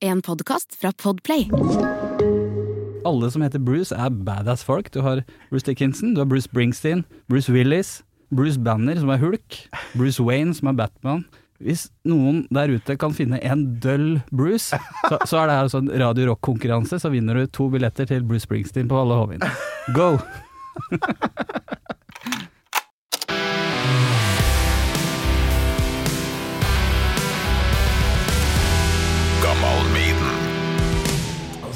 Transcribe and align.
En 0.00 0.22
podkast 0.22 0.76
fra 0.80 0.92
Podplay. 1.02 1.50
Alle 3.04 3.30
som 3.30 3.42
heter 3.42 3.58
Bruce 3.58 3.96
er 3.96 4.12
badass 4.14 4.62
folk. 4.62 4.92
Du 4.94 5.00
har 5.02 5.24
Bruce 5.50 5.66
Dickinson, 5.66 6.12
du 6.14 6.20
har 6.20 6.28
Bruce 6.30 6.46
Springsteen, 6.46 7.02
Bruce 7.26 7.50
Willis, 7.50 8.04
Bruce 8.30 8.60
Banner 8.62 8.94
som 9.00 9.10
er 9.10 9.18
Hulk, 9.18 9.58
Bruce 9.98 10.22
Wayne 10.22 10.54
som 10.54 10.70
er 10.70 10.78
Batman. 10.78 11.24
Hvis 11.58 11.88
noen 12.06 12.44
der 12.54 12.70
ute 12.70 12.94
kan 12.94 13.10
finne 13.10 13.40
en 13.42 13.64
døll 13.82 14.20
Bruce, 14.30 14.78
så, 15.10 15.18
så 15.26 15.40
er 15.42 15.50
det 15.50 15.58
her 15.58 15.72
sånn 15.74 15.90
Radio 15.98 16.30
Rock-konkurranse, 16.30 17.00
så 17.02 17.10
vinner 17.10 17.34
du 17.34 17.50
to 17.50 17.66
billetter 17.72 18.06
til 18.06 18.22
Bruce 18.22 18.46
Springsteen 18.46 18.86
på 18.86 19.02
alle 19.02 19.18
Hovin. 19.18 19.42
Go! 19.98 20.12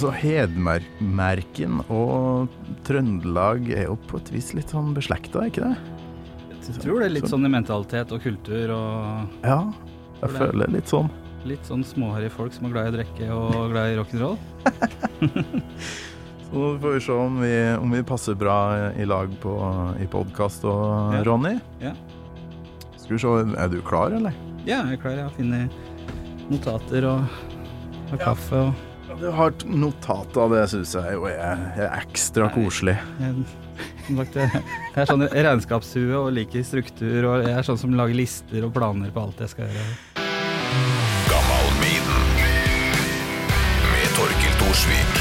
Altså, 0.02 0.18
Hedmarken 0.18 1.76
og 1.94 2.48
Trøndelag 2.82 3.68
er 3.70 3.84
jo 3.86 3.92
på 4.10 4.18
et 4.18 4.32
vis 4.34 4.48
litt 4.58 4.72
sånn 4.74 4.88
beslekta, 4.96 5.44
ikke 5.46 5.62
det? 5.62 5.76
Jeg 6.58 6.80
tror 6.82 6.98
det 6.98 7.06
er 7.06 7.12
litt 7.20 7.28
sånn 7.30 7.46
i 7.46 7.50
mentalitet 7.54 8.10
og 8.10 8.24
kultur 8.24 8.72
og 8.74 9.46
Ja, 9.46 9.60
jeg 10.18 10.34
føler 10.34 10.74
litt 10.74 10.90
sånn. 10.90 11.06
litt 11.46 11.70
sånn 11.70 11.86
småharry 11.86 12.32
folk 12.34 12.50
som 12.50 12.66
er 12.66 12.74
glad 12.74 12.88
i 12.90 12.90
å 12.90 12.96
drikke 12.98 13.30
og 13.38 13.70
glad 13.76 13.92
i 13.92 13.96
rock'n'roll. 14.02 14.36
Så 16.50 16.58
nå 16.58 16.74
får 16.82 16.98
vi 16.98 17.06
se 17.06 17.22
om 17.28 17.40
vi, 17.46 17.54
om 17.78 17.94
vi 18.00 18.02
passer 18.02 18.34
bra 18.42 18.58
i 18.98 19.06
lag 19.06 19.30
på, 19.38 19.54
i 20.02 20.10
podkast 20.10 20.66
og 20.66 21.14
Ja. 21.14 21.22
Ronny. 21.30 21.60
Ja. 21.78 21.94
Skal 22.96 23.20
vi 23.20 23.22
se, 23.22 23.38
er 23.54 23.70
du 23.70 23.78
klar, 23.86 24.10
eller? 24.18 24.34
Ja, 24.66 24.82
jeg 24.82 24.98
er 24.98 25.04
klar. 25.06 25.14
Jeg 25.14 25.30
har 25.30 25.36
funnet 25.38 26.50
notater 26.50 27.06
og, 27.06 27.44
og 28.10 28.18
kaffe 28.18 28.66
og 28.66 28.88
Du 29.22 29.28
har 29.28 29.52
notat 29.64 30.36
av 30.36 30.50
det, 30.50 30.64
syns 30.66 30.96
jeg 30.98 31.12
jo 31.14 31.28
er, 31.30 31.60
er 31.78 31.92
ekstra 31.94 32.48
koselig. 32.50 32.96
Jeg, 33.22 33.44
som 34.08 34.16
sagt, 34.18 34.34
jeg, 34.34 34.62
jeg 34.88 34.98
er 34.98 35.06
sånn 35.06 35.22
regnskapshue 35.30 36.16
og 36.18 36.32
liker 36.34 36.64
struktur, 36.66 37.28
og 37.30 37.44
jeg 37.46 37.52
er 37.54 37.68
sånn 37.68 37.78
som 37.78 37.94
lager 37.94 38.18
lister 38.18 38.66
og 38.66 38.72
planer 38.74 39.12
på 39.14 39.22
alt 39.22 39.38
jeg 39.44 39.52
skal 39.52 39.70
gjøre. 39.70 39.92
med 43.92 44.10
Torkil 44.18 44.58
Thorsvik. 44.58 45.14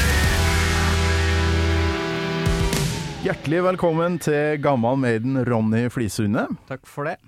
Hjertelig 3.22 3.62
velkommen 3.68 4.18
til 4.26 4.58
Gammal 4.66 4.98
Maiden 4.98 5.44
Ronny 5.46 5.86
Flisunde. 5.94 6.48
Takk 6.66 6.90
for 6.90 7.06
det. 7.06 7.20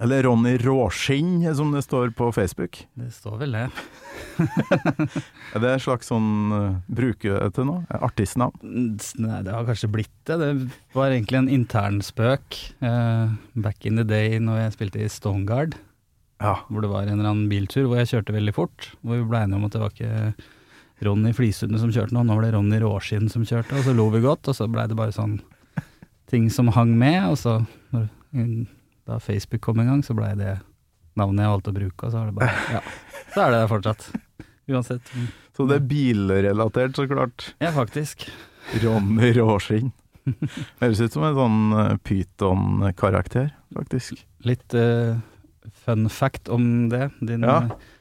Eller 0.00 0.24
Ronny 0.24 0.56
Råskinn, 0.56 1.44
som 1.52 1.76
det 1.76 1.84
står 1.84 2.16
på 2.16 2.32
Facebook. 2.32 2.80
Det 2.96 3.12
står 3.12 3.36
vel 3.44 3.60
det. 3.60 3.68
Er 5.54 5.62
det 5.62 5.70
et 5.76 5.84
slags 5.84 6.08
sånn 6.10 6.28
uh, 6.52 6.76
Bruker 6.90 7.48
til 7.54 7.68
noe? 7.68 7.84
Artistnavn? 8.04 8.56
Nei, 8.64 9.40
det 9.46 9.54
har 9.54 9.66
kanskje 9.68 9.90
blitt 9.92 10.12
det. 10.28 10.38
Det 10.40 10.50
var 10.96 11.12
egentlig 11.14 11.40
en 11.42 11.50
internspøk 11.60 12.58
uh, 12.84 13.34
back 13.54 13.86
in 13.86 14.00
the 14.00 14.06
day 14.08 14.38
når 14.42 14.64
jeg 14.64 14.76
spilte 14.78 15.02
i 15.04 15.10
Stoneguard, 15.12 15.76
Ja. 16.42 16.56
hvor 16.68 16.82
det 16.84 16.90
var 16.92 17.06
en 17.06 17.18
eller 17.18 17.30
annen 17.30 17.48
biltur 17.52 17.86
hvor 17.86 18.00
jeg 18.02 18.10
kjørte 18.12 18.34
veldig 18.36 18.54
fort. 18.56 18.90
Hvor 19.02 19.20
vi 19.20 19.28
ble 19.30 19.44
enige 19.46 19.60
om 19.60 19.66
at 19.68 19.76
det 19.76 19.82
var 19.84 19.94
ikke 19.94 20.34
Ronny 21.04 21.32
Flisund 21.36 21.76
som 21.80 21.90
kjørte 21.92 22.14
nå, 22.16 22.22
nå 22.26 22.36
var 22.38 22.46
det 22.46 22.52
Ronny 22.54 22.78
Råskinn 22.82 23.26
som 23.32 23.44
kjørte, 23.46 23.74
og 23.76 23.84
så 23.86 23.94
lo 23.96 24.08
vi 24.14 24.20
godt, 24.24 24.46
og 24.48 24.56
så 24.56 24.68
blei 24.70 24.86
det 24.90 24.96
bare 24.98 25.12
sånn 25.14 25.38
ting 26.30 26.46
som 26.50 26.70
hang 26.72 26.94
med, 26.98 27.18
og 27.28 27.36
så 27.38 27.58
når, 27.92 28.06
da 29.04 29.18
Facebook 29.20 29.60
kom 29.66 29.82
en 29.82 29.90
gang, 29.90 30.04
så 30.06 30.14
blei 30.16 30.30
det 30.38 30.54
navnet 31.18 31.44
jeg 31.44 31.52
valgte 31.52 31.70
å 31.74 31.76
bruke, 31.76 32.06
og 32.08 32.14
så 32.14 32.22
har 32.22 32.30
det 32.30 32.36
bare 32.38 32.78
Ja. 32.78 32.80
Så 33.34 33.42
er 33.44 33.50
det 33.54 33.60
det 33.64 33.68
fortsatt. 33.72 34.08
Uansett. 34.70 35.10
Så 35.56 35.66
det 35.70 35.76
er 35.80 35.84
bilrelatert, 35.86 36.96
så 36.98 37.04
klart. 37.06 37.52
Ja, 37.62 37.68
faktisk. 37.74 38.24
Ronny 38.82 39.28
Råskinn. 39.36 39.92
Høres 40.80 41.02
ut 41.04 41.12
som 41.14 41.26
en 41.28 41.36
sånn 41.36 41.58
uh, 41.76 41.96
Pyton-karakter, 42.02 43.50
faktisk. 43.76 44.22
Litt 44.48 44.74
uh, 44.74 45.18
fun 45.84 46.08
fact 46.10 46.48
om 46.50 46.88
det. 46.90 47.10
Din, 47.20 47.44
Ja. 47.46 47.58
eh, 47.68 47.92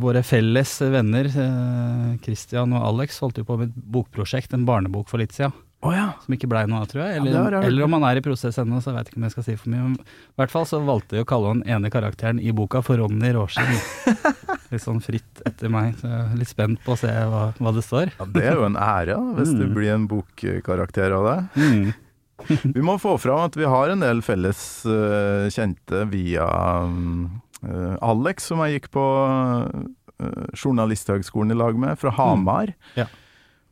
våre 0.00 0.22
felles 0.22 0.76
venner, 0.92 1.26
uh, 1.34 2.12
Christian 2.22 2.76
og 2.78 2.84
Alex, 2.92 3.18
holdt 3.24 3.40
jo 3.42 3.46
på 3.48 3.56
med 3.58 3.72
et 3.72 3.88
bokprosjekt, 3.96 4.54
en 4.54 4.68
barnebok 4.68 5.08
for 5.10 5.18
litt 5.24 5.34
siden, 5.34 5.56
Oh, 5.82 5.92
ja. 5.94 6.12
som 6.24 6.34
ikke 6.34 6.48
blei 6.50 6.62
noe 6.66 6.80
av, 6.82 6.88
tror 6.90 7.04
jeg. 7.06 7.16
Ja, 7.16 7.22
Eller, 7.22 7.32
det 7.32 7.58
hørt. 7.58 7.66
eller 7.72 7.84
om 7.88 7.92
han 7.98 8.06
er 8.08 8.18
i 8.18 8.22
prosess 8.24 8.56
ennå, 8.58 8.80
så 8.82 8.90
jeg 8.90 8.96
veit 9.00 9.10
ikke 9.12 9.20
om 9.20 9.26
jeg 9.28 9.34
skal 9.36 9.44
si 9.46 9.54
for 9.60 9.70
mye. 9.74 9.82
Men 9.88 9.98
I 10.02 10.40
hvert 10.42 10.50
fall 10.54 10.66
så 10.66 10.80
valgte 10.82 11.14
de 11.16 11.22
å 11.22 11.28
kalle 11.28 11.52
han 11.56 11.60
ene 11.70 11.90
karakteren 11.94 12.40
i 12.42 12.50
boka 12.54 12.80
for 12.86 12.98
Ronny 13.02 13.30
Råskinn. 13.36 13.78
litt 14.72 14.82
sånn 14.84 15.00
fritt 15.02 15.42
etter 15.46 15.68
meg, 15.72 15.94
så 16.00 16.08
jeg 16.10 16.20
er 16.32 16.36
litt 16.40 16.48
spent 16.52 16.80
på 16.84 16.92
å 16.94 16.98
se 17.00 17.08
hva, 17.08 17.52
hva 17.58 17.72
det 17.74 17.84
står. 17.86 18.12
ja. 18.18 18.26
Det 18.34 18.44
er 18.44 18.54
jo 18.58 18.64
en 18.68 18.76
ære, 18.76 19.14
da, 19.16 19.34
hvis 19.38 19.54
du 19.56 19.64
Mm. 19.66 19.74
blir 19.74 19.94
en 19.94 20.06
bokkarakter 20.08 21.12
av 21.16 21.24
det. 21.28 21.38
Mm. 21.62 21.94
Vi 22.76 22.80
må 22.86 22.94
få 23.02 23.16
fram 23.18 23.40
at 23.48 23.56
vi 23.58 23.64
har 23.66 23.90
en 23.90 23.98
del 24.04 24.20
felles 24.22 24.60
uh, 24.86 25.48
kjente 25.50 26.04
via 26.12 26.46
um, 26.86 27.40
uh, 27.66 27.96
Alex, 28.00 28.44
som 28.46 28.60
jeg 28.62 28.76
gikk 28.80 28.92
på 28.94 29.02
uh, 29.02 30.44
Journalisthøgskolen 30.54 31.50
i 31.50 31.58
lag 31.58 31.74
med, 31.78 31.98
fra 31.98 32.10
Hamar. 32.14 32.70
Ja. 32.94 33.06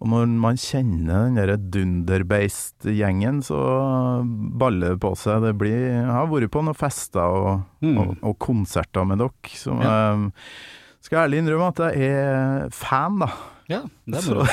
Og 0.03 0.11
når 0.11 0.27
man 0.29 0.59
kjenner 0.61 1.29
den 1.29 1.39
derre 1.39 1.57
Dunderbeist-gjengen, 2.37 3.39
så 3.47 3.57
baller 4.61 4.93
det 4.97 5.01
på 5.01 5.15
seg. 5.17 5.41
Det 5.47 5.55
blir 5.57 5.77
Jeg 5.87 6.05
har 6.11 6.27
vært 6.29 6.51
på 6.53 6.63
noen 6.67 6.77
fester 6.77 7.23
og, 7.23 7.63
Mm. 7.83 7.99
og, 8.03 8.17
og 8.23 8.39
konserter 8.39 9.07
med 9.07 9.19
dere, 9.23 9.55
som 9.55 9.81
Ja. 9.81 10.13
um, 10.13 10.33
skal 11.07 11.25
ærlig 11.27 11.43
innrømme 11.43 11.73
at 11.73 11.83
jeg 11.87 12.13
er 12.13 12.71
fan, 12.75 13.21
da. 13.23 13.31
Ja, 13.71 13.83
det 14.07 14.21
er 14.23 14.31
bra. 14.35 14.47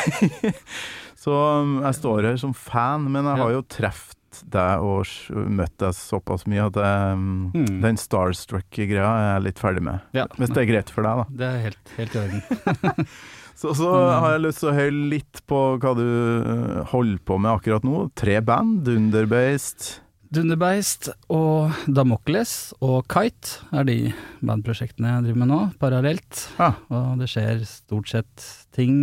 så 1.24 1.24
så 1.24 1.38
jeg 1.86 1.96
står 2.02 2.26
her 2.28 2.38
som 2.42 2.52
fan, 2.58 3.06
men 3.14 3.24
jeg 3.30 3.40
har 3.40 3.52
jo 3.54 3.62
truffet 3.72 4.20
deg 4.50 4.82
og 4.82 5.06
møtt 5.54 5.76
deg 5.80 5.94
såpass 5.94 6.44
mye 6.50 6.66
at 6.66 6.80
jeg, 6.82 7.14
um, 7.20 7.52
Mm. 7.54 7.78
den 7.84 8.00
starstruck-greia 8.02 9.06
er 9.06 9.28
jeg 9.36 9.44
litt 9.46 9.62
ferdig 9.62 9.84
med. 9.86 10.02
Ja. 10.18 10.26
Hvis 10.40 10.50
det 10.52 10.64
er 10.64 10.70
greit 10.72 10.90
for 10.92 11.06
deg, 11.06 11.22
da. 11.22 11.26
Det 11.38 11.48
er 11.48 11.62
helt, 11.68 11.94
helt 12.00 12.18
i 12.18 12.22
orden. 12.24 13.08
Så, 13.64 13.70
så 13.78 13.88
har 13.94 14.32
jeg 14.34 14.42
lyst 14.48 14.64
til 14.64 14.72
å 14.72 14.74
høre 14.76 14.96
litt 15.14 15.44
på 15.48 15.58
hva 15.78 15.92
du 15.96 16.02
uh, 16.04 16.80
holder 16.90 17.20
på 17.24 17.38
med 17.40 17.52
akkurat 17.54 17.86
nå. 17.86 18.08
Tre 18.18 18.40
band. 18.42 18.82
Dunderbeist. 18.88 20.02
Dunderbeist 20.34 21.12
og 21.30 21.76
Damokles 21.86 22.74
og 22.82 23.04
Kite 23.12 23.60
er 23.76 23.86
de 23.86 23.98
bandprosjektene 24.42 25.12
jeg 25.12 25.26
driver 25.28 25.42
med 25.44 25.52
nå, 25.52 25.60
parallelt. 25.82 26.46
Ja. 26.58 26.72
Og 26.90 27.20
det 27.22 27.28
skjer 27.30 27.62
stort 27.70 28.10
sett 28.10 28.48
ting 28.74 28.96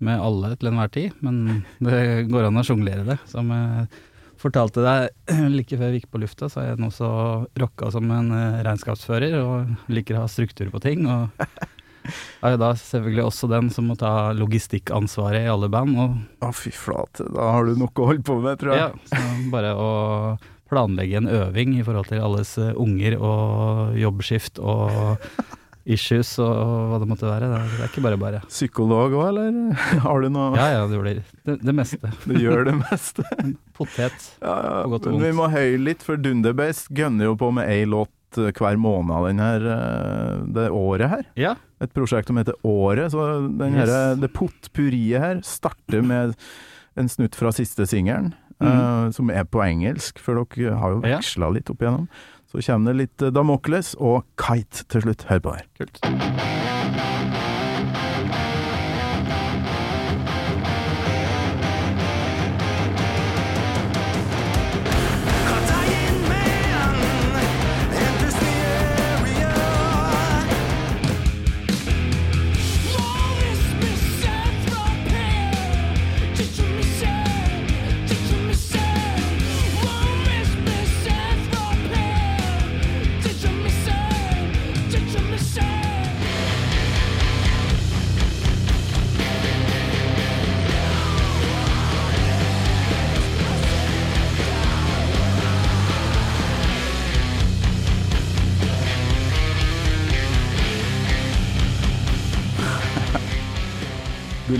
med 0.00 0.22
alle 0.22 0.52
til 0.54 0.70
enhver 0.70 0.92
tid, 0.94 1.16
men 1.24 1.64
det 1.82 2.28
går 2.30 2.48
an 2.48 2.60
å 2.60 2.64
sjonglere 2.66 3.02
det. 3.08 3.18
Som 3.32 3.50
jeg 3.50 3.88
fortalte 4.40 4.84
deg 4.84 5.34
like 5.56 5.80
før 5.80 5.90
vi 5.90 6.00
gikk 6.00 6.12
på 6.14 6.22
lufta, 6.22 6.46
så 6.52 6.62
er 6.62 6.70
jeg 6.70 6.82
nå 6.84 6.92
så 6.94 7.10
rocka 7.58 7.90
som 7.96 8.06
en 8.14 8.30
eh, 8.36 8.62
regnskapsfører 8.68 9.36
og 9.40 9.90
liker 9.90 10.20
å 10.20 10.24
ha 10.24 10.30
struktur 10.30 10.70
på 10.70 10.84
ting. 10.86 11.02
Og 11.10 11.34
er 12.46 12.54
jo 12.54 12.62
da 12.62 12.70
selvfølgelig 12.78 13.26
også 13.26 13.50
den 13.50 13.72
som 13.74 13.90
må 13.90 13.98
ta 13.98 14.30
logistikkansvaret 14.38 15.48
i 15.48 15.50
alle 15.50 15.72
band. 15.72 15.98
Å, 15.98 16.54
fy 16.54 16.70
flate. 16.70 17.26
Da 17.34 17.50
har 17.56 17.66
du 17.66 17.74
noe 17.74 17.90
å 17.90 18.08
holde 18.12 18.26
på 18.30 18.38
med, 18.38 18.62
tror 18.62 18.76
jeg. 18.76 18.86
ja, 18.86 19.18
så 19.18 19.50
bare 19.50 19.74
å 19.74 19.90
planlegge 20.70 21.18
en 21.20 21.28
øving 21.30 21.76
i 21.78 21.84
forhold 21.86 22.06
til 22.10 22.22
alles 22.24 22.56
eh, 22.62 22.72
unger 22.78 23.16
og 23.18 23.96
jobbskift 23.98 24.60
og 24.62 25.18
issues 25.90 26.34
og 26.42 26.90
hva 26.90 26.98
det 27.02 27.08
måtte 27.10 27.26
være. 27.26 27.48
Det 27.50 27.60
er, 27.80 27.88
ikke 27.88 28.02
bare 28.04 28.18
bare. 28.20 28.40
Psykolog 28.50 29.14
òg, 29.16 29.28
eller? 29.30 29.56
Har 30.04 30.20
du 30.22 30.28
noe 30.30 30.52
Ja 30.58 30.66
ja, 30.76 30.82
det 30.90 31.00
blir 31.02 31.20
det, 31.48 31.56
det 31.64 31.74
meste. 31.74 32.12
Du 32.28 32.36
gjør 32.38 32.66
det 32.68 32.76
meste. 32.82 33.24
Potet. 33.76 34.30
Ja, 34.44 34.54
ja. 34.54 34.74
På 34.84 34.92
godt 34.94 35.08
og 35.10 35.16
Men 35.18 35.26
vi 35.30 35.34
må 35.40 35.48
høye 35.50 35.80
litt, 35.80 36.04
for 36.06 36.20
Dunderbeist 36.20 36.92
gønner 36.94 37.30
jo 37.32 37.36
på 37.40 37.50
med 37.56 37.70
ei 37.72 37.86
låt 37.88 38.38
eh, 38.38 38.52
hver 38.54 38.78
måned 38.78 39.26
den 39.32 39.42
her, 39.42 39.66
eh, 39.74 40.36
det 40.60 40.68
året 40.76 41.10
her. 41.16 41.24
Ja. 41.40 41.56
Et 41.80 41.92
prosjekt 41.96 42.28
som 42.28 42.36
heter 42.38 42.54
Året. 42.68 43.10
Så 43.14 43.24
den 43.58 43.72
Yes. 43.78 43.88
her, 43.88 44.14
det 44.20 44.30
potpurriet 44.36 45.24
her 45.24 45.40
starter 45.48 46.04
med 46.04 46.36
en 47.00 47.08
snutt 47.08 47.34
fra 47.38 47.50
siste 47.56 47.86
singelen, 47.88 48.34
eh, 48.60 48.66
Mhm. 48.66 49.12
som 49.14 49.30
er 49.30 49.44
på 49.44 49.62
engelsk, 49.64 50.18
for 50.18 50.34
dere 50.44 50.76
har 50.76 50.90
jo 50.90 51.00
veksla 51.00 51.52
litt 51.52 51.70
opp 51.70 51.78
igjennom. 51.78 52.08
Så 52.52 52.60
kommer 52.66 52.92
det 52.92 52.96
litt 53.18 53.32
Damocles 53.32 53.32
Damokles 53.34 53.94
og 54.00 54.24
Kite 54.36 54.84
til 54.88 55.02
slutt. 55.02 55.22
Hør 55.28 55.38
på 55.40 55.54
her. 55.56 55.64
Kult. 55.78 56.69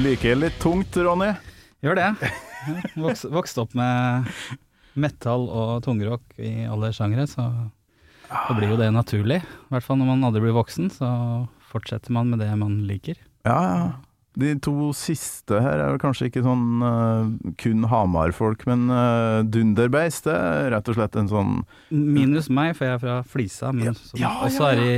Liker 0.00 0.38
litt 0.38 0.56
tungt, 0.62 0.96
Ronny? 0.96 1.28
Gjør 1.84 1.98
det. 1.98 2.08
Vokst, 3.00 3.26
vokste 3.32 3.62
opp 3.64 3.74
med 3.76 4.28
metal 5.00 5.46
og 5.48 5.80
tungrock 5.84 6.22
i 6.40 6.66
alle 6.68 6.90
sjangre, 6.96 7.26
så 7.28 7.46
da 8.30 8.54
blir 8.56 8.72
jo 8.72 8.78
det 8.80 8.90
naturlig. 8.94 9.40
I 9.42 9.74
hvert 9.74 9.86
fall 9.86 9.98
når 10.00 10.10
man 10.12 10.28
aldri 10.28 10.42
blir 10.44 10.56
voksen, 10.56 10.90
så 10.92 11.10
fortsetter 11.72 12.14
man 12.16 12.30
med 12.32 12.40
det 12.42 12.48
man 12.60 12.78
liker. 12.88 13.20
Ja, 13.48 13.58
ja. 13.64 13.90
De 14.40 14.52
to 14.62 14.92
siste 14.94 15.58
her 15.58 15.80
er 15.82 15.88
vel 15.90 16.00
kanskje 16.00 16.28
ikke 16.28 16.44
sånn 16.44 16.84
uh, 16.84 17.32
kun 17.58 17.88
Hamar-folk, 17.90 18.62
men 18.70 18.86
uh, 18.92 19.42
Dunderbeis, 19.42 20.20
det 20.22 20.36
er 20.36 20.70
rett 20.76 20.88
og 20.92 20.96
slett 20.96 21.18
en 21.18 21.28
sånn 21.32 21.56
Minus 21.90 22.46
meg, 22.46 22.76
for 22.78 22.86
jeg 22.86 22.94
er 22.94 23.02
fra 23.02 23.16
Flisa, 23.26 23.72
men 23.74 23.90
Ja, 23.90 23.96
som 23.98 24.22
ja, 24.22 24.32
også 24.46 24.68
ja, 24.68 24.70
er 24.70 24.84
i 24.86 24.96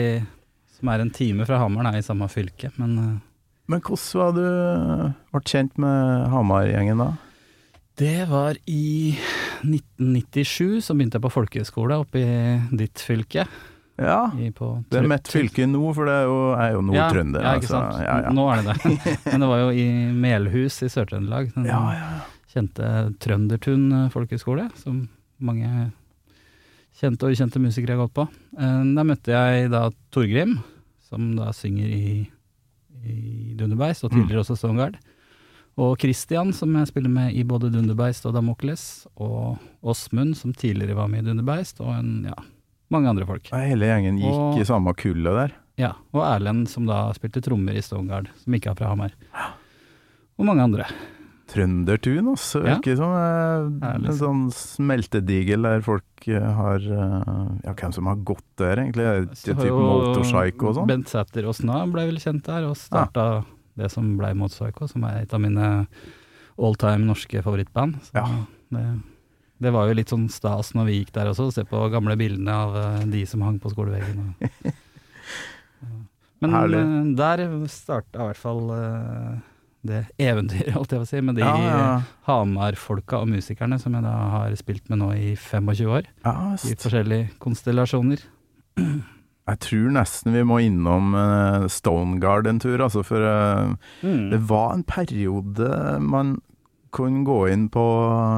som 0.83 0.91
er 0.91 1.03
en 1.05 1.13
time 1.15 1.47
fra 1.47 1.61
Hamar, 1.63 1.87
er 1.93 2.01
i 2.01 2.05
samme 2.05 2.27
fylke. 2.27 2.73
Men 2.77 2.97
eh, 2.99 3.21
Men 3.71 3.81
hvordan 3.81 4.19
var 4.21 4.33
du 4.37 4.47
ble 5.33 5.43
kjent 5.49 5.77
med 5.79 6.31
Hamar-gjengen 6.33 6.99
da? 7.05 7.11
det 8.01 8.25
var 8.27 8.57
i 8.67 9.13
1997, 9.63 10.81
så 10.83 10.95
begynte 10.97 11.19
jeg 11.19 11.23
på 11.27 11.31
folkehøyskole 11.31 11.99
oppe 12.03 12.19
i 12.25 12.79
ditt 12.81 12.99
fylke. 13.05 13.45
Ja, 14.01 14.31
I, 14.41 14.49
på 14.57 14.71
det 14.91 15.03
er 15.03 15.07
mitt 15.13 15.29
fylke 15.31 15.67
nå, 15.69 15.83
for 15.95 16.09
det 16.09 16.15
er 16.23 16.25
jo, 16.27 16.39
jeg 16.57 16.65
er 16.65 16.73
jo 16.79 16.83
nordtrønder. 16.89 17.45
Ja, 17.45 17.53
ja, 17.53 17.61
ikke 17.61 17.69
altså. 17.69 17.83
sant. 17.85 18.03
Ja, 18.03 18.17
ja. 18.25 18.33
Nå 18.35 18.47
er 18.51 18.63
det 18.65 18.75
det. 18.75 19.17
Men 19.29 19.45
det 19.45 19.51
var 19.53 19.61
jo 19.63 19.69
i 19.77 19.87
Melhus 20.25 20.79
i 20.83 20.91
Sør-Trøndelag. 20.91 21.53
Den 21.55 21.69
Ja, 21.69 21.81
ja, 21.95 22.09
ja. 22.17 22.47
kjente 22.55 22.91
Trøndertun 23.23 23.85
eh, 24.01 24.09
folkehøgskole, 24.17 24.67
som 24.81 25.05
mange 25.45 25.71
kjente 26.99 27.29
og 27.29 27.37
ukjente 27.37 27.61
musikere 27.63 27.95
har 27.99 28.03
gått 28.07 28.17
på. 28.19 28.27
Eh, 28.57 28.83
Der 28.97 29.07
møtte 29.13 29.37
jeg 29.37 29.71
da 29.77 29.85
Torgrim, 30.17 30.57
som 31.13 31.35
da 31.39 31.53
synger 31.55 31.93
i, 31.93 32.25
i 33.05 33.55
Dunderbeist, 33.59 34.05
og 34.05 34.13
tidligere 34.13 34.43
også 34.45 34.57
Stongard. 34.57 34.97
Og 35.81 35.95
Christian, 35.99 36.53
som 36.53 36.75
jeg 36.77 36.87
spiller 36.91 37.09
med 37.11 37.33
i 37.33 37.43
både 37.49 37.71
Dunderbeist 37.73 38.27
og 38.29 38.35
Damokles. 38.35 39.07
Og 39.17 39.57
Åsmund, 39.83 40.35
som 40.37 40.53
tidligere 40.53 40.95
var 40.99 41.09
med 41.09 41.23
i 41.25 41.31
Dunderbeist, 41.31 41.81
og 41.81 41.95
en, 41.99 42.27
ja, 42.29 42.35
mange 42.93 43.09
andre 43.09 43.25
folk. 43.27 43.49
Hele 43.57 43.89
gjengen 43.89 44.19
gikk 44.21 44.35
Og- 44.37 44.61
i 44.61 44.65
samme 44.69 44.93
kullet 44.95 45.33
der. 45.39 45.53
Ja, 45.81 45.93
Og 46.13 46.21
Erlend, 46.29 46.67
som 46.69 46.85
da 46.87 47.11
spilte 47.17 47.41
trommer 47.41 47.73
i 47.75 47.81
Stongard, 47.81 48.29
som 48.45 48.53
ikke 48.55 48.71
er 48.71 48.75
fra 48.77 48.89
Hamar. 48.93 49.13
Og 50.39 50.45
mange 50.45 50.63
andre. 50.63 50.85
Trøndertun, 51.53 52.31
altså. 52.33 52.63
Ja. 52.65 52.79
Virker 52.79 52.97
som 52.97 53.13
eh, 53.13 53.91
en 53.93 54.07
sånn 54.17 54.43
smeltedigel 54.57 55.67
der 55.69 55.83
folk 55.85 56.27
eh, 56.33 56.47
har 56.57 56.81
eh, 56.81 57.31
Ja, 57.67 57.75
hvem 57.77 57.93
som 57.93 58.09
har 58.09 58.17
gått 58.25 58.47
der, 58.63 58.81
egentlig? 58.87 59.05
Er 59.05 59.27
det 59.27 59.37
Så 59.41 59.53
typ 59.59 59.69
Motorpsycho 59.77 60.71
og 60.71 60.79
sånn? 60.81 60.89
Bent 60.89 61.13
Sæther 61.13 61.49
Åsna 61.51 61.83
ble 61.93 62.07
vel 62.09 62.21
kjent 62.23 62.45
der, 62.49 62.65
og 62.71 62.79
starta 62.81 63.27
det 63.77 63.91
som 63.93 64.15
ble 64.21 64.33
Motorpsycho, 64.41 64.89
som 64.91 65.05
er 65.09 65.23
et 65.27 65.33
av 65.37 65.41
mine 65.45 65.69
all 66.63 66.75
time 66.81 67.05
norske 67.09 67.41
favorittband. 67.45 68.01
Så 68.09 68.17
Ja. 68.21 68.27
det, 68.73 68.87
det 69.63 69.71
var 69.77 69.89
jo 69.89 69.95
litt 70.01 70.11
sånn 70.13 70.29
stas 70.33 70.73
når 70.77 70.89
vi 70.89 70.97
gikk 71.03 71.13
der 71.17 71.31
også, 71.31 71.51
å 71.51 71.55
se 71.55 71.65
på 71.69 71.85
gamle 71.93 72.17
bildene 72.21 72.53
av 72.65 72.77
eh, 72.81 73.05
de 73.13 73.27
som 73.29 73.45
hang 73.45 73.61
på 73.63 73.71
skoleveggen. 73.73 74.33
Og. 74.33 74.73
Men 76.43 76.51
Herlig. 76.57 76.81
der 77.21 77.45
starta 77.71 78.25
i 78.25 78.31
hvert 78.33 78.41
fall 78.41 78.65
det 79.87 80.03
eventyret, 80.23 80.73
holdt 80.77 80.95
jeg 80.95 81.03
på 81.03 81.07
å 81.07 81.11
si, 81.11 81.23
med 81.25 81.39
de 81.39 81.45
Ja, 81.45 81.55
ja. 81.63 81.89
Hamar-folka 82.29 83.23
og 83.23 83.33
musikerne 83.33 83.81
som 83.83 83.97
jeg 83.97 84.07
da 84.07 84.13
har 84.37 84.55
spilt 84.61 84.93
med 84.93 85.03
nå 85.03 85.11
i 85.17 85.33
25 85.35 85.91
år, 85.99 86.07
ja 86.27 86.37
i 86.53 86.77
forskjellige 86.79 87.33
konstellasjoner. 87.43 88.23
jeg 88.79 89.61
tror 89.67 89.91
nesten 89.99 90.37
vi 90.37 90.45
må 90.47 90.61
innom 90.63 91.13
Stone 91.13 91.75
Stoneguard 91.77 92.49
en 92.51 92.63
tur, 92.63 92.79
altså, 92.79 93.03
for 93.07 93.27
mm. 94.05 94.31
det 94.33 94.41
var 94.49 94.77
en 94.77 94.87
periode 94.87 95.99
man 96.05 96.37
kunne 96.93 97.23
gå 97.25 97.39
inn 97.51 97.69
på 97.73 97.83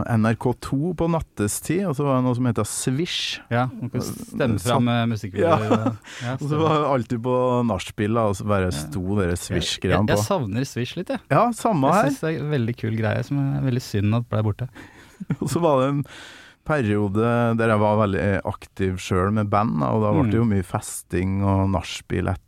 NRK2 0.06 0.92
på 0.98 1.08
nattestid, 1.10 1.82
og 1.88 1.96
så 1.98 2.04
var 2.06 2.20
det 2.20 2.24
noe 2.28 2.36
som 2.38 2.46
heter 2.48 2.66
Swish. 2.68 3.40
Ja, 3.50 3.64
man 3.72 3.90
kunne 3.90 4.04
stemme 4.06 4.60
fram 4.62 4.84
med 4.86 5.08
musikkvideoer. 5.14 5.72
og- 5.74 5.96
Ja, 6.22 6.34
Og 6.40 6.46
så 6.52 6.60
var 6.60 6.76
det 6.78 6.92
alltid 6.94 7.22
på 7.26 7.34
nachspiel, 7.66 8.16
og 8.22 8.36
så 8.38 8.46
bare 8.46 8.70
sto 8.72 9.02
dere 9.18 9.34
jeg, 9.34 9.42
Swish-greiene 9.48 10.06
jeg 10.08 10.16
på. 10.20 10.22
savner 10.28 10.64
Swish 10.70 10.96
litt, 10.96 11.08
jeg. 11.10 11.20
Ja, 11.30 11.50
samme 11.52 11.90
her. 11.92 12.04
Jeg 12.04 12.12
syns 12.14 12.20
det 12.20 12.30
er 12.34 12.40
en 12.44 12.54
veldig 12.54 12.76
kul 12.78 12.96
greie, 12.96 13.24
som 13.26 13.42
er 13.42 13.60
veldig 13.66 13.82
synd 13.82 14.14
at 14.14 14.28
ble 14.30 14.42
borte. 14.46 14.68
Og 15.40 15.48
så 15.50 15.60
var 15.60 15.80
det 15.82 15.88
en 15.90 16.04
periode 16.64 17.56
der 17.58 17.68
jeg 17.74 17.78
var 17.82 17.98
veldig 18.00 18.28
aktiv 18.48 18.96
sjøl 19.02 19.32
med 19.36 19.50
band, 19.52 19.82
og 19.84 20.00
da 20.00 20.12
ble 20.16 20.30
det 20.30 20.38
jo 20.38 20.44
Mm. 20.46 20.54
mye 20.54 20.64
festing 20.64 21.42
og 21.44 21.68
nachspiel 21.74 22.28
etter 22.32 22.40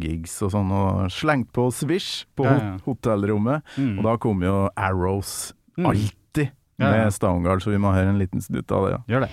gigs 0.00 0.36
og 0.42 0.50
sånn, 0.54 0.70
og 0.72 1.10
slengt 1.12 1.50
på 1.52 1.68
Swish 1.74 2.24
på 2.36 2.44
Ja, 2.46 2.54
ja. 2.58 2.76
hotellrommet. 2.86 3.62
Mm. 3.76 3.98
Og 3.98 4.04
da 4.04 4.16
kom 4.16 4.42
jo 4.42 4.68
Arrows 4.76 5.52
Mm. 5.76 5.86
alltid 5.90 6.50
Ja, 6.78 6.86
ja. 6.86 6.90
med 7.04 7.12
Stoneguard, 7.14 7.62
så 7.62 7.70
vi 7.70 7.78
må 7.78 7.92
høre 7.94 8.08
en 8.08 8.18
liten 8.18 8.40
snutt 8.40 8.70
av 8.72 8.86
det. 8.86 8.92
Ja. 8.92 8.98
Gjør 9.14 9.20
det. 9.26 9.30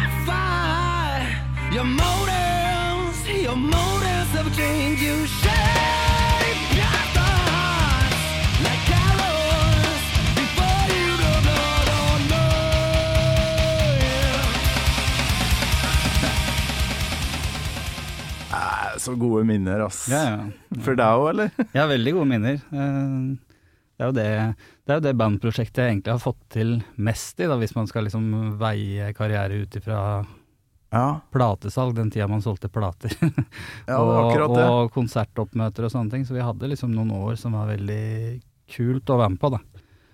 Clarify 0.00 1.74
your 1.74 1.84
Så 19.00 19.14
gode 19.20 19.44
minner, 19.48 19.80
ass. 19.86 20.02
Ja, 20.12 20.22
ja. 20.28 20.80
For 20.84 20.98
deg 20.98 21.20
òg, 21.22 21.28
eller? 21.32 21.54
Har 21.76 21.88
veldig 21.90 22.12
gode 22.18 22.28
minner. 22.34 22.60
Eh, 22.72 23.22
Det 24.00 24.04
er, 24.04 24.08
jo 24.08 24.12
det, 24.16 24.26
det 24.88 24.92
er 24.94 24.98
jo 25.00 25.04
det 25.04 25.16
bandprosjektet 25.20 25.82
jeg 25.82 25.92
egentlig 25.94 26.12
har 26.14 26.20
fått 26.22 26.38
til 26.54 26.70
mest 26.96 27.40
i, 27.44 27.48
da, 27.50 27.58
hvis 27.60 27.74
man 27.76 27.88
skal 27.90 28.06
liksom 28.06 28.30
veie 28.60 29.10
karriere 29.16 29.58
ut 29.60 29.76
ifra 29.76 29.98
Ja, 30.90 31.20
platesalg, 31.30 31.92
den 31.98 32.08
tida 32.10 32.26
man 32.26 32.40
solgte 32.42 32.70
plater. 32.72 33.12
ja 33.86 33.98
det. 34.00 34.64
og 34.64 34.88
konsertoppmøter 34.94 35.84
og 35.86 35.92
sånne 35.92 36.10
ting. 36.16 36.24
Så 36.26 36.32
vi 36.34 36.42
hadde 36.42 36.70
liksom 36.72 36.94
noen 36.96 37.12
år 37.18 37.36
som 37.38 37.52
var 37.58 37.68
veldig 37.74 38.40
kult 38.72 39.12
å 39.12 39.18
være 39.20 39.34
med 39.36 39.42
på, 39.42 39.52
da. 39.52 39.60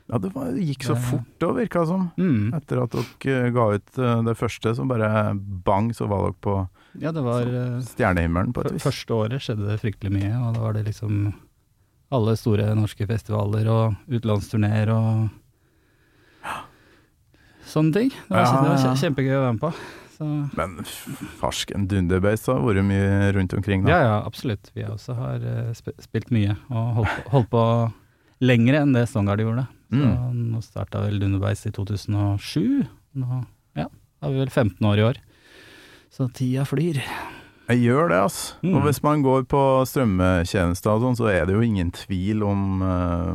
Ja, 0.06 0.18
det, 0.22 0.28
var, 0.34 0.50
det 0.54 0.66
gikk 0.68 0.84
så 0.86 0.94
Det- 0.94 1.02
fort, 1.06 1.30
det 1.42 1.52
virka 1.56 1.86
som. 1.88 2.04
Mm. 2.18 2.52
Etter 2.58 2.82
at 2.82 2.92
dere 3.22 3.48
ga 3.54 3.64
ut 3.78 3.98
eh, 4.02 4.20
det 4.28 4.36
første, 4.38 4.74
så 4.78 4.84
bare 4.86 5.08
bang, 5.66 5.88
så 5.96 6.06
var 6.10 6.26
dere 6.28 6.36
på 6.46 6.58
Ja, 7.02 7.12
det 7.12 7.22
var 7.26 7.42
eh, 7.46 7.80
stjernehimmelen 7.86 8.52
på 8.56 8.64
et 8.64 8.72
vis. 8.76 8.84
Første 8.86 9.14
året 9.16 9.42
skjedde 9.44 9.66
det 9.68 9.80
fryktelig 9.82 10.12
mye, 10.14 10.32
og 10.40 10.54
da 10.56 10.60
var 10.64 10.76
det 10.78 10.84
liksom 10.88 11.34
alle 12.16 12.36
store 12.38 12.68
norske 12.78 13.06
festivaler 13.10 13.66
og 13.72 13.96
utenlandsturneer 14.06 14.92
og 14.94 15.28
sånne 17.66 17.92
ting. 17.96 18.10
Det 18.14 18.30
var, 18.30 18.44
Ja, 18.46 18.62
det 18.62 18.72
var 18.86 18.98
kjempegøy 19.00 19.36
å 19.36 19.44
være 19.44 19.54
med 19.56 19.62
på. 19.64 19.70
Så, 20.16 20.26
Men 20.56 20.76
farsken, 21.40 21.86
Dunderbeis 21.90 22.46
har 22.48 22.62
vært 22.64 22.84
mye 22.88 23.32
rundt 23.36 23.52
omkring, 23.58 23.82
da. 23.84 23.90
ja, 23.92 23.98
ja, 24.06 24.16
absolutt. 24.24 24.70
Vi 24.72 24.86
også 24.88 25.16
har 25.18 25.42
eh, 25.44 25.72
spilt 26.00 26.30
mye 26.32 26.54
og 26.70 27.02
holdt 27.02 27.16
på, 27.18 27.30
holdt 27.34 27.50
på 27.52 27.64
lengre 28.46 28.80
enn 28.84 28.94
det 28.96 29.08
Stongard 29.10 29.40
gjorde. 29.44 29.66
Så 29.92 30.02
Mm. 30.02 30.50
nå 30.50 30.58
starta 30.64 30.98
vel 31.04 31.20
Dunderbeis 31.22 31.60
i 31.68 31.70
2007. 31.70 32.86
Nå 33.14 33.36
ja, 33.78 33.84
har 34.22 34.30
vi 34.32 34.40
vel 34.40 34.50
15 34.50 34.82
år 34.88 34.98
i 34.98 35.04
år. 35.12 35.20
Så 36.16 36.30
tida 36.32 36.64
flyr. 36.64 37.02
Jeg 37.66 37.80
gjør 37.82 38.12
det, 38.12 38.18
altså. 38.28 38.54
Mm. 38.62 38.76
Og 38.78 38.84
hvis 38.86 39.00
man 39.02 39.22
går 39.24 39.42
på 39.50 39.60
strømmetjenester 39.90 40.92
og 40.94 41.02
sånn, 41.02 41.18
så 41.18 41.26
er 41.32 41.48
det 41.48 41.56
jo 41.56 41.64
ingen 41.66 41.90
tvil 41.92 42.44
om 42.46 42.80
uh, 42.80 43.34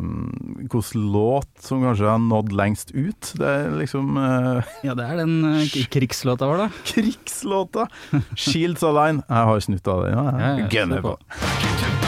hvilken 0.64 1.10
låt 1.12 1.50
som 1.62 1.84
kanskje 1.84 2.08
har 2.08 2.22
nådd 2.24 2.56
lengst 2.56 2.96
ut. 2.96 3.34
Det 3.36 3.54
er 3.58 3.76
liksom 3.76 4.16
uh, 4.18 4.64
Ja, 4.88 4.96
det 4.98 5.10
er 5.12 5.22
den 5.22 5.38
uh, 5.46 5.80
krigslåta 5.92 6.48
vår, 6.48 6.64
da. 6.64 6.70
krigslåta! 6.94 7.90
'Shields 8.34 8.88
Align'. 8.88 9.26
Jeg 9.28 9.52
har 9.52 9.66
snutt 9.68 9.92
av 9.92 10.06
det. 10.08 10.16
Ja, 10.16 10.30
Ja, 10.32 10.54
ja, 10.56 10.70
jeg 10.72 12.01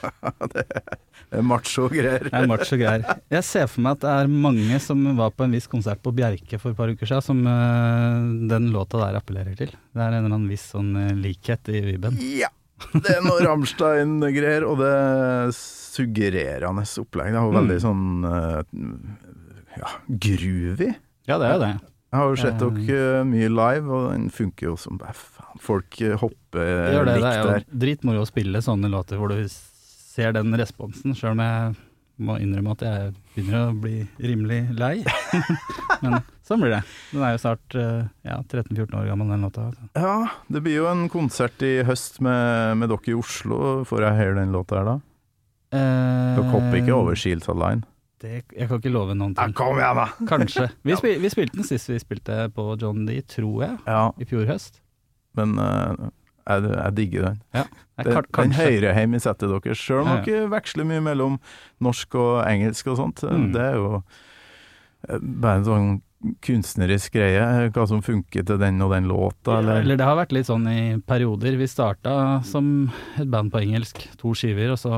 Det 1.30 1.38
er 1.38 1.44
macho-greier. 1.46 2.24
Det 2.26 2.34
er 2.34 2.46
macho 2.50 2.76
greier. 2.80 3.04
Jeg 3.30 3.44
ser 3.46 3.68
for 3.70 3.84
meg 3.84 3.98
at 3.98 4.02
det 4.02 4.12
er 4.24 4.30
mange 4.46 4.78
som 4.82 5.04
var 5.18 5.30
på 5.36 5.44
en 5.46 5.52
viss 5.54 5.68
konsert 5.70 6.00
på 6.02 6.10
Bjerke 6.16 6.58
for 6.58 6.72
et 6.72 6.78
par 6.80 6.90
uker 6.90 7.06
siden, 7.06 7.22
som 7.22 7.42
uh, 7.46 8.48
den 8.50 8.66
låta 8.74 8.98
der 8.98 9.18
appellerer 9.20 9.54
til. 9.60 9.70
Det 9.70 10.02
er 10.02 10.08
en 10.08 10.24
eller 10.24 10.32
annen 10.34 10.48
viss 10.50 10.64
sånn 10.72 10.90
eh, 10.98 11.12
likhet 11.20 11.70
i 11.70 11.84
viben. 11.86 12.18
Ja! 12.34 12.50
Det 12.96 13.12
er 13.12 13.22
noe 13.22 13.44
Rammstein-greier, 13.44 14.64
og 14.66 14.80
det 14.80 14.90
er 14.90 15.54
suggererende 15.54 16.82
opplegg. 17.04 17.30
Det 17.30 17.38
er 17.38 17.46
jo 17.46 17.54
veldig 17.60 17.78
Mm. 17.78 17.84
sånn 17.86 18.04
uh, 18.24 18.62
ja, 19.78 19.94
groovy. 20.26 20.90
Ja, 21.30 21.38
det 21.38 21.46
er 21.46 21.52
jo 21.54 21.62
det. 21.66 21.72
Jeg 22.10 22.18
har 22.18 22.26
jo 22.32 22.38
sett 22.42 22.58
dere 22.58 23.24
mye 23.28 23.50
live, 23.54 23.86
og 23.86 24.08
den 24.16 24.30
funker 24.34 24.72
jo 24.72 24.76
som 24.80 24.98
bare 24.98 25.14
faen. 25.14 25.60
Folk 25.62 25.94
hopper 26.18 26.64
det, 26.64 27.04
likt 27.06 27.22
det 27.22 27.30
er 27.30 27.44
jo 27.44 27.80
dritmoro 27.84 28.24
å 28.24 28.26
spille 28.26 28.62
sånne 28.66 28.90
låter 28.90 29.20
hvor 29.20 29.30
du 29.30 29.44
ser 30.20 30.36
den 30.36 30.52
responsen, 30.60 31.16
sjøl 31.16 31.32
om 31.38 31.40
jeg 31.46 31.78
må 32.20 32.34
innrømme 32.36 32.74
at 32.76 32.82
jeg 32.84 33.12
begynner 33.32 33.70
å 33.70 33.76
bli 33.80 34.02
rimelig 34.20 34.58
lei. 34.76 34.98
Men 36.04 36.18
sånn 36.44 36.60
blir 36.60 36.74
det. 36.74 36.80
Den 37.14 37.22
er 37.24 37.32
jo 37.32 37.40
snart 37.40 37.76
eh, 37.80 38.02
ja, 38.28 38.34
13-14 38.44 38.92
år 39.00 39.06
gammel, 39.08 39.30
den 39.32 39.46
låta. 39.46 39.68
altså. 39.70 39.86
Ja, 39.96 40.16
det 40.52 40.60
blir 40.66 40.76
jo 40.82 40.88
en 40.90 41.06
konsert 41.12 41.64
i 41.64 41.78
høst 41.88 42.20
med, 42.20 42.76
med 42.82 42.92
dere 42.92 43.14
i 43.14 43.16
Oslo. 43.16 43.60
Får 43.88 44.04
jeg 44.04 44.18
høre 44.20 44.36
den 44.42 44.52
låta 44.52 44.82
her 44.82 44.90
da? 44.90 44.98
Eh, 45.70 46.36
Dere 46.36 46.50
hopper 46.52 46.76
ikke 46.82 46.96
over 46.98 47.16
Shields 47.16 47.48
Line? 47.48 47.86
Det, 48.20 48.42
jeg 48.52 48.68
kan 48.68 48.82
ikke 48.82 48.92
love 48.92 49.14
noen 49.16 49.32
ting. 49.38 49.54
Ja, 49.54 49.56
kom 49.56 49.80
igjen, 49.80 49.96
da! 50.02 50.08
Kanskje. 50.34 50.68
Vi, 50.84 50.96
spil, 51.00 51.16
vi 51.24 51.32
spilte 51.32 51.56
den 51.62 51.68
sist 51.70 51.88
vi 51.88 52.00
spilte 52.04 52.42
på 52.52 52.74
John 52.82 53.06
D, 53.08 53.16
tror 53.32 53.62
jeg, 53.64 53.78
Ja, 53.88 54.10
i 54.20 54.28
fjor 54.28 54.44
høst. 54.50 54.82
men 55.40 55.56
eh, 55.62 56.10
jeg, 56.50 56.74
jeg 56.76 56.94
digger 56.98 57.28
den. 57.30 57.40
Ja. 57.56 57.64
Den, 58.00 58.12
kan- 58.14 58.24
den 58.24 58.32
kanskje. 58.32 58.66
hører 58.66 58.96
hjemme 59.00 59.16
i 59.18 59.24
settet 59.24 59.50
deres, 59.52 59.78
sjøl 59.80 60.02
om 60.04 60.08
Ja, 60.08 60.18
ja. 60.20 60.24
dere 60.28 60.50
veksler 60.54 60.86
mye 60.88 61.02
mellom 61.04 61.38
norsk 61.84 62.14
og 62.20 62.36
engelsk 62.48 62.86
og 62.94 62.96
sånt. 63.00 63.24
Mm. 63.28 63.50
Det 63.56 63.60
er 63.66 63.74
jo 63.80 63.90
eh, 65.08 65.18
bare 65.20 65.58
en 65.60 65.68
sånn 65.68 65.90
kunstnerisk 66.44 67.14
greie, 67.16 67.70
hva 67.72 67.84
som 67.88 68.02
funker 68.04 68.44
til 68.44 68.58
den 68.60 68.80
og 68.84 68.90
den 68.92 69.06
låta, 69.08 69.54
Ja, 69.54 69.58
eller 69.62 69.80
eller 69.80 69.96
det 69.96 70.04
har 70.04 70.18
vært 70.18 70.34
litt 70.36 70.48
sånn 70.50 70.66
i 70.68 70.80
perioder. 71.00 71.56
Vi 71.56 71.68
starta 71.70 72.14
som 72.44 72.90
et 73.16 73.30
band 73.32 73.52
på 73.54 73.62
engelsk, 73.62 74.02
to 74.20 74.34
skiver, 74.36 74.74
og 74.74 74.80
så 74.82 74.92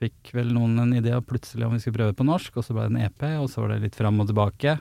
fikk 0.00 0.32
vel 0.36 0.52
noen 0.56 0.78
en 0.80 0.92
idé 0.96 1.12
plutselig 1.24 1.64
om 1.66 1.72
vi 1.76 1.80
skulle 1.80 1.96
prøve 1.98 2.16
på 2.16 2.24
norsk, 2.28 2.56
og 2.60 2.64
så 2.64 2.76
ble 2.76 2.86
det 2.88 2.92
en 2.94 3.02
EP, 3.08 3.24
og 3.40 3.48
så 3.52 3.60
var 3.64 3.72
det 3.74 3.82
litt 3.86 3.96
fram 3.96 4.20
og 4.20 4.28
tilbake. 4.30 4.78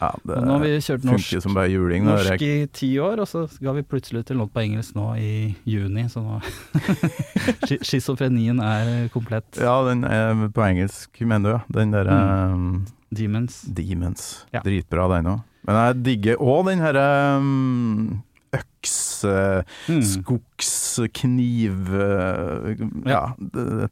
Ja, 0.00 0.10
det 0.24 0.36
nå 0.46 0.54
har 0.56 0.62
vi 0.64 0.70
kjørt 0.80 1.04
norsk, 1.04 1.42
som 1.44 1.54
bare 1.56 1.68
juling. 1.72 2.04
norsk 2.08 2.42
i 2.46 2.66
ti 2.72 2.88
år, 3.02 3.20
og 3.20 3.28
så 3.28 3.42
ga 3.60 3.74
vi 3.76 3.82
plutselig 3.84 4.22
til 4.26 4.36
en 4.38 4.42
låt 4.44 4.52
på 4.54 4.62
engelsk 4.64 4.94
nå 4.96 5.10
i 5.20 5.32
juni, 5.68 6.06
så 6.12 6.22
nå 6.24 6.38
Schi- 7.66 7.80
Schizofrenien 7.84 8.60
er 8.64 9.08
komplett. 9.12 9.60
Ja, 9.60 9.76
den 9.88 10.04
er 10.08 10.48
på 10.54 10.64
engelsk, 10.64 11.20
mener 11.20 11.44
du, 11.44 11.52
ja. 11.58 11.60
Den 11.80 11.92
derre 11.94 12.16
um, 12.54 12.86
Demons. 13.10 13.60
Demons. 13.66 14.26
Ja. 14.54 14.62
Dritbra, 14.64 15.08
den 15.16 15.26
òg. 15.34 15.40
Men 15.68 15.76
jeg 15.76 16.02
digger 16.06 16.40
òg 16.40 16.64
den 16.70 16.80
herre 16.80 17.06
um, 17.36 18.22
øks, 18.52 19.24
eh, 19.24 19.62
Mm. 19.88 20.00
skogs, 20.02 20.70
kniv 21.14 21.90
eh, 21.94 22.76
Ja, 23.06 23.34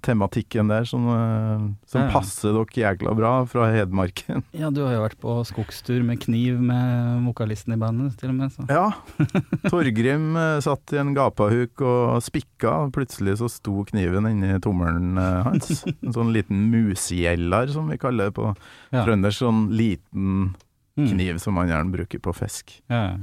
tematikken 0.02 0.68
der 0.68 0.84
som, 0.88 1.04
eh, 1.08 1.66
som 1.86 2.02
Ja, 2.02 2.10
passer 2.10 2.52
dere 2.56 2.66
jækla 2.96 3.14
bra 3.16 3.44
fra 3.46 3.68
Hedmarken. 3.70 4.42
Ja, 4.52 4.70
du 4.70 4.80
har 4.84 4.94
jo 4.96 5.02
vært 5.06 5.18
på 5.20 5.36
skogstur 5.46 6.02
med 6.04 6.20
kniv 6.20 6.58
med 6.60 7.22
vokalisten 7.28 7.74
i 7.74 7.78
bandet, 7.80 8.16
til 8.18 8.30
og 8.30 8.34
med. 8.40 8.50
Så. 8.52 8.66
Ja. 8.68 8.90
Torgrim 9.70 10.34
satt 10.64 10.92
i 10.92 10.98
en 11.00 11.14
gapahuk 11.16 11.80
og 11.84 12.22
spikka, 12.24 12.86
og 12.86 12.92
plutselig 12.96 13.38
så 13.40 13.48
sto 13.52 13.84
kniven 13.88 14.26
inni 14.30 14.58
tommelen 14.64 15.16
hans. 15.18 15.84
En 16.02 16.12
sånn 16.14 16.32
liten 16.34 16.66
musgjeller, 16.72 17.70
som 17.72 17.88
vi 17.88 17.98
kaller 18.00 18.30
det 18.30 18.34
på 18.40 18.54
Ja. 18.92 19.04
trøndersk. 19.04 19.38
Sånn 19.38 19.68
liten 19.70 20.54
Mm. 20.98 21.12
kniv 21.14 21.38
som 21.38 21.54
man 21.54 21.68
gjerne 21.68 21.92
bruker 21.94 22.18
på 22.18 22.32
fisk. 22.34 22.80
Ja. 22.90 23.18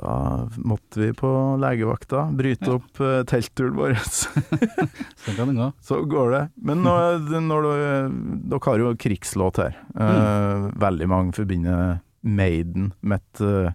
Da 0.00 0.48
måtte 0.56 1.00
vi 1.02 1.10
på 1.16 1.28
legevakta 1.60 2.22
bryte 2.36 2.70
Ja. 2.70 2.76
opp 2.78 3.00
uh, 3.04 3.22
teltturen 3.28 3.74
vår. 3.76 3.94
Sånn 5.24 5.36
kan 5.36 5.50
det 5.52 5.56
gå. 5.58 5.66
Så 5.84 5.98
går 6.08 6.30
det. 6.32 6.42
Men 6.56 6.80
når, 6.86 7.18
når 7.44 7.66
du, 7.66 7.72
dere 8.54 8.62
har 8.70 8.78
jo 8.86 8.94
krigslåt 8.96 9.60
her. 9.60 9.76
Eh, 9.92 10.70
Veldig 10.80 11.08
mange 11.12 11.36
forbinder 11.36 12.00
Maiden 12.22 12.92
med 13.02 13.20
et 13.20 13.40
eh, 13.44 13.72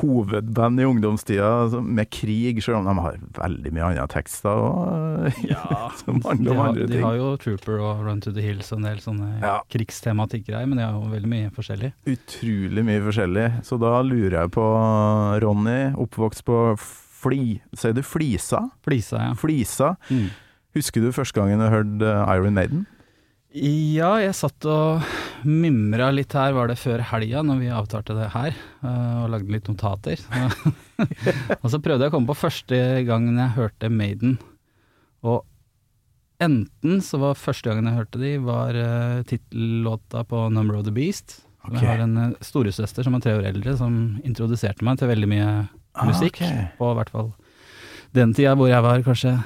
hovedband 0.00 0.80
i 0.82 0.86
ungdomstida 0.88 1.46
altså 1.64 1.80
med 1.84 2.08
krig, 2.10 2.58
selv 2.64 2.80
om 2.80 2.88
de 2.88 2.94
har 3.04 3.18
veldig 3.38 3.72
mye 3.76 3.84
andre 3.92 4.06
tekster 4.10 4.50
og, 4.50 5.28
Ja, 5.46 5.88
som 6.00 6.18
handler 6.26 6.58
om 6.64 6.78
de 6.80 7.00
har 7.02 7.16
jo 7.20 7.28
Trooper 7.40 7.78
og 7.78 8.02
Run 8.06 8.20
to 8.24 8.32
the 8.34 8.42
Hills 8.44 8.72
og 8.74 8.80
en 8.82 8.88
del 8.90 8.98
sånne 9.04 9.30
Ja. 9.42 9.56
krigstematikkgreier, 9.70 10.66
men 10.66 10.78
de 10.80 10.84
har 10.86 10.96
jo 10.98 11.12
veldig 11.12 11.30
mye 11.30 11.50
forskjellig. 11.54 11.92
Utrolig 12.10 12.84
mye 12.86 13.02
forskjellig. 13.06 13.46
Så 13.66 13.78
da 13.82 13.94
lurer 14.02 14.40
jeg 14.42 14.54
på, 14.56 14.66
Ronny, 15.44 15.80
oppvokst 16.06 16.44
på 16.48 16.60
Fli... 17.24 17.60
Sier 17.78 17.94
du 17.96 18.02
Flisa? 18.04 18.66
Flisa, 18.84 19.20
ja. 19.30 19.34
Flisa. 19.40 19.94
Mm. 20.10 20.26
Husker 20.74 21.00
du 21.04 21.12
første 21.14 21.38
gangen 21.38 21.62
du 21.62 21.68
hørte 21.70 22.10
eh, 22.10 22.34
Iron 22.34 22.56
Maiden? 22.58 22.82
Ja, 23.54 24.16
jeg 24.18 24.34
satt 24.34 24.66
og 24.66 25.04
mimra 25.46 26.08
litt 26.10 26.34
her, 26.34 26.56
var 26.56 26.66
det 26.70 26.78
før 26.80 27.04
helga, 27.12 27.44
når 27.46 27.60
vi 27.60 27.70
avtalte 27.70 28.16
det 28.16 28.32
her, 28.32 28.56
eh, 28.82 29.16
og 29.22 29.28
lagde 29.30 29.54
litt 29.54 29.68
notater. 29.70 30.18
og 31.62 31.68
så 31.70 31.78
prøvde 31.78 32.02
jeg 32.02 32.10
å 32.10 32.14
komme 32.16 32.32
på 32.32 32.40
første 32.40 32.80
gangen 33.06 33.38
jeg 33.38 33.54
hørte 33.54 33.92
Maiden, 33.92 34.40
og 35.22 35.44
enten 36.42 36.98
så 37.04 37.20
var 37.22 37.38
første 37.38 37.70
gangen 37.70 37.86
jeg 37.92 38.00
hørte 38.00 38.20
de, 38.24 38.34
var 38.42 38.74
uh, 38.74 39.22
tittellåta 39.28 40.24
på 40.28 40.48
Number 40.50 40.80
of 40.80 40.88
the 40.88 40.92
Beast. 40.92 41.38
Okay. 41.62 41.78
Jeg 41.78 41.92
har 41.92 42.04
en 42.08 42.18
uh, 42.18 42.42
storesøster 42.44 43.06
som 43.06 43.14
er 43.16 43.22
tre 43.22 43.38
år 43.38 43.46
eldre, 43.54 43.76
som 43.78 44.18
introduserte 44.26 44.84
meg 44.84 44.98
til 44.98 45.14
veldig 45.14 45.30
mye 45.30 45.48
musikk. 46.10 46.42
Ah, 46.42 46.50
okay. 46.50 46.66
På 46.80 46.90
hvert 46.98 47.14
fall 47.14 47.30
den 48.14 48.34
tida 48.34 48.54
hvor 48.58 48.70
jeg 48.70 48.82
var 48.84 49.02
kanskje 49.06 49.38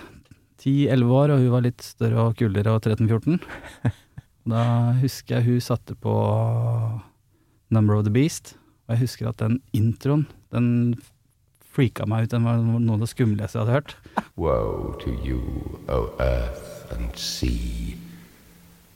10-11 0.63 1.13
år, 1.15 1.31
og 1.35 1.43
hun 1.45 1.53
var 1.55 1.65
litt 1.67 1.83
større 1.87 2.29
og 2.29 2.37
kulere 2.39 2.75
og 2.77 2.83
13-14. 2.89 3.39
Da 4.49 4.63
husker 5.03 5.37
jeg 5.39 5.45
hun 5.45 5.61
satte 5.61 5.93
på 6.01 6.13
Number 7.71 7.99
of 7.99 8.05
the 8.07 8.13
Beast, 8.15 8.55
og 8.89 8.95
jeg 8.97 9.03
husker 9.05 9.29
at 9.29 9.43
den 9.43 9.59
introen, 9.77 10.23
den 10.55 10.95
freaka 11.75 12.07
meg 12.09 12.25
ut. 12.25 12.33
Den 12.33 12.47
var 12.49 12.63
noe 12.65 12.97
av 12.97 13.03
det 13.05 13.11
skumleste 13.13 13.59
jeg 13.59 13.67
hadde 13.67 13.77
hørt. 13.77 13.93
Woe 14.41 14.95
to 15.03 15.13
you, 15.21 15.43
O 15.93 16.09
earth 16.25 16.89
and 16.97 17.13
sea, 17.21 17.93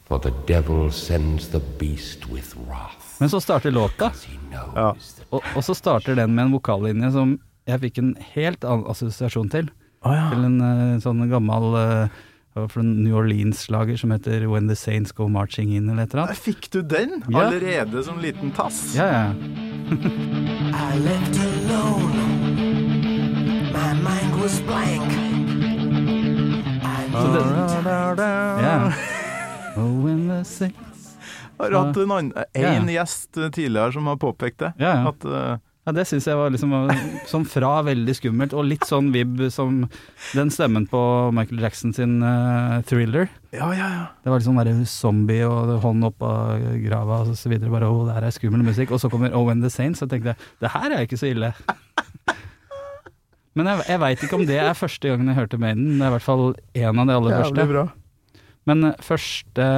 for 0.08 0.18
the 0.24 0.32
devil 0.48 0.88
sends 0.90 1.50
the 1.52 1.60
beast 1.78 2.24
with 2.32 2.56
wrath. 2.64 3.18
Men 3.20 3.28
så 3.28 3.40
starter 3.44 3.70
låta, 3.76 4.08
Ja. 4.52 4.94
og, 5.30 5.42
og 5.54 5.62
så 5.64 5.74
starter 5.76 6.16
den 6.16 6.32
med 6.34 6.46
en 6.48 6.56
vokallinje 6.56 7.12
som 7.12 7.36
jeg 7.68 7.80
fikk 7.84 8.00
en 8.00 8.14
helt 8.32 8.64
annen 8.64 8.88
assosiasjon 8.90 9.52
til. 9.52 9.68
Å 10.02 10.12
ja. 10.16 10.28
Til 10.32 10.44
en 10.48 10.58
uh, 10.60 11.00
sånn 11.02 11.20
gammel 11.30 11.66
uh, 11.78 12.22
fra 12.68 12.82
New 12.84 13.14
Orleans-slager 13.16 13.96
som 14.00 14.10
heter 14.12 14.48
When 14.50 14.66
the 14.68 14.74
Saints 14.76 15.12
Go 15.14 15.28
Marching 15.30 15.70
In, 15.76 15.88
eller 15.88 16.02
et 16.08 16.14
eller 16.14 16.24
annet. 16.26 16.40
fikk 16.42 16.68
du 16.74 16.82
den 16.82 17.22
Ja. 17.30 17.46
allerede 17.46 18.02
som 18.04 18.18
liten 18.20 18.50
tass. 18.56 18.94
Ja, 18.98 19.06
ja. 19.06 19.32
I 19.92 20.98
left 21.04 21.38
alone. 21.38 22.18
My 23.72 23.92
mind 24.02 24.34
was 24.42 24.58
blank. 24.66 25.06
I 26.82 27.08
da. 27.12 28.58
Yeah. 28.60 28.92
Oh, 29.74 29.88
when 30.04 30.28
the 30.28 30.44
Saints 30.44 31.14
Har 31.58 31.72
hatt 31.72 31.96
en, 31.96 32.10
annen, 32.12 32.32
Ja. 32.52 32.68
en 32.76 32.88
gjest 32.92 33.36
eh, 33.40 33.48
tidligere 33.48 33.92
som 33.94 34.06
har 34.06 34.16
påpekt 34.20 34.58
det. 34.58 34.72
Ja, 34.76 34.90
ja. 34.98 35.08
At 35.08 35.24
eh, 35.24 35.56
Ja, 35.82 35.90
det 35.96 36.04
syns 36.06 36.28
jeg 36.30 36.38
var 36.38 36.52
liksom 36.54 36.70
uh, 36.76 36.90
sånn 37.26 37.44
fra 37.50 37.72
veldig 37.82 38.14
skummelt, 38.14 38.52
og 38.54 38.68
litt 38.70 38.84
sånn 38.86 39.08
vib 39.14 39.40
som 39.50 39.80
den 40.30 40.52
stemmen 40.54 40.84
på 40.86 41.00
Michael 41.34 41.64
Jackson 41.64 41.94
sin 41.96 42.20
uh, 42.22 42.78
thriller. 42.86 43.26
Ja, 43.50 43.72
ja, 43.74 43.88
ja. 43.90 44.04
Det 44.22 44.30
var 44.30 44.38
liksom 44.38 44.60
bare 44.60 44.76
zombie 44.86 45.42
og 45.48 45.72
hånd 45.82 46.06
opp 46.06 46.22
av 46.22 46.62
grava 46.84 47.24
og 47.26 47.34
så 47.38 47.50
videre. 47.50 47.72
Bare 47.74 47.90
å, 47.90 48.04
det 48.06 48.14
her 48.14 48.28
er 48.28 48.36
skummel 48.36 48.62
musikk. 48.62 48.94
Og 48.94 49.02
så 49.02 49.10
kommer 49.10 49.34
Oh 49.34 49.50
The 49.50 49.72
Saints, 49.74 50.04
og 50.06 50.12
tenkte 50.12 50.36
jeg 50.36 50.52
det 50.62 50.70
her 50.70 50.94
er 50.94 51.02
ikke 51.02 51.18
så 51.18 51.32
ille. 51.32 51.50
Men 53.58 53.68
jeg, 53.68 53.84
jeg 53.90 54.00
veit 54.06 54.22
ikke 54.22 54.38
om 54.38 54.46
det 54.48 54.62
er 54.62 54.78
første 54.78 55.10
gangen 55.10 55.28
jeg 55.28 55.40
hørte 55.42 55.60
Maiden. 55.60 55.96
Det 55.98 56.06
er 56.06 56.12
i 56.12 56.14
hvert 56.14 56.30
fall 56.30 56.44
en 56.54 57.02
av 57.02 57.10
de 57.10 57.16
aller 57.18 57.34
Jævlig 57.34 57.48
første. 57.50 57.72
bra. 57.74 57.88
Men 58.70 58.92
eh, 58.92 59.00
første 59.02 59.72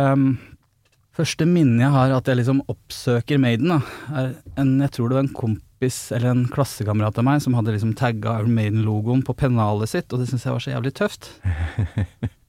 Første 1.14 1.46
minne 1.46 1.78
jeg 1.78 1.94
har 1.94 2.10
at 2.10 2.26
jeg 2.26 2.40
liksom 2.40 2.64
oppsøker 2.66 3.38
Maiden, 3.38 3.70
da, 3.70 3.76
er 4.18 4.32
en, 4.58 4.72
jeg 4.82 4.90
tror 4.96 5.12
det 5.12 5.14
var 5.14 5.22
en 5.22 5.36
kompis 5.36 5.73
eller 6.14 6.30
en 6.30 6.44
klassekamerat 6.52 7.18
av 7.20 7.24
meg 7.26 7.42
som 7.44 7.54
hadde 7.58 7.74
liksom 7.74 7.94
tagga 7.98 8.38
Iron 8.40 8.54
Maiden-logoen 8.56 9.24
på 9.26 9.34
pennalet 9.36 9.90
sitt, 9.92 10.12
og 10.12 10.20
det 10.22 10.28
syntes 10.30 10.44
jeg 10.48 10.54
var 10.56 10.64
så 10.64 10.72
jævlig 10.74 10.94
tøft. 11.00 11.30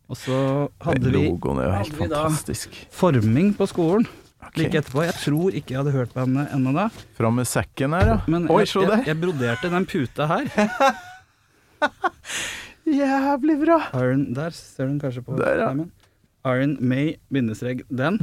Og 0.05 0.17
så 0.21 0.35
hadde 0.85 1.09
vi 1.09 1.23
hadde 1.31 1.95
vi 1.97 2.05
da- 2.11 2.27
fantastisk. 2.27 2.75
forming 2.93 3.55
på 3.57 3.65
skolen 3.71 4.05
Okay. 4.45 4.67
like 4.67 4.77
etterpå. 4.77 5.01
Jeg 5.07 5.15
tror 5.17 5.55
ikke 5.57 5.73
jeg 5.73 5.79
hadde 5.79 5.91
hørt 5.95 6.11
bandet 6.13 6.51
ennå 6.53 6.69
da, 6.75 6.83
Fram 7.17 7.33
med 7.39 7.47
sekken 7.49 7.95
her, 7.97 8.05
ja. 8.11 8.17
men 8.29 8.43
Oi, 8.53 8.59
jeg, 8.61 8.69
se 8.69 8.83
jeg, 8.85 8.99
jeg 9.09 9.17
broderte 9.23 9.71
den 9.73 9.87
puta 9.89 10.27
her. 10.29 10.45
Jævlig 12.85 13.55
bra. 13.63 13.79
Iron, 13.97 14.27
der 14.37 14.53
ser 14.53 14.85
du 14.85 14.91
den 14.93 14.99
kanskje 15.01 15.23
på 15.25 15.37
Der, 15.39 15.63
ja. 15.63 15.71
Iron 16.53 16.75
May 16.79 17.15
bindestrek 17.33 17.81
den. 17.89 18.19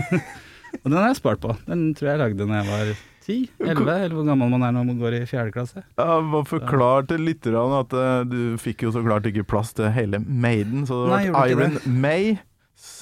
og 0.80 0.86
den 0.88 0.96
har 0.96 1.10
jeg 1.10 1.20
spart 1.20 1.42
på. 1.44 1.52
Den 1.68 1.90
tror 1.94 2.08
jeg 2.08 2.16
jeg 2.16 2.22
lagde 2.24 2.46
når 2.48 2.62
jeg 2.62 2.70
var 2.72 2.94
10-11, 3.24 3.58
eller 3.64 4.14
hvor 4.14 4.26
gammel 4.28 4.50
man 4.52 4.66
er 4.66 4.74
når 4.76 4.88
man 4.90 4.98
går 5.00 5.18
i 5.18 5.26
fjerde 5.28 5.54
klasse. 5.54 5.84
Ja, 5.96 6.18
bare 6.20 6.44
forklare 6.48 7.06
til 7.08 7.24
lytterne 7.24 7.80
at 7.80 7.94
uh, 7.96 8.24
du 8.28 8.56
fikk 8.60 8.84
jo 8.86 8.92
så 8.94 9.04
klart 9.04 9.28
ikke 9.30 9.46
plass 9.48 9.72
til 9.76 9.88
hele 9.94 10.20
Maiden, 10.20 10.84
så 10.88 11.06
det 11.08 11.22
ble 11.32 11.54
Iron 11.54 11.78
May 11.88 12.36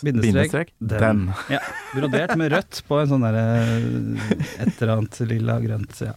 Bindestrek. 0.03 0.73
Den. 0.79 1.01
Den. 1.01 1.23
Ja, 1.53 1.61
Brodert 1.95 2.35
med 2.41 2.53
rødt 2.55 2.81
på 2.89 2.99
en 3.01 3.11
sånn 3.11 3.25
derre 3.25 3.45
et 4.63 4.81
eller 4.83 4.95
annet 4.97 5.19
lilla 5.29 5.59
grønt. 5.63 5.99
Ja. 6.03 6.15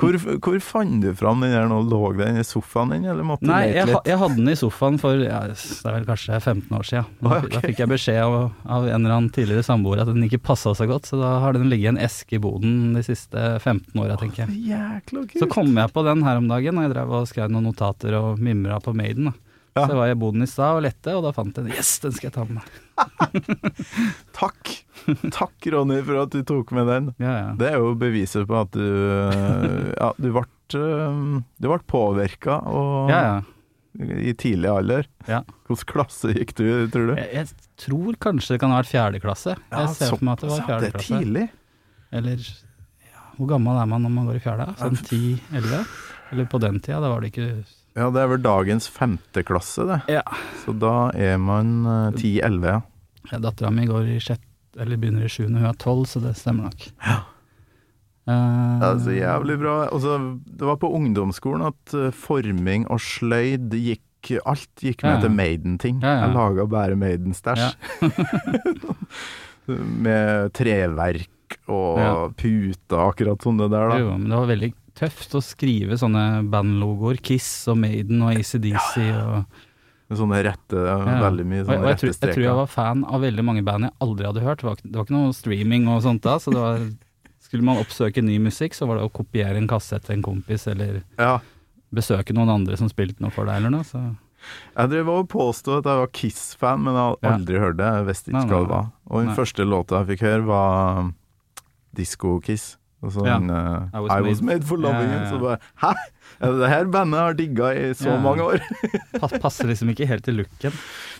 Hvor, 0.00 0.18
hvor 0.42 0.58
fant 0.64 1.02
du 1.04 1.10
fram 1.18 1.44
den 1.44 1.54
der 1.54 1.68
nå? 1.70 1.80
Lå 1.88 2.12
den 2.18 2.40
i 2.40 2.46
sofaen 2.46 2.94
din, 2.94 3.06
eller 3.08 3.26
måtte 3.26 3.46
du 3.46 3.50
Nei, 3.52 3.62
lete 3.68 3.78
jeg, 3.78 3.88
ha- 3.88 3.98
litt? 3.98 4.10
jeg 4.12 4.20
hadde 4.22 4.38
den 4.40 4.52
i 4.52 4.56
sofaen 4.58 4.98
for 5.02 5.22
ja, 5.22 5.40
det 5.50 5.58
er 5.58 5.96
vel 5.98 6.08
kanskje 6.08 6.40
15 6.40 6.78
år 6.78 6.88
siden. 6.88 7.10
Da, 7.20 7.36
okay. 7.38 7.52
da 7.54 7.62
fikk 7.66 7.82
jeg 7.84 7.92
beskjed 7.92 8.20
av, 8.22 8.36
av 8.78 8.88
en 8.88 8.98
eller 8.98 9.16
annen 9.16 9.30
tidligere 9.34 9.66
samboer 9.66 10.02
at 10.04 10.10
den 10.10 10.26
ikke 10.28 10.42
passa 10.50 10.74
så 10.78 10.88
godt, 10.90 11.08
så 11.10 11.20
da 11.20 11.36
har 11.44 11.56
den 11.56 11.70
ligget 11.72 11.90
i 11.90 11.92
en 11.94 12.02
eske 12.02 12.38
i 12.38 12.42
boden 12.42 12.92
de 12.96 13.04
siste 13.06 13.46
15 13.60 14.02
åra, 14.02 14.18
tenker 14.20 14.44
jeg. 14.44 15.02
Så 15.38 15.48
kom 15.50 15.72
jeg 15.76 15.94
på 15.94 16.04
den 16.06 16.26
her 16.26 16.42
om 16.42 16.50
dagen, 16.50 16.78
og 16.78 16.86
jeg 16.86 16.94
drev 16.94 17.16
og 17.20 17.30
skrev 17.30 17.52
noen 17.52 17.70
notater 17.70 18.18
og 18.18 18.42
mimra 18.42 18.80
på 18.82 18.94
Maiden. 18.96 19.30
Da. 19.30 19.51
Ja. 19.72 19.86
Så 19.88 19.94
var 19.96 20.08
jeg 20.10 20.18
i 20.18 20.20
boden 20.20 20.44
i 20.44 20.48
stad 20.50 20.76
og 20.76 20.82
lette, 20.84 21.12
og 21.16 21.22
da 21.24 21.30
fant 21.32 21.56
jeg 21.56 21.64
den. 21.64 21.72
Yes, 21.72 21.94
den 22.02 22.12
skal 22.12 22.28
jeg 22.28 22.34
ta 22.34 22.42
med 22.44 22.58
meg. 22.58 23.70
Takk! 24.40 24.72
Takk, 25.32 25.68
Ronny, 25.72 26.02
for 26.04 26.20
at 26.26 26.34
du 26.34 26.42
tok 26.46 26.74
med 26.76 26.90
den. 26.92 27.08
Ja, 27.22 27.32
ja. 27.38 27.48
Det 27.58 27.70
er 27.70 27.80
jo 27.80 27.94
beviset 27.98 28.44
på 28.50 28.58
at 28.60 28.76
du 28.76 28.84
Ja, 28.84 30.12
du 30.20 30.28
ble 30.28 30.44
Du 30.72 31.66
ble 31.70 31.80
påvirka 31.88 32.58
ja, 33.10 33.18
ja. 33.24 34.04
i 34.20 34.36
tidlig 34.36 34.70
alder. 34.70 35.08
Ja. 35.28 35.40
Hvilken 35.68 35.90
klasse 35.90 36.36
gikk 36.36 36.54
du, 36.60 36.66
tror 36.92 37.10
du? 37.10 37.16
Jeg, 37.18 37.32
jeg 37.40 37.72
tror 37.86 38.20
kanskje 38.28 38.54
det 38.54 38.62
kan 38.62 38.76
ha 38.76 38.82
vært 38.82 38.92
fjerde 38.92 39.24
klasse. 39.24 39.56
Jeg 39.56 39.96
ser 39.96 40.12
for 40.14 40.28
meg 40.28 40.36
at 40.36 40.44
det 40.44 40.52
var 40.52 40.66
fjerde 40.68 40.84
Det 40.84 40.92
er 40.92 41.08
tidlig. 41.08 41.50
Eller 42.12 42.48
ja, 43.08 43.28
hvor 43.38 43.54
gammel 43.56 43.80
er 43.80 43.88
man 43.88 44.04
når 44.04 44.16
man 44.20 44.28
går 44.28 44.40
i 44.40 44.44
fjerde? 44.44 44.68
Sånn 44.80 45.00
10-11? 45.00 45.86
Eller 46.32 46.48
på 46.48 46.60
den 46.60 46.80
tida, 46.80 47.00
da 47.00 47.08
var 47.12 47.24
det 47.24 47.32
ikke 47.32 47.50
Ja, 47.98 48.06
det 48.14 48.22
er 48.22 48.30
vel 48.30 48.40
dagens 48.44 48.86
femte 48.88 49.42
klasse, 49.44 49.84
det. 49.88 49.98
Ja. 50.14 50.22
Så 50.62 50.72
da 50.80 51.10
er 51.12 51.36
man 51.42 51.82
eh, 51.84 52.14
10-11, 52.16 52.64
ja. 52.70 52.78
Ja, 53.32 53.38
Dattera 53.44 53.70
mi 53.70 53.84
går 53.86 54.08
i 54.14 54.20
sjette, 54.22 54.46
eller 54.80 54.96
begynner 55.00 55.26
i 55.26 55.30
sjuende, 55.32 55.60
hun 55.60 55.68
er 55.70 55.76
tolv, 55.80 56.06
så 56.10 56.22
det 56.24 56.32
stemmer 56.40 56.70
nok. 56.70 56.86
Ja. 57.04 57.18
Uh, 58.22 58.78
Det 58.78 58.86
er 58.88 58.98
så 59.02 59.14
jævlig 59.16 59.56
bra. 59.58 59.74
Også, 59.90 60.16
det 60.46 60.66
var 60.68 60.76
på 60.78 60.88
ungdomsskolen 60.94 61.64
at 61.72 61.94
eh, 61.98 62.12
forming 62.14 62.84
og 62.92 63.00
sløyd 63.02 63.74
gikk 63.74 64.06
Alt 64.46 64.78
gikk 64.78 65.00
med 65.02 65.08
Ja, 65.10 65.16
ja. 65.16 65.22
til 65.24 65.32
Maiden-ting. 65.34 65.96
Jeg 65.98 66.28
laga 66.30 66.62
bare 66.70 66.94
Maiden-stæsj. 66.94 67.72
med 70.06 70.52
treverk 70.54 71.56
og 71.66 72.36
puter, 72.38 73.00
akkurat 73.02 73.42
som 73.42 73.58
det 73.58 73.66
der, 73.72 73.88
da. 73.90 73.98
jo, 73.98 74.12
men 74.14 74.30
det 74.30 74.38
var 74.38 74.48
veldig 74.52 74.70
tøft 75.02 75.34
å 75.38 75.42
skrive 75.44 75.98
sånne 76.00 76.24
bandlogoer. 76.52 77.18
Kiss 77.24 77.50
og 77.72 77.78
Maiden 77.82 78.22
og 78.22 78.32
ACDC 78.38 78.96
og 79.18 79.44
sånne 80.12 80.42
rette 80.44 80.76
Ja. 80.76 80.96
Veldig 81.22 81.44
mye 81.48 81.62
Og, 81.62 81.66
sånne 81.70 81.78
og 81.78 81.86
jeg, 81.88 81.94
rette 81.94 82.00
tror, 82.02 82.12
jeg 82.28 82.34
tror 82.36 82.44
jeg 82.44 82.56
var 82.58 82.66
fan 82.68 83.04
av 83.08 83.22
veldig 83.24 83.44
mange 83.48 83.62
band 83.64 83.86
jeg 83.88 83.94
aldri 84.04 84.26
hadde 84.28 84.42
hørt. 84.44 84.60
Det 84.60 84.68
var, 84.68 84.76
det 84.84 84.96
var 84.98 85.06
ikke 85.08 85.16
noe 85.16 85.32
streaming 85.36 85.86
og 85.88 86.02
sånt 86.04 86.22
da, 86.26 86.36
så 86.42 86.52
det 86.54 86.60
var 86.62 86.84
Skulle 87.42 87.64
man 87.66 87.80
oppsøke 87.82 88.22
ny 88.24 88.38
musikk, 88.40 88.72
så 88.72 88.86
var 88.88 88.96
det 88.96 89.04
å 89.04 89.10
kopiere 89.12 89.58
en 89.58 89.66
kassett 89.68 90.04
til 90.06 90.14
en 90.14 90.22
kompis, 90.24 90.62
eller 90.70 91.02
Ja. 91.18 91.40
besøke 91.92 92.32
noen 92.32 92.48
andre 92.48 92.76
som 92.80 92.88
spilte 92.88 93.20
noe 93.20 93.30
for 93.34 93.44
deg, 93.44 93.56
eller 93.58 93.68
noe. 93.74 93.84
Så 93.84 94.00
Jeg 94.76 94.88
drev 94.88 95.08
og 95.12 95.28
påsto 95.28 95.78
at 95.78 95.84
jeg 95.84 95.98
var 96.00 96.06
Kiss-fan, 96.16 96.80
men 96.82 96.94
jeg 96.94 97.02
hadde 97.02 97.22
Ja. 97.28 97.32
aldri 97.36 97.58
hørt 97.60 97.76
det. 97.76 97.90
Jeg 97.92 98.06
visste 98.06 98.30
ikke 98.32 98.48
hva 98.48 98.60
det 98.62 98.68
var. 98.70 98.86
Og 99.10 99.18
den 99.20 99.26
nei. 99.28 99.36
første 99.36 99.66
låta 99.68 100.00
jeg 100.00 100.08
fikk 100.18 100.24
høre, 100.28 100.44
var 100.46 101.12
Disco 101.94 102.40
Kiss. 102.40 102.76
Og 103.02 103.10
sånn 103.12 103.26
Ja. 103.26 103.36
uh, 103.38 103.88
I 103.92 104.00
was 104.00 104.10
I 104.12 104.20
was 104.22 104.40
made- 104.42 104.60
made 104.60 104.64
for 104.68 104.78
Ja, 104.78 104.82
loving 104.88 105.10
ja, 105.10 105.16
it. 105.16 105.22
ja. 105.22 105.30
Så 105.30 105.40
bare 105.40 105.58
Hæ?! 105.82 105.94
Ja, 106.42 106.50
det 106.58 106.68
her 106.70 106.84
bandet 106.86 107.20
har 107.20 107.34
digga 107.34 107.72
i 107.74 107.92
så 107.94 108.06
Ja. 108.14 108.20
mange 108.22 108.42
år. 108.42 108.60
pass, 109.20 109.32
passer 109.42 109.66
liksom 109.66 109.90
ikke 109.90 110.06
helt 110.08 110.24
til 110.24 110.36
looken. 110.40 110.72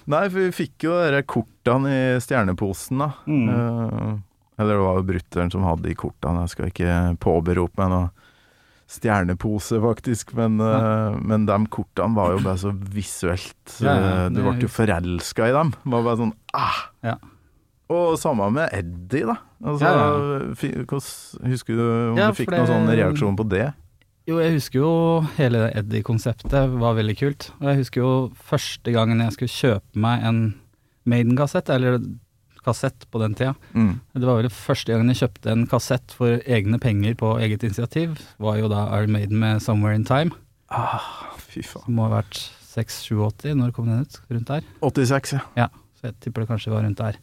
Nei, 0.07 0.29
for 0.29 0.39
vi 0.39 0.51
fikk 0.65 0.87
jo 0.89 0.95
de 1.11 1.23
kortene 1.23 1.91
i 1.91 2.21
stjerneposen, 2.23 2.99
da. 2.99 3.11
Mm. 3.27 3.49
Uh, 3.49 4.19
eller 4.59 4.75
det 4.79 4.83
var 4.87 4.97
jo 4.99 5.07
brutter'n 5.11 5.51
som 5.53 5.63
hadde 5.67 5.83
de 5.91 5.95
kortene. 5.95 6.43
Jeg 6.47 6.51
skal 6.55 6.71
ikke 6.71 7.19
påberope 7.19 7.79
meg 7.79 7.91
noe 7.91 8.11
stjernepose, 8.93 9.79
faktisk, 9.81 10.35
men, 10.37 10.61
eh, 10.61 11.17
men 11.23 11.47
de 11.47 11.57
kortene 11.73 12.15
var 12.15 12.35
jo 12.35 12.43
bare 12.45 12.59
så 12.61 12.73
visuelt 12.77 13.79
Ja, 13.81 13.95
ja, 13.95 14.29
Du 14.29 14.43
ble 14.43 14.59
jo 14.61 14.69
forelska 14.69 15.49
i 15.49 15.53
dem. 15.55 15.71
Det 15.73 15.93
var 15.95 16.03
bare 16.03 16.21
sånn 16.21 16.35
ah! 16.53 17.17
Og 17.93 18.17
samme 18.21 18.49
med 18.55 18.73
Eddie, 18.73 19.27
da. 19.29 19.37
Altså, 19.63 19.85
Ja, 19.85 19.93
ja. 20.01 21.49
Husker 21.53 21.79
du 21.79 21.85
om 22.13 22.19
Ja, 22.19 22.31
du 22.33 22.39
fikk 22.39 22.51
noen 22.55 22.69
sånn 22.71 22.91
reaksjon 22.91 23.37
på 23.39 23.47
det? 23.53 23.69
Jo, 24.29 24.37
jeg 24.39 24.55
husker 24.55 24.79
jo 24.79 24.91
hele 25.37 25.65
Eddie-konseptet 25.75 26.77
var 26.79 26.95
veldig 26.95 27.17
kult. 27.19 27.49
Og 27.61 27.73
jeg 27.73 27.81
husker 27.83 28.05
jo 28.05 28.13
første 28.39 28.93
gangen 28.95 29.19
jeg 29.25 29.35
skulle 29.35 29.57
kjøpe 29.57 29.99
meg 30.05 30.27
en 30.29 30.43
Maiden-kassett, 31.11 31.69
eller 31.75 31.99
kassett 32.63 33.09
på 33.11 33.19
den 33.19 33.35
tida. 33.35 33.57
Mm. 33.75 33.97
Det 34.15 34.29
var 34.29 34.39
vel 34.39 34.51
første 34.55 34.93
gangen 34.95 35.11
jeg 35.11 35.25
kjøpte 35.25 35.51
en 35.51 35.65
kassett 35.67 36.15
for 36.15 36.39
egne 36.47 36.79
penger 36.79 37.17
på 37.19 37.33
eget 37.43 37.65
initiativ. 37.67 38.15
Var 38.39 38.61
jo 38.61 38.71
da 38.71 38.85
Iron 39.01 39.11
Maiden 39.17 39.41
med 39.43 39.59
'Somewhere 39.61 39.99
in 39.99 40.05
Time'. 40.07 40.31
Ah, 40.71 41.03
fy 41.37 41.61
faen. 41.61 41.85
Som 41.85 41.95
må 41.99 42.07
ha 42.09 42.23
vært 42.23 42.39
6-7-80, 42.73 43.57
når 43.59 43.73
kom 43.75 43.87
den 43.91 44.07
ut? 44.07 44.21
Rundt 44.31 44.47
der. 44.47 44.63
86, 44.81 45.33
ja. 45.33 45.41
Ja, 45.57 45.69
så 45.99 46.09
jeg 46.09 46.21
tipper 46.21 46.43
det 46.43 46.49
kanskje 46.49 46.71
var 46.73 46.83
rundt 46.87 46.99
der. 47.03 47.19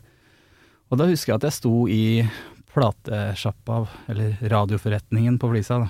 Og 0.89 0.97
da 0.97 1.05
husker 1.09 1.33
jeg 1.33 1.39
at 1.39 1.49
jeg 1.49 1.57
sto 1.59 1.73
i 1.89 2.03
platesjappa, 2.69 3.81
eller 4.07 4.37
radioforretningen 4.51 5.39
på 5.41 5.49
Flisa, 5.51 5.79
da. 5.81 5.87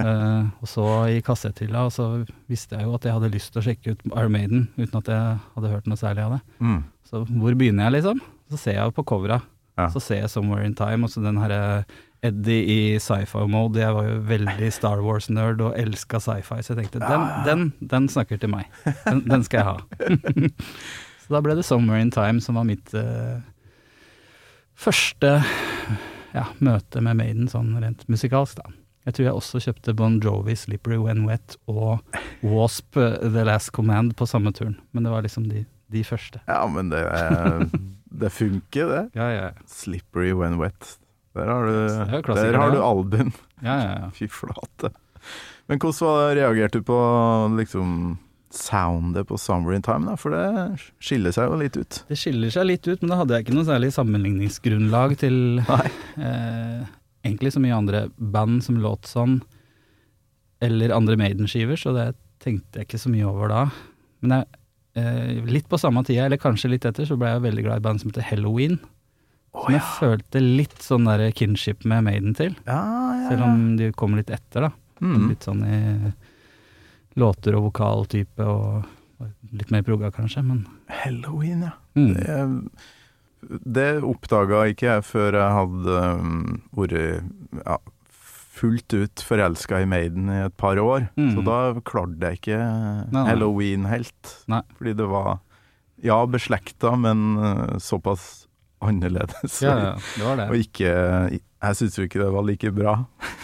uh, 0.00 0.44
og 0.62 0.68
så 0.68 0.86
i 1.12 1.20
kassetthylla, 1.24 1.84
og 1.88 1.92
så 1.92 2.06
visste 2.50 2.78
jeg 2.78 2.88
jo 2.88 2.94
at 2.96 3.06
jeg 3.06 3.16
hadde 3.16 3.32
lyst 3.32 3.52
til 3.52 3.60
å 3.60 3.66
sjekke 3.66 3.94
ut 3.94 4.06
Iron 4.08 4.32
Maiden, 4.32 4.68
uten 4.78 5.00
at 5.02 5.10
jeg 5.12 5.40
hadde 5.56 5.72
hørt 5.74 5.90
noe 5.90 6.00
særlig 6.00 6.24
av 6.24 6.36
det. 6.38 6.40
Mm. 6.64 6.78
Så 7.08 7.24
hvor 7.28 7.58
begynner 7.60 7.88
jeg, 7.88 7.98
liksom? 7.98 8.22
Så 8.52 8.60
ser 8.60 8.78
jeg 8.78 8.88
jo 8.88 8.96
på 8.96 9.06
covera. 9.12 9.42
Ja. 9.80 9.88
Så 9.92 10.00
ser 10.04 10.20
jeg 10.20 10.28
'Somewhere 10.32 10.64
in 10.64 10.74
Time', 10.76 11.04
og 11.04 11.10
så 11.10 11.22
den 11.24 11.40
herre 11.40 11.84
Eddie 12.22 12.64
i 12.64 12.98
sci-fi-mode. 12.98 13.80
Jeg 13.80 13.94
var 13.94 14.04
jo 14.06 14.18
veldig 14.28 14.72
Star 14.72 15.00
Wars-nerd 15.02 15.60
og 15.60 15.78
elska 15.78 16.20
sci-fi, 16.20 16.60
så 16.62 16.74
jeg 16.74 16.84
tenkte 16.84 17.00
den, 17.00 17.24
den, 17.46 17.72
den 17.80 18.08
snakker 18.08 18.38
til 18.38 18.52
meg. 18.52 18.68
Den, 19.04 19.24
den 19.28 19.42
skal 19.44 19.58
jeg 19.58 19.66
ha. 19.66 19.76
så 21.24 21.34
da 21.34 21.40
ble 21.40 21.56
det 21.56 21.64
'Somewhere 21.64 22.00
in 22.00 22.12
Time' 22.12 22.40
som 22.40 22.54
var 22.54 22.64
mitt 22.64 22.94
eh, 22.94 23.40
første 24.82 25.34
ja, 26.32 26.46
møte 26.64 27.02
med 27.04 27.18
Maiden, 27.20 27.50
sånn 27.50 27.74
rent 27.82 28.06
musikalsk, 28.10 28.58
da. 28.62 28.72
Jeg 29.02 29.16
tror 29.16 29.26
jeg 29.26 29.34
også 29.34 29.60
kjøpte 29.64 29.94
Bon 29.98 30.18
Jovi, 30.22 30.54
'Slippery 30.54 30.98
When 31.02 31.24
Wet' 31.26 31.56
og 31.66 32.02
Wasp, 32.46 32.96
eh, 32.96 33.18
'The 33.18 33.44
Last 33.48 33.72
Command' 33.74 34.14
på 34.14 34.26
samme 34.30 34.52
turen. 34.54 34.78
Men 34.92 35.02
det 35.02 35.10
var 35.10 35.22
liksom 35.26 35.48
de, 35.50 35.64
de 35.90 36.04
første. 36.06 36.40
Ja, 36.46 36.62
men 36.70 36.90
det, 36.92 37.02
det 38.22 38.30
funker, 38.30 38.86
det. 38.86 39.02
Ja, 39.18 39.28
ja, 39.30 39.44
ja. 39.50 39.66
Slippery 39.66 40.32
when 40.32 40.58
wet. 40.62 40.98
Der 41.34 41.48
har 41.48 41.66
du, 41.66 41.72
er 41.72 42.22
der 42.22 42.58
har 42.58 42.70
du 42.70 43.16
ja. 43.16 43.24
ja, 43.62 43.76
ja, 43.80 43.92
ja. 44.04 44.10
Fy 44.18 44.28
flate. 44.28 44.92
Men 45.66 45.78
hvordan 45.80 46.36
reagerte 46.36 46.78
du 46.78 46.84
på 46.84 46.98
liksom 47.56 48.18
soundet 48.52 49.28
på 49.28 49.38
'Summer 49.40 49.74
in 49.74 49.82
Time', 49.82 50.06
da? 50.06 50.16
For 50.20 50.34
det 50.34 50.80
skiller 51.02 51.32
seg 51.34 51.48
jo 51.48 51.58
litt 51.60 51.76
ut. 51.76 52.02
Det 52.08 52.18
skiller 52.20 52.52
seg 52.52 52.68
litt 52.68 52.88
ut, 52.88 53.00
men 53.00 53.12
da 53.12 53.20
hadde 53.22 53.36
jeg 53.36 53.46
ikke 53.46 53.56
noe 53.56 53.68
særlig 53.68 53.92
sammenligningsgrunnlag 53.96 55.16
til 55.22 55.62
eh, 55.62 56.82
egentlig 57.24 57.52
så 57.54 57.62
mye 57.62 57.76
andre 57.76 58.06
band 58.16 58.62
som 58.64 58.80
låt 58.82 59.08
sånn, 59.10 59.40
eller 60.62 60.94
andre 60.94 61.16
Maiden-skiver, 61.18 61.80
så 61.80 61.94
det 61.96 62.12
tenkte 62.42 62.80
jeg 62.80 62.90
ikke 62.90 63.02
så 63.02 63.12
mye 63.12 63.28
over 63.28 63.50
da. 63.50 63.62
Men 64.22 64.36
jeg, 64.36 64.60
eh, 65.00 65.38
litt 65.48 65.68
på 65.70 65.80
samme 65.80 66.04
tida, 66.06 66.26
eller 66.26 66.40
kanskje 66.42 66.70
litt 66.74 66.86
etter, 66.88 67.08
så 67.08 67.18
ble 67.18 67.32
jeg 67.32 67.46
veldig 67.46 67.64
glad 67.66 67.82
i 67.82 67.86
band 67.88 68.02
som 68.02 68.12
heter 68.12 68.28
Halloween. 68.28 68.78
Oh, 69.52 69.66
som 69.66 69.74
jeg 69.74 69.88
følte 69.98 70.40
litt 70.40 70.78
sånn 70.80 71.08
der 71.08 71.26
kinship 71.36 71.84
med 71.84 72.06
Maiden 72.06 72.36
til, 72.36 72.54
Ja, 72.64 72.80
ja, 73.16 73.28
selv 73.28 73.44
om 73.48 73.76
de 73.76 73.90
kom 73.92 74.14
litt 74.16 74.30
etter, 74.32 74.68
da. 74.68 74.72
Mm. 75.02 75.28
Litt 75.32 75.44
sånn 75.44 75.64
i 75.66 75.80
låter 77.18 77.56
og 77.58 77.68
vokaltype 77.70 78.46
og 78.48 78.82
litt 79.52 79.70
mer 79.72 79.84
progga 79.86 80.10
kanskje, 80.14 80.42
men 80.46 80.64
Halloween, 81.02 81.66
ja. 81.68 81.72
mm. 81.98 82.12
Det, 82.16 83.56
det 83.78 83.88
oppdaga 84.06 84.64
ikke 84.70 84.88
jeg 84.88 85.06
før 85.06 85.38
jeg 85.38 85.56
hadde 85.58 85.98
um, 86.18 86.60
vært 86.78 86.96
ja, 87.66 87.78
fullt 88.62 88.94
ut 88.94 89.24
forelska 89.26 89.82
i 89.82 89.88
Maiden 89.88 90.30
i 90.30 90.42
et 90.46 90.56
par 90.60 90.78
år. 90.80 91.08
Mm. 91.18 91.32
Så 91.34 91.46
da 91.46 91.58
klarte 91.86 92.30
jeg 92.30 92.42
ikke 92.42 92.60
nei. 93.14 93.24
halloween 93.28 93.88
helt. 93.90 94.36
Nei. 94.52 94.62
Fordi 94.78 94.96
det 95.00 95.08
var 95.10 95.32
ja, 96.02 96.18
beslekta, 96.26 96.94
men 96.98 97.32
uh, 97.38 97.78
såpass 97.82 98.46
annerledes. 98.82 99.60
Ja, 99.62 99.76
ja, 99.78 99.94
det 100.16 100.26
var 100.26 100.40
det. 100.40 100.48
Og 100.50 100.58
ikke 100.58 100.92
Jeg 101.62 101.78
syns 101.78 101.98
jo 101.98 102.06
ikke 102.08 102.18
det 102.18 102.30
var 102.34 102.46
like 102.46 102.72
bra. 102.74 102.96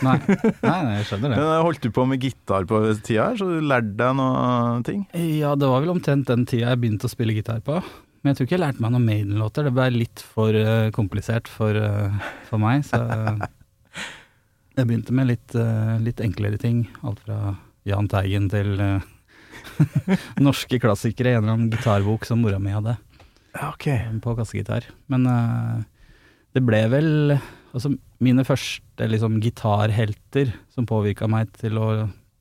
Nei, 0.03 0.17
nei, 0.67 0.79
nei 0.89 0.97
jeg 0.99 1.09
skjønner 1.11 1.33
det. 1.35 1.39
Men 1.39 1.65
holdt 1.69 1.85
du 1.85 1.93
på 1.95 2.07
med 2.11 2.23
gitar 2.23 2.67
på 2.71 2.81
tida 2.99 3.29
her, 3.31 3.39
så 3.39 3.47
du 3.47 3.63
lærte 3.63 3.95
deg 4.01 4.19
noen 4.19 4.85
ting. 4.87 5.05
Ja, 5.15 5.55
det 5.59 5.71
var 5.71 5.85
vel 5.85 5.95
omtrent 5.95 6.31
den 6.31 6.47
tida 6.51 6.73
jeg 6.73 6.83
begynte 6.83 7.07
å 7.07 7.13
spille 7.13 7.37
gitar 7.37 7.63
på. 7.67 7.79
Men 8.23 8.33
jeg 8.33 8.41
tror 8.41 8.49
ikke 8.49 8.57
jeg 8.57 8.65
lærte 8.65 8.83
meg 8.83 8.97
noen 8.97 9.07
Maiden-låter. 9.07 9.69
Det 9.69 9.75
ble 9.77 9.87
litt 9.95 10.25
for 10.35 10.57
uh, 10.57 10.89
komplisert 10.97 11.47
for, 11.47 11.79
uh, 11.79 12.33
for 12.51 12.59
meg, 12.63 12.83
så 12.89 13.05
jeg 14.79 14.87
begynte 14.87 15.15
med 15.17 15.27
litt, 15.33 15.55
eh, 15.59 15.97
litt 15.99 16.21
enklere 16.23 16.59
ting. 16.61 16.85
Alt 17.03 17.25
fra 17.27 17.57
Jahn 17.89 18.07
Teigen 18.11 18.47
til 18.53 18.79
eh, 18.79 19.07
norske 20.47 20.79
klassikere 20.79 21.33
i 21.33 21.39
en 21.39 21.43
eller 21.43 21.57
annen 21.57 21.73
gitarbok 21.73 22.29
som 22.29 22.45
mora 22.45 22.61
mi 22.63 22.71
hadde. 22.71 22.95
Ja, 23.57 23.73
ok. 23.73 23.89
på 24.23 24.37
kassegitar. 24.39 24.87
Men 25.11 25.27
eh, 25.27 25.81
det 26.55 26.63
ble 26.63 26.85
vel 26.93 27.11
Altså, 27.79 27.93
mine 28.25 28.43
første 28.47 29.07
liksom 29.07 29.39
gitarhelter 29.43 30.51
som 30.75 30.89
påvirka 30.89 31.29
meg 31.31 31.53
til 31.59 31.79
å 31.79 31.89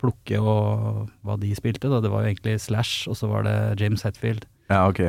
plukke 0.02 0.40
og 0.42 1.08
hva 1.26 1.38
de 1.42 1.54
spilte, 1.58 1.90
da, 1.90 2.02
det 2.02 2.12
var 2.14 2.26
jo 2.26 2.32
egentlig 2.32 2.58
Slash, 2.62 3.08
og 3.10 3.18
så 3.18 3.30
var 3.30 3.46
det 3.48 3.56
James 3.82 4.06
Hetfield. 4.06 4.46
Ja, 4.70 4.84
ok. 4.90 5.04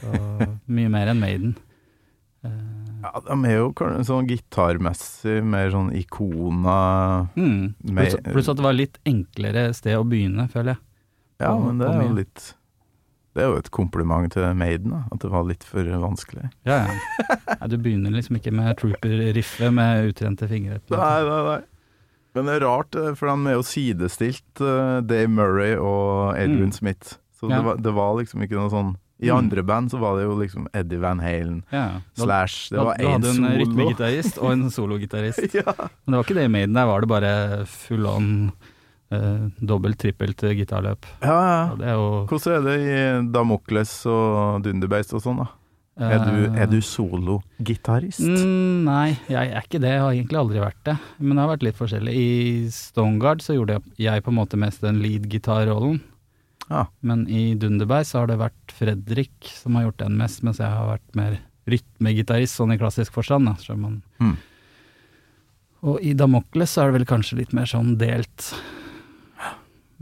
Så 0.00 0.18
mye 0.78 0.90
mer 0.90 1.10
enn 1.12 1.22
Maiden. 1.22 1.56
Eh, 2.46 2.86
Ja, 3.06 3.12
de 3.22 3.36
er 3.46 3.58
jo 3.58 3.68
sånn 4.08 4.26
gitarmessig 4.26 5.36
mer 5.46 5.68
sånn 5.70 5.92
ikona 5.94 6.78
mm. 7.36 7.76
Pluss, 8.32 8.48
at 8.48 8.58
det 8.58 8.64
var 8.64 8.74
litt 8.74 8.96
enklere 9.06 9.68
sted 9.76 9.98
å 9.98 10.06
begynne, 10.08 10.48
føler 10.50 10.74
jeg. 10.74 10.82
Ja, 11.44 11.52
men 11.60 11.78
det 11.78 11.90
er 11.90 12.00
jo 12.00 12.16
litt 12.16 12.46
Det 13.36 13.42
er 13.44 13.50
jo 13.52 13.58
et 13.60 13.68
kompliment 13.74 14.30
til 14.32 14.46
Maiden, 14.56 14.94
da. 14.94 15.02
At 15.12 15.20
det 15.20 15.28
var 15.30 15.44
litt 15.44 15.64
for 15.68 15.84
vanskelig. 15.84 16.46
Ja, 16.64 16.86
ja. 16.88 17.36
Nei, 17.60 17.68
du 17.68 17.76
begynner 17.84 18.14
liksom 18.16 18.38
ikke 18.40 18.52
med 18.56 18.78
Trooper-riffet 18.80 19.74
med 19.76 20.08
utrente 20.08 20.48
fingre. 20.48 20.78
Nei, 20.88 21.16
nei, 21.28 21.40
nei. 21.50 21.58
Men 22.36 22.48
det 22.48 22.54
er 22.58 22.64
rart, 22.66 22.96
eh, 22.96 23.12
for 23.16 23.28
han 23.32 23.44
er 23.48 23.58
jo 23.58 23.62
sidestilt, 23.64 24.60
eh, 24.64 25.00
Dave 25.04 25.28
Murray 25.28 25.76
og 25.76 26.32
Adrian 26.36 26.70
Mm. 26.70 26.72
Smith. 26.72 27.18
Så 27.38 27.50
Ja. 27.50 27.56
det, 27.58 27.64
var, 27.64 27.76
det 27.76 27.92
var 27.94 28.14
liksom 28.16 28.42
ikke 28.42 28.56
noe 28.56 28.70
sånn 28.72 28.96
I 29.18 29.28
Mm. 29.30 29.36
andre 29.38 29.62
band 29.62 29.90
så 29.90 29.98
var 29.98 30.16
det 30.18 30.24
jo 30.26 30.34
liksom 30.36 30.66
Eddie 30.74 30.98
Van 31.00 31.18
Halen, 31.20 31.62
Ja, 31.72 32.00
Slash 32.16 32.68
Det 32.68 32.76
var 32.78 32.96
hadde- 32.96 33.00
du 33.00 33.08
hadde 33.08 33.28
en 33.28 33.34
solo. 33.34 33.64
rytmegitarist 33.64 34.38
og 34.42 34.50
en 34.52 34.70
sologitarist. 34.70 35.54
ja. 35.54 35.72
Men 36.04 36.12
det 36.12 36.16
var 36.16 36.24
ikke 36.24 36.34
det 36.36 36.44
i 36.44 36.48
Maiden, 36.52 36.74
der 36.74 36.84
var 36.84 37.00
det 37.00 37.08
bare 37.08 37.64
full 37.66 38.06
on 38.06 38.52
uh, 39.14 39.46
dobbelt, 39.60 39.98
trippelt 40.02 40.42
eh, 40.46 40.56
gitarløp. 40.58 41.06
ja, 41.22 41.36
ja. 41.36 41.76
Det 41.78 41.86
er 41.86 41.94
jo 42.00 42.08
Hvordan 42.30 42.56
er 42.56 42.66
det 42.66 42.76
i 42.80 43.30
Damokles 43.32 43.94
og 44.10 44.64
Dunderbeist 44.64 45.14
og 45.16 45.24
sånn, 45.24 45.44
da? 45.44 45.52
Er 45.96 46.18
du, 46.20 46.32
eh, 46.44 46.56
er 46.60 46.66
du 46.68 46.76
sologitarist? 46.84 48.20
Mm, 48.20 48.84
nei, 48.84 49.16
jeg 49.32 49.48
er 49.48 49.64
ikke 49.64 49.80
det. 49.80 49.94
Jeg 49.94 50.02
har 50.04 50.12
egentlig 50.12 50.40
aldri 50.42 50.60
vært 50.60 50.82
det. 50.84 50.96
Men 51.16 51.38
det 51.38 51.40
har 51.40 51.52
vært 51.54 51.64
litt 51.64 51.78
forskjellig. 51.78 52.12
I 52.12 52.68
Stoneguard 52.74 53.40
så 53.40 53.56
gjorde 53.56 53.78
jeg 53.96 54.24
på 54.26 54.32
en 54.32 54.36
måte 54.36 54.60
mest 54.60 54.84
den 54.84 55.00
lead-gitarrollen. 55.00 56.02
Ja. 56.68 56.84
Men 57.00 57.24
i 57.32 57.54
Dunderberg 57.56 58.04
så 58.04 58.20
har 58.20 58.28
det 58.28 58.36
vært 58.42 58.76
Fredrik 58.76 59.48
som 59.48 59.78
har 59.78 59.86
gjort 59.86 60.02
den 60.02 60.20
mest, 60.20 60.44
mens 60.44 60.60
jeg 60.60 60.68
har 60.68 60.90
vært 60.98 61.16
mer 61.16 61.38
rytmegitarist, 61.70 62.58
sånn 62.58 62.74
i 62.74 62.78
klassisk 62.80 63.16
forstand. 63.16 63.48
Da. 63.48 63.76
Mm. 64.20 64.36
Og 65.86 66.04
i 66.04 66.12
Damokles 66.18 66.76
så 66.76 66.84
er 66.84 66.90
det 66.90 67.00
vel 67.00 67.08
kanskje 67.08 67.40
litt 67.40 67.56
mer 67.56 67.70
sånn 67.70 67.94
delt. 67.96 68.52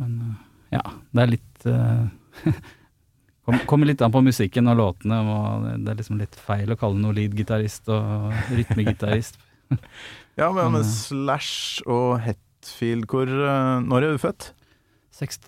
Men 0.01 0.17
eh, 0.23 0.79
ja, 0.79 0.83
det 1.15 1.23
er 1.25 1.31
litt 1.35 1.67
eh, 1.71 2.53
kom, 3.47 3.59
Kommer 3.71 3.91
litt 3.91 4.03
an 4.05 4.15
på 4.15 4.23
musikken 4.25 4.71
og 4.73 4.79
låtene, 4.81 5.21
og 5.23 5.69
det 5.85 5.93
er 5.95 6.01
liksom 6.01 6.19
litt 6.23 6.35
feil 6.41 6.73
å 6.75 6.79
kalle 6.81 6.99
noe 7.03 7.15
lead-gitarist 7.17 7.91
og 7.95 8.33
rytmegitarist. 8.55 9.41
Ja, 10.35 10.49
men 10.51 10.73
Men, 10.75 10.81
eh, 10.83 10.89
Slash 10.91 11.85
og 11.87 12.17
Hetfield, 12.25 13.07
hvor 13.07 13.31
Når 13.31 14.03
er 14.03 14.17
du 14.17 14.19
født? 14.19 14.49
Seks- 15.15 15.39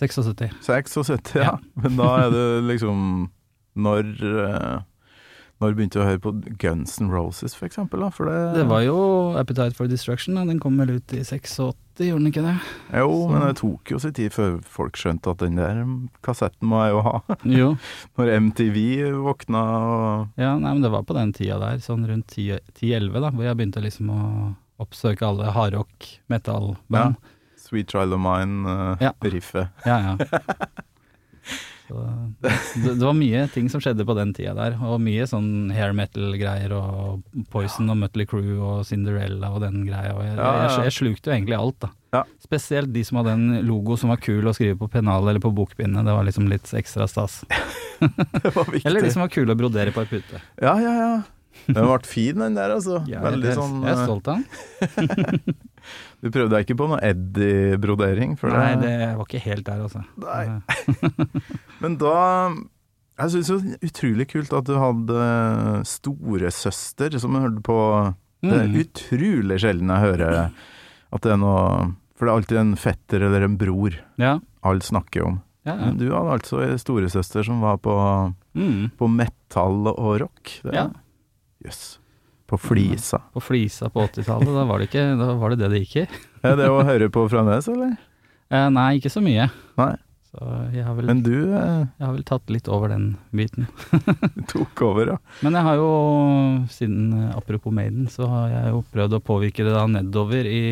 76. 0.00 0.54
76, 0.64 1.34
ja. 1.36 1.42
Ja. 1.44 1.52
Men 1.84 1.98
da 1.98 2.06
er 2.24 2.30
det 2.32 2.44
liksom 2.64 3.02
Når 3.76 4.08
Når 5.60 5.74
begynte 5.76 5.98
du 5.98 6.00
å 6.00 6.06
høre 6.08 6.20
på 6.24 6.30
Guns 6.58 6.94
N' 7.02 7.10
Roses, 7.12 7.52
for 7.54 7.66
eksempel? 7.68 8.00
Da? 8.00 8.08
For 8.16 8.24
det, 8.30 8.54
Det 8.56 8.62
var 8.70 8.80
jo 8.86 8.96
Appetite 9.36 9.74
for 9.76 9.86
Destruction, 9.86 10.34
da. 10.38 10.44
den 10.48 10.58
kom 10.58 10.78
vel 10.80 10.94
ut 10.96 11.12
i 11.12 11.20
86, 11.20 11.74
gjorde 12.00 12.22
den 12.22 12.30
ikke 12.32 12.44
det? 12.46 12.54
Jo, 12.96 13.10
så- 13.10 13.30
men 13.30 13.40
det 13.46 13.56
tok 13.60 13.90
jo 13.92 13.98
sin 13.98 14.12
tid 14.16 14.32
før 14.32 14.62
folk 14.64 14.96
skjønte 14.96 15.30
at 15.34 15.38
den 15.44 15.56
der 15.56 15.84
kassetten 16.24 16.64
må 16.70 16.80
jeg 16.86 16.94
jo 16.96 17.02
ha. 17.02 17.20
Jo. 17.44 17.68
Når 18.16 18.32
MTV 18.40 19.12
våkna 19.20 19.60
og 19.60 20.28
Ja, 20.40 20.54
nei, 20.58 20.72
men 20.72 20.80
det 20.80 20.90
var 20.90 21.02
på 21.02 21.12
den 21.14 21.32
tida 21.36 21.58
der, 21.60 21.76
sånn 21.84 22.08
rundt 22.08 22.26
10 22.32 22.60
10-11, 22.80 23.20
da, 23.20 23.30
hvor 23.30 23.44
jeg 23.44 23.56
begynte 23.60 23.82
liksom 23.84 24.08
å 24.08 24.54
oppsøke 24.80 25.20
alle 25.28 25.52
hardrock, 25.52 26.08
metal-band. 26.30 27.16
Sweet 27.60 27.90
Child 27.92 28.14
of 28.16 28.20
Mine-riffet. 28.24 29.68
Ja, 29.84 29.98
ja. 30.00 30.16
Så 30.16 30.40
det, 32.44 32.52
det 32.84 33.02
var 33.02 33.14
mye 33.16 33.44
ting 33.54 33.68
som 33.72 33.82
skjedde 33.82 34.04
på 34.06 34.14
den 34.18 34.32
tida 34.36 34.52
der, 34.56 34.76
og 34.80 35.00
mye 35.02 35.26
sånn 35.28 35.70
hair 35.74 35.94
metal-greier, 35.96 36.74
og 36.76 37.24
Poison 37.52 37.90
og 37.92 37.98
Mutley 38.00 38.28
Crew 38.30 38.58
og 38.58 38.84
Cinderella 38.88 39.50
og 39.54 39.62
den 39.64 39.82
greia. 39.88 40.12
Og 40.16 40.22
jeg, 40.24 40.36
Ja, 40.36 40.44
ja, 40.44 40.52
ja. 40.62 40.68
jeg, 40.76 40.86
jeg 40.90 40.96
slukte 40.98 41.30
jo 41.32 41.36
egentlig 41.36 41.58
alt, 41.58 41.78
da. 41.86 41.90
Ja. 42.14 42.22
Spesielt 42.42 42.90
de 42.94 43.02
som 43.06 43.20
hadde 43.20 43.34
en 43.36 43.60
logo 43.66 43.94
som 44.00 44.10
var 44.10 44.18
kul 44.22 44.46
å 44.50 44.54
skrive 44.56 44.78
på 44.80 44.88
pennalet 44.90 45.34
eller 45.34 45.42
på 45.44 45.52
bokbindet. 45.54 46.06
Det 46.06 46.14
var 46.16 46.26
liksom 46.26 46.48
litt 46.50 46.66
ekstra 46.74 47.06
stas. 47.10 47.42
Det 48.00 48.54
var 48.54 48.64
viktig. 48.70 48.86
Eller 48.88 49.04
de 49.04 49.10
som 49.12 49.20
var 49.22 49.30
kule 49.30 49.52
å 49.54 49.58
brodere 49.60 49.92
på 49.94 50.00
ei 50.02 50.08
pute. 50.08 50.40
Ja, 50.62 50.72
ja, 50.80 50.94
ja. 50.96 51.12
Den 51.66 51.84
ble 51.84 51.98
fin, 52.08 52.38
den 52.40 52.54
der, 52.56 52.72
altså. 52.78 53.02
Ja, 53.10 53.20
Veldig 53.26 53.52
sånn 53.58 53.80
jeg 53.84 53.92
er 53.92 53.98
eh, 53.98 54.06
stolt 54.06 54.30
av 54.30 54.38
den. 54.40 55.56
Du 56.20 56.28
prøvde 56.30 56.50
deg 56.52 56.66
ikke 56.66 56.76
på 56.76 56.86
noe 56.90 56.98
Eddie-brodering? 57.00 58.34
Nei, 58.42 58.74
det 58.82 59.16
var 59.16 59.24
ikke 59.24 59.40
helt 59.46 59.64
der, 59.64 59.80
altså. 59.86 60.02
Nei. 60.20 60.60
Men 61.82 61.96
da 62.00 62.14
Jeg 63.20 63.32
syns 63.34 63.48
jo 63.52 63.58
det 63.60 63.78
utrolig 63.84 64.26
kult 64.30 64.52
at 64.56 64.64
du 64.68 64.74
hadde 64.80 65.20
storesøster 65.88 67.16
som 67.20 67.34
hørte 67.40 67.62
på 67.66 67.78
Det 68.42 68.52
er 68.56 68.68
Mm. 68.70 68.76
utrolig 68.84 69.58
sjelden 69.60 69.90
jeg 69.92 70.00
hører 70.06 70.50
at 71.12 71.20
det 71.24 71.32
er 71.32 71.36
noe 71.40 71.94
For 72.16 72.24
det 72.26 72.30
er 72.32 72.36
alltid 72.38 72.58
en 72.60 72.74
fetter 72.76 73.22
eller 73.26 73.44
en 73.44 73.56
bror 73.60 73.96
Ja. 74.18 74.38
alle 74.62 74.80
snakker 74.84 75.24
om. 75.26 75.40
ja, 75.64 75.72
ja. 75.76 75.86
Men 75.86 75.96
du 75.98 76.06
hadde 76.12 76.32
altså 76.38 76.60
ei 76.64 76.76
storesøster 76.76 77.44
som 77.44 77.60
var 77.60 77.76
på, 77.78 77.94
Mm. 78.56 78.90
på 78.98 79.08
metall 79.08 79.86
og 79.88 80.20
rock. 80.20 80.60
Jøss. 80.64 80.72
Ja. 80.74 80.88
På 82.50 82.58
flisa. 82.58 83.20
På 83.32 83.40
Flisa 83.40 83.88
på 83.94 84.02
80-tallet, 84.08 84.50
da 84.50 84.66
var 84.66 84.80
det 84.82 84.88
ikke 84.90 85.04
Da 85.20 85.32
var 85.38 85.52
det 85.52 85.60
det 85.62 85.68
det 85.70 85.82
gikk 85.84 85.96
i. 86.02 86.06
Er 86.50 86.56
det 86.58 86.70
å 86.72 86.80
høre 86.82 87.06
på 87.12 87.26
fremdeles, 87.30 87.68
eller? 87.70 87.92
Eh, 88.50 88.68
nei, 88.74 88.88
ikke 88.98 89.12
så 89.12 89.22
mye. 89.22 89.46
Nei. 89.78 89.92
Så 90.30 90.46
jeg 90.70 90.84
har, 90.86 90.94
vel, 90.94 91.08
Men 91.10 91.20
du 91.26 91.34
eh, 91.58 91.84
jeg 91.98 92.04
har 92.06 92.12
vel 92.14 92.26
tatt 92.26 92.50
litt 92.54 92.68
over 92.70 92.90
den 92.92 93.12
biten. 93.34 93.66
tok 94.52 94.82
over, 94.86 95.14
ja. 95.14 95.16
Men 95.42 95.58
jeg 95.58 95.66
har 95.66 95.78
jo, 95.78 95.88
siden 96.70 97.08
eh, 97.18 97.32
apropos 97.38 97.74
Maiden, 97.74 98.06
så 98.10 98.28
har 98.30 98.52
jeg 98.54 98.74
jo 98.74 98.82
prøvd 98.94 99.16
å 99.18 99.22
påvirke 99.26 99.66
det 99.66 99.74
da 99.74 99.86
nedover 99.90 100.46
i 100.46 100.62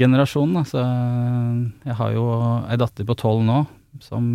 generasjonen. 0.00 0.56
Da. 0.60 0.64
Så 0.68 0.80
eh, 0.80 1.58
jeg 1.90 1.98
har 2.00 2.16
jo 2.16 2.24
ei 2.64 2.80
datter 2.80 3.08
på 3.08 3.18
tolv 3.20 3.44
nå, 3.44 3.58
som 4.04 4.30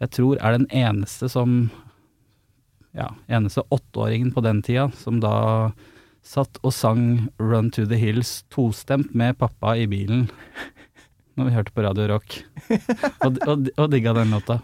jeg 0.00 0.14
tror 0.16 0.42
er 0.42 0.58
den 0.58 0.66
eneste 0.74 1.30
som 1.30 1.62
Ja, 2.96 3.12
eneste 3.30 3.62
åtteåringen 3.68 4.32
på 4.34 4.42
den 4.42 4.62
tida 4.66 4.88
som 4.98 5.20
da 5.22 5.70
satt 6.26 6.58
og 6.66 6.74
sang 6.74 7.28
Run 7.40 7.70
to 7.72 7.86
the 7.88 7.98
Hills 7.98 8.42
tostemt 8.52 9.14
med 9.16 9.38
pappa 9.40 9.76
i 9.78 9.86
bilen 9.88 10.26
når 11.38 11.48
vi 11.48 11.54
hørte 11.54 11.72
på 11.72 11.84
Radio 11.86 12.08
Rock. 12.10 12.40
og, 13.24 13.38
og, 13.46 13.70
og 13.76 13.86
digga 13.92 14.12
den 14.18 14.34
låta. 14.34 14.60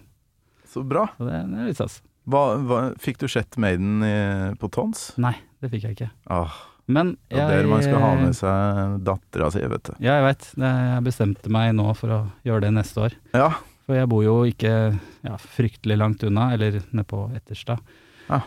Så 0.68 0.82
bra. 0.84 1.06
Så 1.16 1.28
det, 1.28 1.38
det 1.52 1.62
er 1.62 1.70
litt 1.70 1.78
stas. 1.78 2.00
Hva, 2.26 2.42
hva, 2.66 2.80
fikk 3.00 3.22
du 3.22 3.28
sett 3.30 3.56
Maiden 3.62 4.02
i, 4.04 4.16
på 4.58 4.68
Tons? 4.74 5.12
Nei, 5.22 5.36
det 5.62 5.70
fikk 5.72 5.86
jeg 5.86 5.96
ikke. 5.96 6.10
Åh. 6.34 6.58
Men 6.86 7.14
det 7.30 7.42
er 7.42 7.66
man 7.66 7.82
skal 7.82 8.02
ha 8.02 8.10
med 8.18 8.34
seg 8.38 8.98
dattera 9.06 9.48
si, 9.54 9.62
vet 9.62 9.88
du. 9.88 9.94
Ja, 9.98 10.18
jeg 10.18 10.26
veit. 10.26 10.50
Jeg 10.60 11.06
bestemte 11.06 11.50
meg 11.54 11.72
nå 11.74 11.88
for 11.98 12.14
å 12.14 12.18
gjøre 12.46 12.66
det 12.66 12.74
neste 12.76 13.06
år. 13.08 13.16
Ja. 13.34 13.48
For 13.86 13.98
jeg 13.98 14.10
bor 14.10 14.22
jo 14.22 14.36
ikke 14.46 14.74
ja, 14.94 15.38
fryktelig 15.38 15.98
langt 15.98 16.22
unna, 16.26 16.50
eller 16.54 16.80
nede 16.90 17.06
på 17.10 17.24
Etterstad. 17.34 17.82
Ja. 18.28 18.40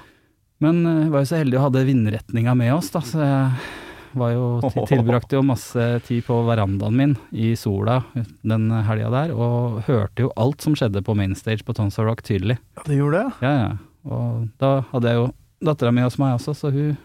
Men 0.60 0.82
vi 0.84 0.96
jeg 1.06 1.12
var 1.14 1.24
jo 1.24 1.30
så 1.30 1.40
heldig 1.40 1.60
å 1.60 1.66
ha 1.68 1.70
vindretninga 1.88 2.56
med 2.60 2.74
oss, 2.76 2.90
da, 2.92 3.02
så 3.06 3.22
jeg 3.24 4.18
var 4.20 4.34
jo, 4.34 4.46
tilbrakte 4.90 5.38
jo 5.38 5.44
masse 5.46 5.86
tid 6.08 6.26
på 6.28 6.40
verandaen 6.48 6.98
min 6.98 7.14
i 7.32 7.54
sola 7.60 8.02
den 8.42 8.70
helga 8.88 9.12
der, 9.14 9.36
og 9.36 9.84
hørte 9.88 10.26
jo 10.26 10.34
alt 10.40 10.66
som 10.66 10.76
skjedde 10.76 11.04
på 11.06 11.16
Mainstage 11.16 11.64
på 11.64 11.76
Tons 11.78 12.00
of 12.02 12.10
Rock 12.10 12.26
tydelig. 12.28 12.60
ja, 12.76 12.84
det 12.88 12.98
gjorde 13.00 13.22
det. 13.24 13.46
Ja, 13.46 13.54
ja. 13.60 13.70
Og 14.10 14.50
da 14.62 14.74
hadde 14.92 15.12
jeg 15.12 15.20
jo 15.20 15.30
dattera 15.70 15.92
mi 15.94 16.04
hos 16.06 16.18
meg 16.20 16.38
også, 16.38 16.56
så 16.56 16.72
hun 16.74 16.98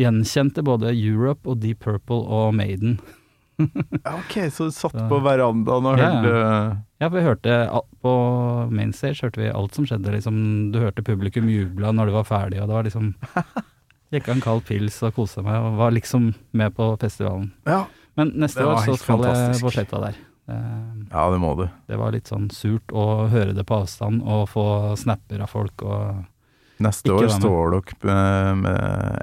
gjenkjente 0.00 0.62
både 0.64 0.92
Europe 0.94 1.48
og 1.50 1.60
Deep 1.62 1.84
Purple 1.86 2.22
og 2.24 2.54
Maiden. 2.56 2.98
Ja, 3.56 4.18
ok, 4.18 4.34
så 4.52 4.66
du 4.68 4.74
satt 4.76 4.98
på 5.08 5.18
verandaen 5.24 5.86
og 5.88 5.96
Ja, 5.96 6.10
ja. 6.20 6.56
Ja, 6.96 7.10
for 7.10 7.18
vi 7.18 7.26
hørte 7.26 7.56
på 8.00 8.12
Mainstage 8.72 9.26
hørte 9.26 9.40
vi 9.42 9.50
alt 9.52 9.76
som 9.76 9.86
skjedde, 9.88 10.14
liksom. 10.14 10.36
Du 10.72 10.80
hørte 10.80 11.04
publikum 11.04 11.50
jubla 11.52 11.92
når 11.92 12.08
det 12.08 12.16
var 12.16 12.28
ferdig, 12.28 12.60
og 12.62 12.70
det 12.70 12.78
var 12.78 12.88
liksom 12.88 13.10
Jekka 14.14 14.36
en 14.36 14.40
kald 14.40 14.62
pils 14.68 15.00
og 15.02 15.16
kosa 15.16 15.42
meg, 15.42 15.58
og 15.58 15.80
var 15.80 15.90
liksom 15.92 16.30
med 16.56 16.74
på 16.76 16.92
festivalen. 17.02 17.50
Ja. 17.66 17.82
Men 18.16 18.30
neste 18.38 18.62
år 18.64 18.78
så 18.84 18.94
skal 18.96 19.24
jeg 19.26 19.34
fortsette 19.34 19.64
på 19.64 19.72
sletta 19.74 20.00
der. 20.04 20.20
Det, 20.46 20.60
ja, 21.10 21.24
det 21.32 21.40
må 21.42 21.50
du. 21.58 21.64
Det 21.90 21.98
var 21.98 22.14
litt 22.14 22.30
sånn 22.30 22.46
surt 22.54 22.94
å 22.94 23.26
høre 23.32 23.50
det 23.56 23.66
på 23.66 23.80
avstand 23.82 24.22
og 24.22 24.46
få 24.52 24.66
snapper 25.00 25.42
av 25.42 25.50
folk 25.50 25.82
og 25.84 26.24
Neste 26.76 27.08
Ikke 27.08 27.24
år 27.24 27.30
står 27.32 27.72
dere 27.72 28.54
med, 28.60 28.74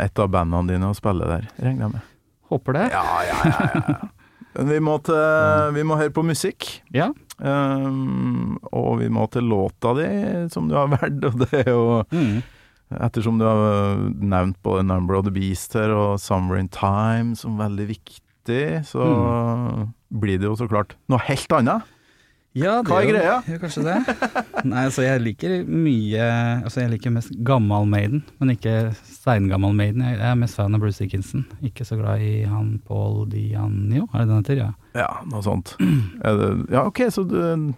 et 0.01 0.19
av 0.19 0.29
bandene 0.33 0.73
dine 0.73 0.88
og 0.89 0.97
spiller 0.97 1.29
der, 1.29 1.43
regner 1.62 1.86
jeg 1.86 1.91
med. 1.91 2.07
Håper 2.49 2.77
det. 2.79 2.88
Ja, 2.95 3.03
ja, 3.27 3.36
ja. 3.45 3.83
ja. 3.93 3.97
Men 4.53 4.69
vi 4.69 4.79
må, 4.86 4.97
til, 5.05 5.69
vi 5.73 5.83
må 5.86 5.97
høre 5.97 6.13
på 6.13 6.23
musikk. 6.25 6.67
Ja. 6.93 7.12
Um, 7.39 8.60
og 8.72 9.00
vi 9.02 9.08
må 9.10 9.26
til 9.34 9.48
låta 9.50 9.93
di, 9.98 10.10
som 10.54 10.67
du 10.69 10.76
har 10.78 10.91
valgt, 10.96 11.24
og 11.26 11.39
det 11.46 11.63
er 11.63 11.72
jo 11.72 12.04
Mm. 12.13 12.43
Ettersom 12.93 13.39
du 13.39 13.46
har 13.48 13.98
nevnt 14.22 14.58
både 14.62 14.84
'Number 14.84 15.15
of 15.17 15.26
the 15.26 15.32
Beast' 15.34 15.74
her 15.74 15.89
og 15.89 16.19
'Summer 16.19 16.60
in 16.60 16.69
Time' 16.69 17.36
som 17.36 17.58
veldig 17.58 17.88
viktig, 17.88 18.86
så 18.86 19.88
blir 20.13 20.38
det 20.38 20.46
jo 20.46 20.56
så 20.56 20.67
klart 20.69 20.93
noe 21.10 21.17
helt 21.26 21.50
annet. 21.50 21.82
Ja, 22.54 22.84
Hva 22.86 23.00
er 23.02 23.08
jo- 23.08 23.13
greia? 23.16 23.36
Ja, 23.50 23.58
kanskje 23.58 23.84
det. 23.84 24.63
Nei, 24.70 24.84
altså 24.86 25.02
jeg 25.02 25.22
liker 25.24 25.54
mye 25.66 26.26
Altså 26.63 26.84
jeg 26.84 26.92
liker 26.92 27.12
mest 27.16 27.32
gammal 27.44 27.88
Maiden, 27.89 28.22
men 28.39 28.52
ikke 28.54 28.94
steingammal 29.10 29.74
Maiden. 29.74 30.04
Jeg 30.06 30.20
er 30.22 30.36
mest 30.38 30.56
fan 30.60 30.76
av 30.78 30.80
Bruce 30.84 31.02
Dickinson. 31.02 31.46
Ikke 31.66 31.82
så 31.88 31.98
glad 31.98 32.22
i 32.22 32.44
han 32.46 32.76
Paul 32.86 33.26
Dianio, 33.32 34.06
er 34.13 34.20
det 34.20 34.28
den 34.30 34.44
heter? 34.44 34.62
Ja. 34.62 34.70
Ja, 34.94 35.08
noe 35.32 35.42
sånt. 35.42 35.74
Det, 35.80 36.50
ja, 36.72 36.86
ok, 36.86 37.00
så 37.10 37.26
du 37.28 37.74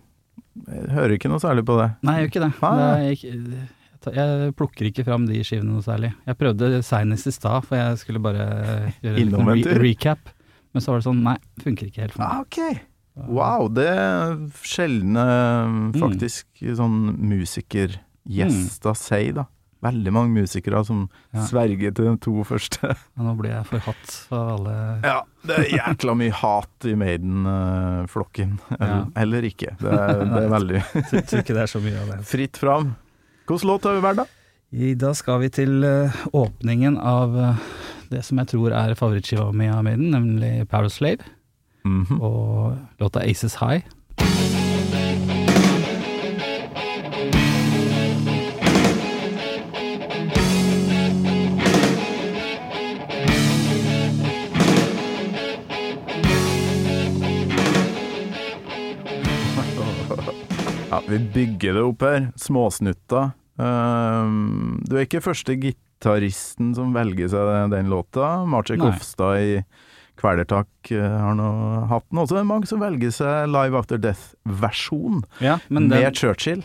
hører 0.92 1.16
ikke 1.16 1.30
noe 1.32 1.40
særlig 1.44 1.64
på 1.68 1.78
det. 1.80 1.90
Nei, 2.06 2.18
jeg 2.20 2.26
gjør 2.26 2.32
ikke 2.34 2.46
det. 2.46 2.54
Nei. 2.62 3.16
jeg 3.16 3.72
jeg 4.14 4.52
plukker 4.54 4.86
ikke 4.86 5.04
fram 5.08 5.24
de 5.26 5.40
skivene 5.42 5.72
noe 5.74 5.82
særlig. 5.82 6.12
Jeg 6.28 6.38
prøvde 6.38 6.68
seinest 6.86 7.26
i 7.26 7.32
stad, 7.34 7.64
for 7.66 7.80
jeg 7.80 7.98
skulle 7.98 8.22
bare 8.22 8.92
gjøre 9.02 9.24
en 9.24 9.34
re 9.50 9.80
recap. 9.82 10.30
Men 10.76 10.84
så 10.84 10.92
var 10.94 11.00
det 11.02 11.08
sånn, 11.08 11.24
nei, 11.26 11.38
funker 11.64 11.88
ikke 11.90 12.04
helt 12.04 12.14
for 12.14 12.22
Ah, 12.28 12.44
meg. 12.44 12.84
Wow, 13.16 13.70
det 13.72 13.86
er 13.88 14.36
sjeldne 14.68 15.24
faktisk 15.96 16.64
sånn 16.76 16.98
musikergjester 17.32 18.98
sier, 19.00 19.34
da. 19.42 19.46
Veldig 19.86 20.12
mange 20.16 20.34
musikere 20.42 20.80
som 20.88 21.04
Ja. 21.34 21.44
sverger 21.46 21.94
til 21.94 22.06
de 22.10 22.18
to 22.18 22.44
første. 22.44 22.88
Ja, 22.90 23.22
nå 23.22 23.36
blir 23.38 23.52
jeg 23.52 23.66
forhatt 23.70 24.14
av 24.32 24.48
alle 24.56 24.76
Ja, 25.04 25.22
det 25.46 25.58
er 25.60 25.78
jækla 25.78 26.16
mye 26.18 26.32
hat 26.34 26.86
i 26.90 26.96
Maiden-flokken. 26.96 28.58
Ja. 28.80 29.06
eller 29.16 29.42
ikke. 29.46 29.76
Det 29.80 29.92
er, 29.94 30.24
det 30.34 30.44
er 30.44 30.50
veldig 30.50 30.82
Tror 31.30 31.42
ikke 31.44 31.54
det 31.54 31.62
er 31.68 31.72
så 31.72 31.82
mye 31.84 32.02
av 32.02 32.08
det. 32.16 32.20
fritt 32.26 32.58
fram. 32.58 32.96
Hvilken 33.46 33.68
låt 33.70 33.84
har 33.84 33.94
vi 33.94 34.02
valgt, 34.02 34.24
da? 34.24 34.26
Da 35.06 35.14
skal 35.14 35.40
vi 35.40 35.50
til 35.54 35.84
eh, 35.86 36.12
åpningen 36.34 36.98
av 36.98 37.38
eh, 37.38 37.56
det 38.10 38.24
som 38.26 38.38
jeg 38.42 38.48
tror 38.48 38.74
er 38.74 38.96
favorittskiva 38.98 39.52
mi 39.54 39.68
av 39.70 39.84
Maiden, 39.86 40.10
nemlig 40.12 40.68
Power 40.68 40.90
Slave, 40.90 41.22
Mhm. 41.86 42.22
og 42.22 42.78
låta 43.00 43.20
Aces 43.22 43.56
High. 43.62 43.84
Ja, 60.96 61.02
vi 61.10 61.18
bygger 61.20 61.74
det 61.74 61.82
opp 61.84 62.04
her. 62.06 62.28
Småsnutta. 62.40 63.32
Um, 63.60 64.78
du 64.88 64.96
er 64.96 65.04
ikke 65.04 65.20
første 65.24 65.56
gitaristen 65.60 66.70
som 66.78 66.94
velger 66.96 67.28
seg 67.34 67.74
den 67.74 67.90
låta. 67.92 68.46
Marcek 68.48 68.84
Ofstad 68.86 69.42
i 69.44 69.58
Kvelertak 70.20 70.92
eh, 70.92 71.02
har 71.22 71.36
nå 71.38 71.50
hatt 71.92 72.06
den. 72.10 72.20
Også 72.24 72.38
er 72.38 72.44
det 72.44 72.50
mange 72.52 72.68
som 72.70 72.80
velger 72.84 73.12
seg 73.14 73.50
Live 73.52 73.78
After 73.78 73.98
Death-versjon 74.02 75.24
Ja, 75.44 75.58
med 75.70 75.90
det, 75.92 76.04
Churchill. 76.18 76.64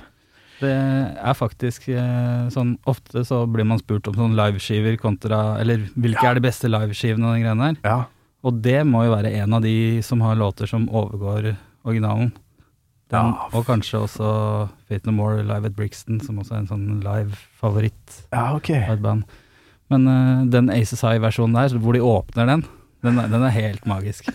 det 0.61 0.73
er 0.73 1.35
faktisk 1.39 1.89
eh, 1.89 2.49
sånn 2.53 2.77
Ofte 2.91 3.25
så 3.25 3.43
blir 3.51 3.65
man 3.69 3.81
spurt 3.81 4.07
om 4.11 4.15
sånn 4.19 4.37
liveskiver 4.39 4.99
kontra 5.01 5.59
Eller 5.61 5.87
hvilke 5.97 6.23
Ja. 6.23 6.31
er 6.31 6.41
de 6.41 6.45
beste 6.49 6.69
liveskivene 6.71 7.27
og 7.27 7.35
den 7.39 7.45
greia 7.47 7.57
der. 7.75 7.81
Ja. 7.85 7.99
Og 8.45 8.63
det 8.65 8.79
må 8.89 9.05
jo 9.05 9.15
være 9.17 9.35
en 9.43 9.53
av 9.59 9.63
de 9.63 10.01
som 10.03 10.21
har 10.25 10.37
låter 10.41 10.67
som 10.69 10.87
overgår 10.89 11.57
originalen. 11.85 12.33
Den, 13.11 13.35
Ja. 13.35 13.49
Og 13.53 13.67
kanskje 13.67 13.99
også 14.07 14.69
Fate 14.89 15.07
No 15.07 15.13
More 15.13 15.43
Live 15.43 15.67
at 15.67 15.75
Brixton, 15.77 16.21
som 16.23 16.39
også 16.39 16.53
er 16.55 16.59
en 16.63 16.69
sånn 16.69 17.01
live-favoritt. 17.03 18.27
ja, 18.33 18.55
okay. 18.55 18.85
av 18.85 18.93
et 18.99 19.03
band. 19.03 19.25
Men 19.91 20.07
uh, 20.07 20.45
den 20.47 20.71
Aces 20.71 21.03
High-versjonen 21.03 21.53
der, 21.59 21.77
hvor 21.83 21.93
de 21.93 22.01
åpner 22.01 22.47
den, 22.47 22.65
den 23.05 23.19
er, 23.19 23.29
den 23.33 23.45
er 23.47 23.55
helt 23.55 23.87
magisk. 23.89 24.29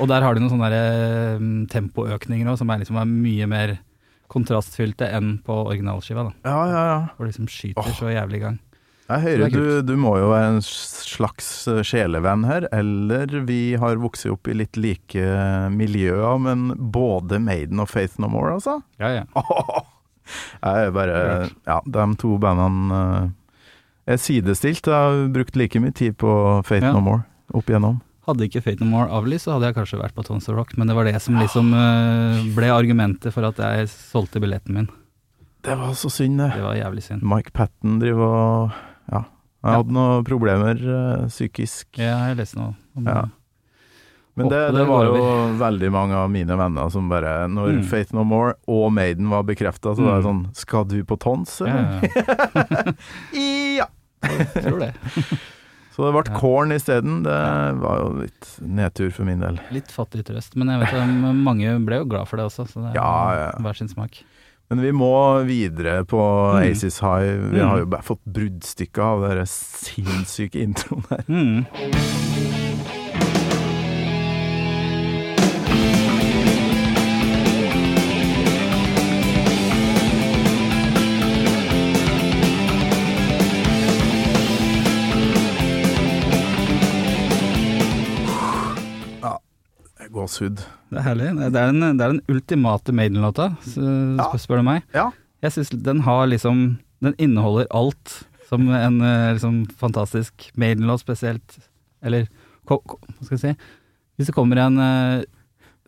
Og 0.00 0.06
der 0.10 0.24
har 0.24 0.34
de 0.34 0.42
noen 0.42 0.52
sånne 0.52 0.70
der, 0.72 1.40
um, 1.40 1.64
tempoøkninger 1.70 2.50
òg, 2.50 2.58
som 2.60 2.70
er, 2.72 2.82
liksom, 2.82 2.98
er 3.00 3.08
mye 3.08 3.48
mer 3.50 3.76
kontrastfylte 4.32 5.08
enn 5.14 5.38
på 5.44 5.56
originalskiva. 5.68 6.28
da 6.28 6.50
Ja, 6.50 6.60
ja, 6.68 6.84
ja. 6.90 7.00
Hvor 7.14 7.26
de 7.26 7.32
liksom 7.32 7.50
skyter 7.50 7.84
oh. 7.84 7.96
så 7.96 8.12
jævlig 8.12 8.40
i 8.40 8.44
gang. 8.46 8.60
Jeg 9.04 9.20
hører 9.20 9.42
er 9.44 9.52
du, 9.52 9.64
du 9.84 9.98
må 10.00 10.14
jo 10.16 10.30
være 10.30 10.54
en 10.54 10.62
slags 10.64 11.48
eh, 11.68 11.82
sjelevenn 11.84 12.46
her, 12.48 12.64
eller 12.72 13.34
vi 13.44 13.76
har 13.80 14.00
vokst 14.00 14.24
opp 14.32 14.48
i 14.48 14.56
litt 14.56 14.78
like 14.80 15.26
miljøer, 15.74 16.38
men 16.40 16.70
både 16.72 17.36
Maiden 17.44 17.84
og 17.84 17.90
Faith 17.92 18.16
No 18.22 18.30
More, 18.32 18.56
altså? 18.56 18.78
Ja, 19.02 19.12
ja. 19.20 19.26
Jeg 20.64 20.86
er 20.86 20.94
bare 20.96 21.16
Ja, 21.68 21.82
de 21.84 22.04
to 22.16 22.38
bandene 22.40 22.96
eh, 22.96 23.28
er 24.14 24.20
sidestilt. 24.20 24.88
Jeg 24.88 24.96
har 24.96 25.28
brukt 25.36 25.60
like 25.60 25.84
mye 25.84 25.92
tid 25.92 26.16
på 26.16 26.32
Faith 26.64 26.88
Ja. 26.88 26.96
No 26.96 27.04
More 27.04 27.28
opp 27.52 27.66
igjennom. 27.68 28.00
Hadde 28.26 28.46
ikke 28.48 28.62
Fate 28.64 28.80
No 28.80 28.88
More 28.88 29.10
avlyst, 29.12 29.44
så 29.44 29.52
hadde 29.58 29.66
jeg 29.68 29.74
kanskje 29.76 29.98
vært 30.00 30.14
på 30.16 30.24
Tons 30.24 30.48
of 30.48 30.56
Rock, 30.56 30.76
men 30.78 30.88
det 30.88 30.94
var 30.96 31.04
det 31.04 31.20
som 31.20 31.36
liksom 31.36 31.74
eh, 31.76 32.38
ble 32.56 32.70
argumentet 32.72 33.34
for 33.34 33.44
at 33.44 33.58
jeg 33.60 33.88
solgte 33.92 34.40
billetten 34.40 34.72
min. 34.78 34.88
Det 35.64 35.76
var 35.76 35.92
så 35.96 36.08
synd, 36.12 36.38
det. 36.40 36.50
Det 36.56 36.62
var 36.64 36.74
jævlig 36.76 37.02
synd. 37.04 37.22
Mike 37.22 37.52
Patten 37.52 37.98
driver 38.00 38.24
og 38.24 38.70
Ja. 39.12 39.24
Han 39.64 39.72
Ja. 39.72 39.76
hadde 39.82 39.92
noen 39.96 40.24
problemer 40.24 40.76
eh, 40.76 41.26
psykisk. 41.28 41.86
Ja, 42.00 42.28
jeg 42.28 42.36
leste 42.40 42.56
noe 42.56 42.74
om 42.96 43.06
Ja. 43.08 43.24
Men 44.36 44.48
det, 44.50 44.56
Men 44.58 44.74
det 44.74 44.80
det 44.80 44.88
var 44.88 45.04
jo 45.04 45.14
veldig 45.60 45.90
mange 45.92 46.14
av 46.18 46.28
mine 46.30 46.56
venner 46.58 46.88
som 46.90 47.08
bare 47.08 47.46
Når 47.48 47.68
Mm. 47.78 47.84
Faith 47.86 48.12
No 48.12 48.24
More 48.24 48.54
og 48.66 48.90
Maiden 48.92 49.28
var 49.30 49.44
bekrefta, 49.44 49.94
så 49.94 50.02
var 50.02 50.16
det 50.20 50.24
Mm. 50.24 50.44
sånn 50.46 50.56
Skal 50.56 50.84
du 50.84 51.04
på 51.04 51.16
tons, 51.18 51.60
eller? 51.60 52.00
ja, 53.32 53.84
Ja! 53.84 53.86
jeg 54.54 54.64
tror 54.64 54.78
det. 54.80 54.94
Så 55.94 56.02
det 56.08 56.12
ble 56.16 56.32
Ja. 56.34 56.38
corn 56.40 56.72
isteden. 56.74 57.22
Det 57.22 57.78
var 57.80 57.98
jo 58.02 58.08
litt 58.24 58.48
nedtur 58.60 59.12
for 59.14 59.24
min 59.24 59.38
del. 59.40 59.60
Litt 59.70 59.92
fattig 59.94 60.24
trøst, 60.26 60.56
men 60.58 60.66
jeg 60.68 60.80
vet 60.80 60.92
at 60.98 61.34
mange 61.38 61.76
ble 61.86 62.00
jo 62.02 62.04
glad 62.10 62.26
for 62.26 62.36
det 62.36 62.46
også, 62.50 62.66
så 62.66 62.82
det 62.82 62.90
er 62.90 62.94
Ja, 62.98 63.34
ja. 63.38 63.50
hver 63.62 63.76
sin 63.78 63.88
smak. 63.88 64.24
Men 64.70 64.80
vi 64.80 64.90
må 64.90 65.44
videre 65.46 66.04
på 66.04 66.18
Mm. 66.18 66.70
Aces 66.72 66.98
High. 66.98 67.36
Vi 67.52 67.60
Mm. 67.60 67.68
har 67.68 67.78
jo 67.78 67.86
bare 67.86 68.02
fått 68.02 68.24
bruddstykket 68.26 68.98
av 68.98 69.20
den 69.28 69.46
sinnssyke 69.46 70.58
introen 70.66 71.04
her. 71.10 71.24
Mm. 71.28 72.63
Gåsehud. 90.14 90.62
Det 90.90 91.00
er 91.00 91.06
herlig. 91.08 91.28
Det 91.40 91.58
er 91.60 91.72
den, 91.72 91.80
det 91.98 92.04
er 92.06 92.14
den 92.14 92.22
ultimate 92.30 92.94
Maiden-låta, 92.94 93.50
Ja. 93.76 94.30
spør 94.38 94.62
du 94.62 94.66
meg. 94.70 94.82
Ja. 94.94 95.10
Jeg 95.44 95.52
syns 95.56 95.70
den 95.74 96.00
har 96.06 96.26
liksom 96.30 96.78
Den 97.04 97.14
inneholder 97.20 97.66
alt 97.74 98.22
som 98.48 98.62
en 98.72 99.00
eh, 99.04 99.32
liksom 99.34 99.66
fantastisk 99.76 100.46
Maiden-låt 100.56 101.02
spesielt 101.02 101.58
Eller 102.02 102.28
hva 102.64 102.78
skal 103.20 103.34
jeg 103.36 103.40
si 103.42 103.52
Hvis 104.16 104.30
det 104.30 104.34
kommer 104.36 104.56
en 104.62 104.78
uh, 104.80 105.24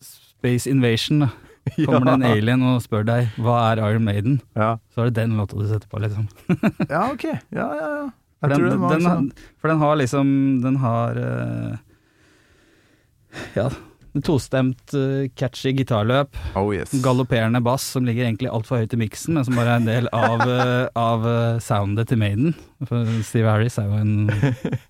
Space 0.02 0.68
Invasion, 0.68 1.20
da. 1.24 1.28
Kommer 1.86 2.04
det 2.04 2.14
en 2.18 2.26
alien 2.28 2.62
og 2.68 2.82
spør 2.84 3.06
deg 3.08 3.32
hva 3.42 3.56
er 3.72 3.80
Iron 3.88 4.04
Maiden, 4.06 4.36
Ja. 4.54 4.76
så 4.92 5.02
er 5.02 5.08
det 5.10 5.16
den 5.22 5.36
låta 5.38 5.56
du 5.58 5.64
setter 5.66 5.88
på, 5.90 5.98
liksom. 6.04 6.28
ja, 6.92 7.06
ok. 7.12 7.24
Ja, 7.50 7.66
ja, 7.80 7.88
ja. 7.96 8.04
For 8.42 8.52
den, 8.52 8.66
den 8.68 8.84
den, 8.92 9.02
sånn. 9.08 9.30
for 9.58 9.72
den 9.72 9.80
har 9.80 9.96
liksom 9.98 10.28
Den 10.62 10.76
har 10.82 11.16
uh, 11.16 11.76
Ja, 13.56 13.70
tostemt, 14.24 14.94
eh, 14.94 15.28
catchy 15.36 15.72
gitarløp. 15.76 16.36
Oh 16.56 16.70
yes. 16.74 16.92
Galopperende 17.04 17.60
bass 17.64 17.82
som 17.96 18.04
ligger 18.06 18.24
egentlig 18.28 18.48
altfor 18.52 18.80
høyt 18.80 18.94
i 18.96 19.00
miksen, 19.02 19.34
men 19.34 19.44
som 19.44 19.54
bare 19.58 19.74
er 19.76 19.80
en 19.82 19.88
del 19.90 20.08
av, 20.16 20.40
eh, 20.48 20.88
av 20.96 21.26
eh, 21.26 21.58
soundet 21.64 22.08
til 22.08 22.18
Maiden. 22.22 22.54
For 22.86 23.04
Steve 23.26 23.50
Harris 23.50 23.78
er 23.82 23.88
jo 23.90 24.00
en 24.00 24.28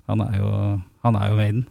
Han 0.06 0.20
er 0.26 0.36
jo, 0.38 0.50
han 1.06 1.16
er 1.16 1.30
jo 1.32 1.36
Maiden. 1.40 1.66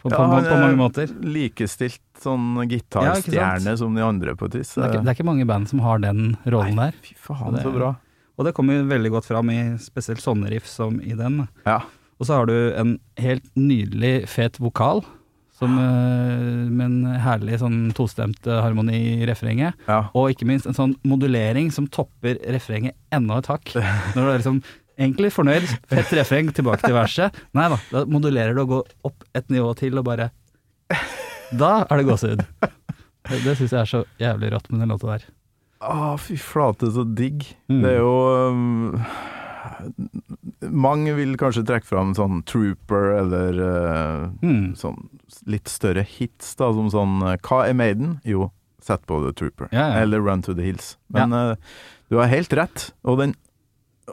På, 0.00 0.08
Ja, 0.08 0.16
på, 0.16 0.22
på 0.24 0.28
mange 0.32 0.70
er 0.72 0.76
måter. 0.80 1.10
Likestilt 1.20 2.00
sånn 2.22 2.54
gitarstjerne 2.68 3.74
ja, 3.74 3.76
som 3.76 3.94
de 3.96 4.00
andre 4.04 4.32
på 4.36 4.46
et 4.48 4.54
vis. 4.60 4.70
Det 4.74 4.80
er, 4.84 4.94
ikke, 4.94 5.02
det 5.04 5.10
er 5.12 5.18
ikke 5.18 5.26
mange 5.28 5.44
band 5.48 5.68
som 5.68 5.82
har 5.84 6.00
den 6.00 6.36
rollen 6.48 6.78
der. 6.80 6.94
Fy 7.04 7.14
faen, 7.20 7.52
det- 7.58 7.64
så 7.66 7.72
bra. 7.74 7.94
Og 8.40 8.46
det 8.46 8.54
kommer 8.56 8.78
jo 8.78 8.86
veldig 8.88 9.10
godt 9.12 9.26
fram 9.28 9.50
i 9.52 9.58
spesielt 9.76 10.22
sånne 10.24 10.48
riff 10.48 10.64
som 10.66 10.96
i 11.04 11.12
den. 11.12 11.42
Ja. 11.66 11.82
Og 12.16 12.24
så 12.28 12.38
har 12.38 12.46
du 12.48 12.54
en 12.72 12.94
helt 13.20 13.44
nydelig 13.56 14.26
fet 14.32 14.56
vokal, 14.60 15.02
som, 15.60 15.76
eh, 15.78 16.68
med 16.72 16.84
en 16.86 17.20
herlig 17.20 17.60
sånn 17.60 17.80
tostemt 17.96 18.46
eh, 18.48 18.60
harmoni 18.64 19.00
i 19.20 19.26
refrenget. 19.28 19.76
ja. 19.86 20.06
Og 20.16 20.32
ikke 20.32 20.48
minst 20.48 20.68
en 20.68 20.76
sånn 20.76 20.94
modulering 21.04 21.70
som 21.74 21.88
topper 21.92 22.40
refrenget 22.48 22.96
enda 23.12 23.38
et 23.38 23.50
hakk. 23.52 23.74
Når 24.16 24.20
du 24.20 24.28
er 24.30 24.40
liksom 24.40 24.62
egentlig 25.00 25.32
fornøyd, 25.34 25.68
fett 25.90 26.12
refreng, 26.16 26.50
tilbake 26.56 26.84
til 26.84 26.96
verset. 26.96 27.36
Nei 27.56 27.68
da, 27.72 27.80
da 27.92 28.04
modulerer 28.08 28.56
du 28.56 28.64
og 28.64 28.72
går 28.74 28.94
opp 29.10 29.28
et 29.36 29.52
nivå 29.52 29.72
til 29.78 30.00
og 30.00 30.08
bare 30.08 30.30
Da 31.50 31.82
er 31.82 32.00
det 32.00 32.06
gåsehud. 32.06 32.44
Det, 32.60 33.42
det 33.44 33.56
syns 33.58 33.72
jeg 33.74 33.80
er 33.80 33.88
så 33.90 34.00
jævlig 34.20 34.52
rått 34.54 34.70
med 34.70 34.80
den 34.84 34.92
låta 34.92 35.12
der. 35.12 35.26
Å, 35.80 36.14
fy 36.20 36.36
flate, 36.40 36.90
så 36.92 37.04
digg. 37.04 37.44
Mm. 37.72 37.80
Det 37.82 37.92
er 37.94 37.98
jo 38.00 38.14
um, 38.52 39.00
Mange 40.60 41.14
vil 41.16 41.36
kanskje 41.40 41.62
trekke 41.64 41.86
fram 41.88 42.10
sånn 42.14 42.42
Trooper 42.44 43.14
eller 43.20 43.60
uh, 43.60 44.30
Mm. 44.44 44.74
sånn 44.76 45.08
litt 45.46 45.68
større 45.72 46.02
hits, 46.04 46.54
da, 46.58 46.72
som 46.76 46.90
sånn 46.92 47.20
Hva 47.40 47.62
er 47.68 47.72
Maiden? 47.78 48.18
Jo, 48.24 48.50
sett 48.82 49.06
på 49.08 49.22
The 49.24 49.32
Trooper. 49.32 49.68
Ja, 49.72 49.86
ja. 49.88 50.02
Eller 50.02 50.20
Run 50.20 50.42
to 50.42 50.52
the 50.54 50.62
Hills. 50.66 50.96
Men 51.08 51.32
uh, 51.32 51.54
du 52.10 52.16
har 52.20 52.26
helt 52.32 52.52
rett. 52.52 52.90
Og, 53.04 53.18
den, 53.22 53.34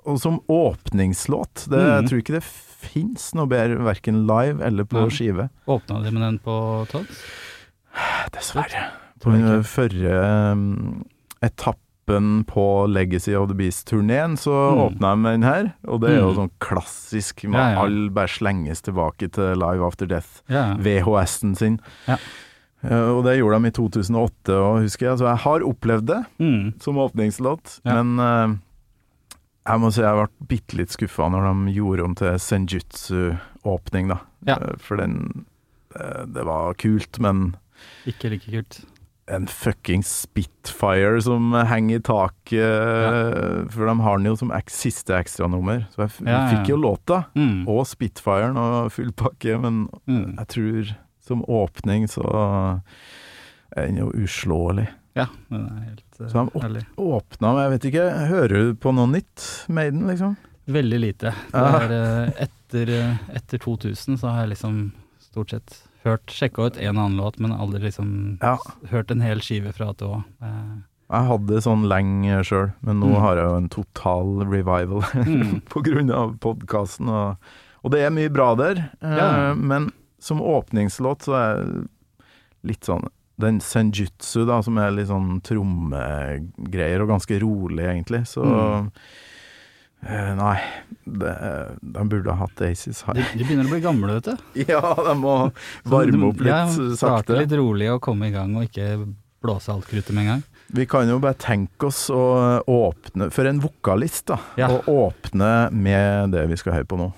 og 0.05 0.19
som 0.21 0.39
åpningslåt 0.47 1.67
det, 1.71 1.79
Jeg 1.83 2.03
Mm. 2.03 2.07
tror 2.09 2.19
ikke 2.23 2.37
det 2.39 2.43
fins 2.43 3.33
noe 3.35 3.47
bedre, 3.49 3.79
verken 3.83 4.25
live 4.27 4.61
eller 4.63 4.85
på 4.85 5.07
skive. 5.11 5.49
Åpna 5.67 6.03
de 6.03 6.11
med 6.11 6.21
den 6.21 6.39
på 6.39 6.85
Todds? 6.91 7.23
Dessverre. 8.35 8.91
På 9.19 9.31
den 9.33 9.63
forrige 9.65 10.13
um, 10.53 11.03
etappen 11.41 11.81
på 12.07 12.87
Legacy 12.87 13.33
of 13.35 13.49
the 13.49 13.55
Beast-turneen, 13.55 14.37
så 14.37 14.51
Mm. 14.71 14.79
åpna 14.97 15.15
med 15.17 15.33
den 15.33 15.43
her. 15.43 15.73
Og 15.87 16.01
det 16.01 16.09
er 16.11 16.19
jo 16.21 16.31
Mm. 16.31 16.35
sånn 16.35 16.51
klassisk, 16.59 17.43
Ja, 17.43 17.49
med 17.49 17.59
ja. 17.75 17.81
all 17.83 18.09
bare 18.09 18.27
slenges 18.27 18.81
tilbake 18.81 19.31
til 19.31 19.55
Live 19.57 19.83
After 19.85 20.05
Death. 20.05 20.41
Ja. 20.49 20.75
VHS-en 20.75 21.55
sin. 21.55 21.79
Ja. 22.07 22.17
Og 22.83 23.23
det 23.25 23.37
gjorde 23.39 23.61
de 23.61 23.67
i 23.67 23.71
2008, 23.71 24.49
og 24.53 24.81
husker 24.81 25.07
jeg. 25.09 25.17
Så 25.17 25.25
jeg 25.27 25.37
har 25.37 25.59
opplevd 25.59 26.05
det 26.05 26.25
Mm. 26.39 26.73
som 26.81 26.95
åpningslåt, 26.95 27.79
Ja. 27.85 28.01
men 28.01 28.19
uh, 28.19 28.55
jeg 29.67 29.79
må 29.79 29.91
si 29.91 30.01
jeg 30.01 30.15
ble 30.15 30.47
bitte 30.47 30.77
litt 30.77 30.89
skuffa 30.89 31.29
når 31.29 31.65
de 31.65 31.73
gjorde 31.73 32.03
om 32.05 32.15
til 32.15 32.27
Senjutsu-åpning, 32.39 34.07
da. 34.09 34.19
Ja. 34.45 34.55
Eh, 34.61 34.75
For 34.79 34.95
den 34.97 35.45
uh, 35.99 36.25
Det 36.25 36.45
var 36.45 36.73
kult, 36.75 37.19
men 37.19 37.55
Ikke 38.05 38.29
like 38.29 38.49
kult. 38.49 38.85
En 39.27 39.47
fucking 39.47 40.03
Spitfire 40.07 41.21
som 41.21 41.51
henger 41.67 41.99
i 41.99 42.03
taket, 42.07 43.71
for 43.73 43.89
de 43.89 43.95
har 44.05 44.17
den 44.21 44.29
jo 44.31 44.35
som 44.39 44.51
ek 44.55 44.69
siste 44.71 45.15
ekstranummer. 45.17 45.85
Så 45.91 46.05
jeg 46.05 46.27
Ja, 46.27 46.37
ja. 46.37 46.47
fikk 46.53 46.69
jo 46.69 46.77
låta, 46.77 47.25
Mm. 47.35 47.67
og 47.67 47.85
Spitfiren 47.85 48.57
og 48.57 48.91
full 48.91 49.11
pakke, 49.11 49.59
men 49.59 49.89
Mm. 50.07 50.37
jeg 50.37 50.47
tror 50.47 50.95
som 51.19 51.43
åpning 51.43 52.07
så 52.07 52.23
er 53.75 53.87
den 53.87 53.97
jo 53.97 54.11
uslåelig. 54.15 54.87
Ja, 55.15 55.25
den 55.49 55.65
er 55.65 55.83
helt 55.89 56.21
uh, 56.21 56.27
Så 56.29 56.61
herlig. 56.61 56.85
Åpna, 56.97 57.53
men 57.53 57.63
jeg 57.63 57.71
vet 57.71 57.85
ikke, 57.91 58.27
hører 58.29 58.47
du 58.49 58.73
på 58.75 58.93
noe 58.93 59.07
nytt, 59.07 59.65
Maiden, 59.67 60.05
liksom? 60.07 60.37
Veldig 60.67 60.99
lite. 60.99 61.33
Det 61.51 61.63
er, 61.63 61.91
eh, 61.91 62.31
etter, 62.47 62.89
eh, 62.89 63.17
etter 63.35 63.57
2000 63.57 64.17
så 64.19 64.29
har 64.31 64.41
jeg 64.45 64.57
liksom 64.57 64.91
stort 65.19 65.49
sett 65.49 65.86
hørt 66.03 66.27
Sjekka 66.27 66.67
ut 66.67 66.77
en 66.77 66.97
og 66.97 67.05
annen 67.05 67.17
låt, 67.17 67.39
men 67.39 67.51
aldri 67.51 67.79
liksom 67.89 68.37
Ja. 68.41 68.57
hørt 68.91 69.11
en 69.11 69.21
hel 69.21 69.39
skive 69.39 69.73
fra 69.73 69.93
til 69.93 70.07
Å. 70.07 70.23
Eh, 70.41 70.77
Jeg 71.09 71.27
hadde 71.27 71.61
sånn 71.63 71.87
lenge 71.87 72.43
sjøl, 72.43 72.73
men 72.81 72.99
nå 72.99 73.07
Mm. 73.15 73.19
har 73.21 73.35
jeg 73.37 73.45
jo 73.45 73.55
en 73.55 73.69
total 73.69 74.45
revival 74.45 75.01
Mm. 75.13 75.61
av 76.11 76.37
podkasten. 76.39 77.07
Og, 77.09 77.37
og 77.83 77.91
det 77.91 78.01
er 78.01 78.09
mye 78.11 78.29
bra 78.29 78.55
der, 78.55 78.89
eh, 79.01 79.15
Ja. 79.17 79.53
men 79.53 79.91
som 80.19 80.39
åpningslåt 80.41 81.19
så 81.23 81.33
er 81.35 81.87
litt 82.63 82.81
sånn 82.81 83.07
den 83.39 83.59
senjutsu, 83.59 84.45
da, 84.47 84.61
som 84.61 84.77
er 84.79 84.89
litt 84.91 85.07
sånn 85.07 85.39
trommegreier, 85.43 87.01
og 87.03 87.07
ganske 87.09 87.39
rolig, 87.39 87.85
egentlig, 87.85 88.25
så 88.27 88.43
Mm. 88.43 88.91
Eh, 90.05 90.33
Nei, 90.37 90.57
det, 91.05 91.33
de 91.81 92.05
burde 92.11 92.33
ha 92.33 92.45
hatt 92.45 92.61
Aces 92.67 93.01
de, 93.01 93.07
her. 93.07 93.31
de 93.33 93.45
begynner 93.45 93.69
å 93.69 93.73
bli 93.73 93.81
gamle, 93.83 94.19
vet 94.19 94.29
du. 94.29 94.45
Ja, 94.73 94.81
de 94.95 95.15
må 95.19 95.37
varme 95.87 96.29
opp 96.29 96.43
litt 96.43 96.53
ja, 96.53 96.65
sakte. 96.67 96.99
Starte 96.99 97.39
litt 97.41 97.57
rolig 97.57 97.89
og 97.93 98.03
komme 98.05 98.29
i 98.29 98.35
gang, 98.35 98.55
og 98.59 98.69
ikke 98.69 99.07
blåse 99.43 99.71
alt 99.73 99.87
kruttet 99.89 100.13
med 100.15 100.25
en 100.25 100.31
gang. 100.35 100.45
Vi 100.67 100.83
kan 100.89 101.07
jo 101.07 101.19
bare 101.23 101.37
tenke 101.39 101.87
oss 101.87 102.09
å 102.11 102.23
åpne 102.67 103.29
For 103.31 103.47
en 103.47 103.61
vokalist, 103.63 104.25
da. 104.33 104.41
Ja. 104.59 104.67
Å 104.67 104.97
åpne 105.07 105.69
med 105.71 106.35
det 106.35 106.49
vi 106.51 106.59
skal 106.59 106.79
høre 106.81 106.89
på 106.89 106.99
nå. 106.99 107.13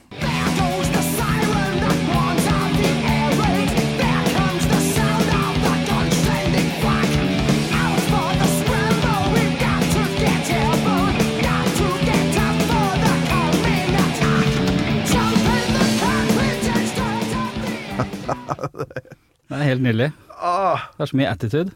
Helt 19.73 19.85
nydelig. 19.85 20.11
Ah, 20.39 20.87
Det 20.97 21.03
er 21.05 21.11
så 21.11 21.17
mye 21.19 21.29
attitude. 21.31 21.71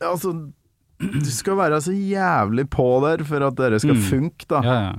altså 0.00 0.34
Du 1.00 1.26
skal 1.30 1.56
være 1.58 1.80
så 1.82 1.92
jævlig 1.92 2.68
på 2.70 2.84
der 3.04 3.24
for 3.24 3.42
at 3.46 3.56
dere 3.58 3.78
skal 3.82 3.94
Mm. 3.96 4.02
funke, 4.10 4.46
da. 4.48 4.60
Ja, 4.62 4.74
ja. 4.84 4.92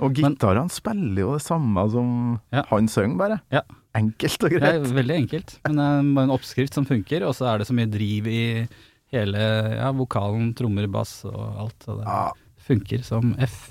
Og 0.00 0.12
gitarene 0.14 0.70
spiller 0.70 1.20
jo 1.22 1.32
det 1.34 1.42
samme 1.42 1.90
som 1.90 2.40
Ja. 2.52 2.62
han 2.70 2.86
synger, 2.88 3.16
bare. 3.18 3.40
Ja. 3.50 3.60
Enkelt 3.96 4.44
og 4.44 4.50
Det 4.50 4.62
er 4.62 4.80
veldig 4.80 5.16
enkelt, 5.16 5.58
men 5.66 5.76
det 5.76 5.84
er 5.84 6.14
bare 6.14 6.24
en 6.24 6.30
oppskrift 6.36 6.74
som 6.74 6.84
funker, 6.86 7.22
og 7.26 7.34
så 7.34 7.46
er 7.54 7.58
det 7.58 7.66
så 7.66 7.74
mye 7.74 7.90
driv 7.90 8.26
i 8.28 8.68
hele 9.10 9.38
ja, 9.76 9.90
vokalen, 9.92 10.54
trommer, 10.54 10.86
bass 10.90 11.24
og 11.24 11.56
alt. 11.58 11.88
Og 11.88 11.98
det 11.98 12.06
Ja, 12.06 12.30
funker 12.68 13.02
som 13.02 13.34
F. 13.38 13.70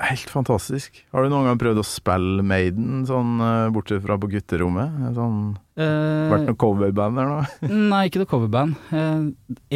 helt 0.00 0.30
fantastisk. 0.32 0.96
Har 1.14 1.24
du 1.24 1.30
noen 1.32 1.46
gang 1.48 1.58
prøvd 1.60 1.80
å 1.82 1.86
spille 1.86 2.44
Maiden, 2.46 3.04
sånn 3.08 3.36
eh, 3.42 3.68
bortsett 3.74 4.02
fra 4.04 4.16
på 4.20 4.30
gutterommet? 4.32 4.96
Sånn, 5.16 5.42
vært 5.76 6.44
Eh, 6.44 6.48
noe 6.48 6.58
coverband 6.58 7.18
der 7.18 7.30
nå? 7.30 7.36
nei, 7.92 8.04
ikke 8.08 8.22
noe 8.22 8.30
coverband. 8.30 8.78
Eh, 8.94 9.28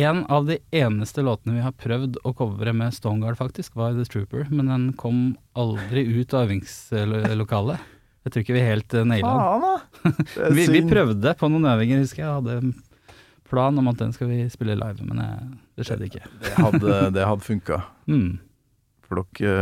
en 0.04 0.24
av 0.30 0.48
de 0.48 0.58
eneste 0.74 1.24
låtene 1.26 1.58
vi 1.58 1.66
har 1.66 1.76
prøvd 1.76 2.20
å 2.22 2.34
covre 2.38 2.74
med 2.76 2.96
Stoneguard, 2.96 3.38
faktisk, 3.40 3.76
var 3.78 3.94
The 3.98 4.06
Trooper, 4.08 4.48
men 4.50 4.70
den 4.70 4.90
kom 4.98 5.22
aldri 5.58 6.06
ut 6.06 6.34
av 6.34 6.48
øvingslokalet. 6.48 7.94
Jeg 8.26 8.34
tror 8.34 8.44
ikke 8.44 8.58
vi 8.58 8.66
helt 8.66 8.94
uh, 8.98 9.06
naila 9.08 9.30
den. 10.02 10.16
Vi, 10.58 10.64
vi 10.68 10.80
prøvde 10.84 11.32
på 11.38 11.48
noen 11.48 11.64
øvinger, 11.70 12.02
husker 12.02 12.20
jeg. 12.26 12.32
Hadde 12.34 12.74
plan 13.48 13.78
om 13.78 13.88
at 13.88 13.98
den 14.00 14.12
skal 14.12 14.28
vi 14.28 14.42
spille 14.52 14.76
live, 14.78 15.06
men 15.08 15.22
eh, 15.22 15.46
det 15.78 15.86
skjedde 15.88 16.08
ikke. 16.08 16.26
Det 16.44 16.52
hadde, 16.58 16.98
det 17.16 17.30
hadde 17.30 17.46
funka. 17.46 17.82
Mm. 18.08 18.38
Dere 19.08 19.52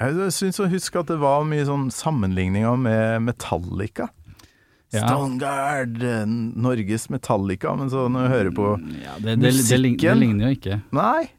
eh, 0.00 0.12
Jeg 0.12 0.32
syns 0.32 0.58
å 0.60 0.66
huske 0.70 0.98
at 1.00 1.06
det 1.12 1.18
var 1.22 1.44
mye 1.48 1.64
sånn 1.68 1.90
sammenligninger 1.94 2.76
med 2.78 3.22
Metallica. 3.22 4.08
Ja. 4.92 5.06
Stoneguard, 5.06 6.02
eh, 6.04 6.24
Norges 6.28 7.08
Metallica, 7.08 7.72
men 7.78 7.88
så 7.88 8.08
når 8.12 8.26
du 8.26 8.32
hører 8.34 8.50
på 8.56 8.66
Ja, 9.04 9.14
det, 9.18 9.38
det, 9.40 9.52
det, 9.68 9.78
lign- 9.80 9.96
det 10.00 10.16
ligner 10.20 10.50
jo 10.50 10.56
ikke. 10.58 10.82
Nei, 10.92 11.30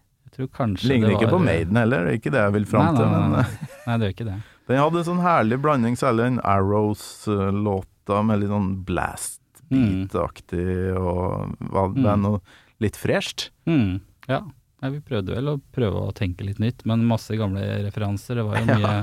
ligner 0.88 1.12
det 1.12 1.18
ikke 1.20 1.30
på 1.36 1.42
Maiden 1.44 1.78
heller, 1.78 2.06
det 2.08 2.14
er 2.16 2.18
ikke 2.18 2.32
det 2.34 2.42
jeg 2.48 2.54
vil 2.56 2.66
fram 2.66 2.96
til. 2.98 3.06
nei, 3.06 3.20
nei, 3.20 3.30
nei, 3.30 3.44
eh, 3.44 3.78
Nei, 3.86 3.98
det 3.98 4.08
gjør 4.08 4.16
ikke 4.16 4.30
det. 4.32 4.38
den 4.72 4.78
hadde 4.82 4.98
en 5.04 5.06
sånn 5.12 5.22
herlig 5.22 5.60
blanding, 5.62 5.96
særlig 6.00 6.24
den 6.32 6.40
Arrows-låta 6.42 8.24
med 8.26 8.40
litt 8.42 8.50
sånn 8.50 8.72
blast-beat-aktig, 8.88 10.66
og 10.98 11.54
var 11.74 11.94
det 11.94 12.04
Mm. 12.04 12.22
noe 12.22 12.42
litt 12.82 12.98
fresht? 12.98 13.50
Mm. 13.68 14.02
Ja. 14.28 14.42
Nei, 14.84 14.90
vi 14.98 15.00
prøvde 15.08 15.32
vel 15.38 15.48
å 15.48 15.60
prøve 15.72 16.02
å 16.10 16.12
tenke 16.16 16.44
litt 16.44 16.60
nytt, 16.60 16.84
men 16.90 17.06
masse 17.08 17.32
gamle 17.40 17.64
referanser. 17.86 18.42
Det 18.42 18.44
var 18.50 18.60
jo 18.60 18.66
mye 18.82 18.98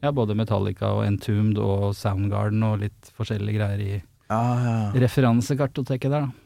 ja, 0.00 0.12
både 0.16 0.36
Metallica 0.38 0.94
og 0.96 1.04
Entombed 1.04 1.60
og 1.60 1.90
Soundgarden 1.96 2.64
og 2.64 2.80
litt 2.86 3.12
forskjellige 3.16 3.58
greier 3.60 3.84
i 3.84 3.92
Ja, 3.96 4.40
ja. 4.64 4.74
referansekartoteket 5.04 6.12
der, 6.12 6.26
da. 6.26 6.42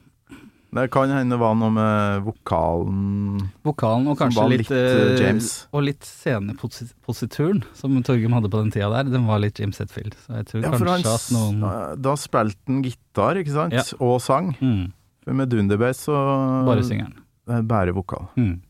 Det 0.71 0.85
kan 0.95 1.11
hende 1.11 1.35
det 1.35 1.41
var 1.43 1.57
noe 1.59 1.73
med 1.75 2.21
vokalen 2.23 3.41
Vokalen 3.67 4.05
og 4.13 4.21
kanskje 4.21 4.45
litt, 4.53 4.61
litt 4.69 4.71
eh, 4.77 4.99
eh, 5.17 5.23
James. 5.25 5.49
Og 5.75 5.83
litt 5.89 6.07
sceneposituren 6.07 7.65
som 7.75 7.97
Torgum 8.07 8.37
hadde 8.37 8.51
på 8.53 8.61
den 8.63 8.71
tida 8.75 8.91
der, 8.93 9.11
den 9.11 9.27
var 9.27 9.43
litt 9.43 9.59
James 9.59 9.83
Hetfield. 9.83 10.15
Så 10.23 10.39
jeg 10.39 10.47
tror 10.51 10.63
Ja, 10.69 10.73
for 10.77 10.93
han, 10.93 11.07
at 11.11 11.27
noen 11.35 11.67
da 12.07 12.15
spilte 12.23 12.71
han 12.71 12.85
gitar, 12.87 13.41
ikke 13.43 13.57
sant? 13.57 13.75
Ja. 13.75 13.83
Og 13.99 14.21
sang. 14.23 14.53
mm, 14.61 14.93
For 15.27 15.41
med 15.43 15.51
Dunderbass 15.51 16.05
så 16.07 16.15
Bare 16.71 16.87
syngeren. 16.87 17.19
Det 17.51 17.59
er 17.59 17.67
bare 17.67 17.95
vokal. 17.97 18.29
Mm. 18.39 18.61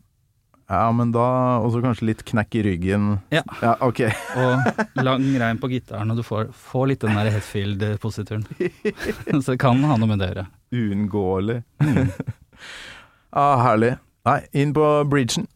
Ja, 0.71 0.87
men 0.95 1.11
da 1.11 1.59
Og 1.65 1.73
så 1.75 1.81
kanskje 1.83 2.07
litt 2.13 2.23
knekk 2.29 2.55
i 2.61 2.63
ryggen. 2.69 3.07
Ja. 3.35 3.43
ja 3.63 3.75
ok. 3.83 4.05
Og 4.41 5.03
lang 5.03 5.27
rein 5.43 5.59
på 5.59 5.71
gitaren, 5.73 6.13
og 6.13 6.21
du 6.21 6.25
får, 6.27 6.53
får 6.55 6.93
litt 6.93 7.03
den 7.03 7.19
der 7.19 7.33
Hetfield-posituren. 7.35 8.47
Så 9.43 9.57
det 9.57 9.61
kan 9.63 9.83
ha 9.83 9.99
noe 9.99 10.11
med 10.13 10.23
det 10.23 10.29
å 10.29 10.35
gjøre. 10.35 10.47
Uunngåelig. 10.71 11.59
ah, 13.43 13.57
herlig. 13.67 13.97
Nei, 14.29 14.39
inn 14.63 14.75
på 14.77 14.87
bridgen. 15.11 15.49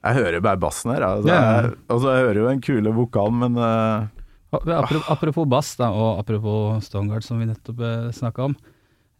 Jeg 0.00 0.16
hører 0.16 0.40
bare 0.44 0.60
bassen 0.60 0.94
her. 0.94 1.04
Altså, 1.04 1.28
jeg, 1.28 1.76
altså, 1.92 2.14
jeg 2.14 2.24
hører 2.24 2.40
jo 2.40 2.48
den 2.48 2.64
kule 2.64 2.92
vokalen, 2.96 3.40
men 3.44 3.60
uh, 3.60 4.08
Apropos, 4.50 5.04
apropos 5.12 5.46
bass, 5.46 5.76
da, 5.78 5.92
og 5.94 6.18
apropos 6.18 6.88
Stoneguard, 6.88 7.22
som 7.22 7.38
vi 7.38 7.46
nettopp 7.46 7.82
uh, 7.84 8.10
snakka 8.14 8.48
om. 8.48 8.56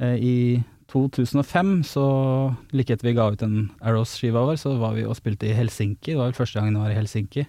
Eh, 0.00 0.16
I 0.16 0.36
2005, 0.90 1.84
så 1.86 2.04
like 2.74 2.96
etter 2.96 3.10
vi 3.10 3.14
ga 3.14 3.28
ut 3.30 3.44
en 3.46 3.68
Arrows-skiva 3.78 4.42
vår, 4.48 4.58
så 4.58 4.74
var 4.80 4.96
vi 4.96 5.06
og 5.06 5.14
spilte 5.18 5.46
i 5.46 5.54
Helsinki. 5.54 6.14
Det 6.14 6.18
var 6.18 6.32
vel 6.32 6.38
første 6.40 6.58
gangen 6.58 6.78
jeg 6.78 6.82
var 6.82 6.94
i 6.94 6.98
Helsinki. 6.98 7.44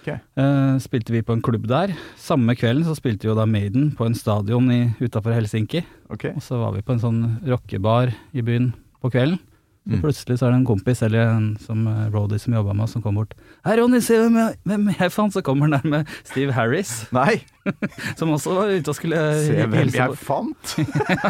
Okay. 0.00 0.18
Eh, 0.38 0.72
spilte 0.82 1.14
vi 1.14 1.22
på 1.26 1.36
en 1.36 1.44
klubb 1.46 1.68
der. 1.70 1.94
Samme 2.18 2.56
kvelden 2.58 2.86
så 2.86 2.96
spilte 2.98 3.28
jo 3.28 3.36
da 3.38 3.46
Maiden 3.46 3.92
på 3.98 4.06
en 4.06 4.18
stadion 4.18 4.70
utafor 4.98 5.36
Helsinki. 5.36 5.84
Okay. 6.10 6.34
Og 6.34 6.42
så 6.46 6.58
var 6.58 6.74
vi 6.74 6.82
på 6.86 6.96
en 6.96 7.02
sånn 7.02 7.22
rockebar 7.46 8.14
i 8.34 8.42
byen 8.46 8.72
på 9.02 9.12
kvelden. 9.14 9.38
Så 9.86 9.94
Mm. 9.94 10.00
plutselig 10.02 10.34
så 10.40 10.46
er 10.48 10.50
det 10.50 10.56
en 10.58 10.64
kompis 10.66 11.00
eller 11.06 11.28
en 11.30 11.44
som 11.62 11.84
uh, 11.86 12.08
roadie 12.10 12.40
som 12.42 12.52
jobba 12.56 12.72
med 12.74 12.84
oss, 12.88 12.92
som 12.96 13.02
kom 13.02 13.14
bort. 13.14 13.34
'Hei, 13.62 13.76
Ronny, 13.78 14.00
se 14.02 14.16
hvem 14.18 14.34
jeg, 14.40 14.56
hvem 14.66 14.88
jeg 14.90 15.12
fant!' 15.14 15.32
Så 15.36 15.42
kommer 15.46 15.68
han 15.70 15.76
der 15.78 15.86
med 15.88 16.08
Steve 16.26 16.50
Harris, 16.56 17.06
Nei, 17.14 17.44
som 18.18 18.32
også 18.34 18.56
var 18.56 18.72
ute 18.74 18.90
og 18.90 18.96
skulle 18.98 19.20
se 19.46 19.54
hvem 19.62 19.92
jeg 19.94 20.10
på, 20.10 20.16
fant! 20.18 20.74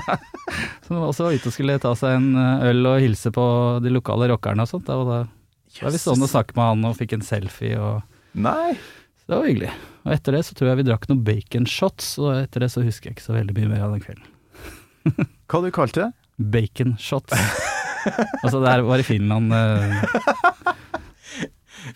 som 0.89 0.97
også 1.05 1.27
var 1.29 1.37
ute 1.37 1.51
og 1.51 1.53
skulle 1.53 1.77
ta 1.85 1.93
seg 2.01 2.17
en 2.17 2.31
uh, 2.33 2.65
øl 2.71 2.81
og 2.95 3.01
hilse 3.05 3.29
på 3.37 3.45
de 3.85 3.93
lokale 3.93 4.31
rockerne 4.33 4.65
og 4.65 4.73
sånt. 4.73 4.89
Da, 4.89 4.97
var, 5.05 5.27
da, 5.29 5.85
var 5.85 5.93
vi 5.93 6.01
stående 6.01 6.25
og 6.25 6.33
snakke 6.33 6.57
med 6.57 6.71
han 6.71 6.89
og 6.89 6.97
fikk 6.97 7.13
en 7.19 7.29
selfie, 7.29 7.77
og 7.77 8.01
Nei! 8.41 8.73
så 9.21 9.35
det 9.35 9.37
var 9.37 9.49
hyggelig. 9.51 9.73
Og 10.07 10.13
etter 10.17 10.33
det 10.39 10.45
så 10.49 10.57
tror 10.57 10.73
jeg 10.73 10.81
vi 10.81 10.89
drakk 10.89 11.09
noen 11.13 11.25
bacon 11.29 11.69
shots, 11.69 12.15
og 12.25 12.33
etter 12.41 12.65
det 12.65 12.73
så 12.73 12.81
husker 12.81 13.11
jeg 13.11 13.19
ikke 13.19 13.29
så 13.29 13.37
veldig 13.37 13.57
mye 13.61 13.73
mer 13.75 13.85
av 13.85 13.93
den 13.93 14.05
kvelden. 14.07 15.29
Hva 15.45 15.61
du 15.61 15.71
kalte 15.75 16.07
det? 16.07 16.13
Bacon 16.57 16.97
shots. 17.01 17.37
altså 18.45 18.61
det 18.65 18.75
var 18.87 19.03
i 19.03 19.07
Finland. 19.07 19.53
eh, 19.53 20.03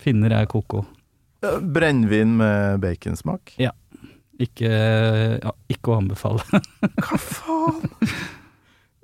Finner 0.01 0.31
er 0.41 0.49
koko. 0.49 0.85
Ja, 1.41 1.55
Brennevin 1.59 2.37
med 2.37 2.79
baconsmak? 2.83 3.55
Ikke, 4.41 4.69
ja, 5.41 5.51
ikke 5.69 5.91
å 5.93 5.97
anbefale. 6.01 6.41
Hva 7.05 7.17
faen? 7.21 7.81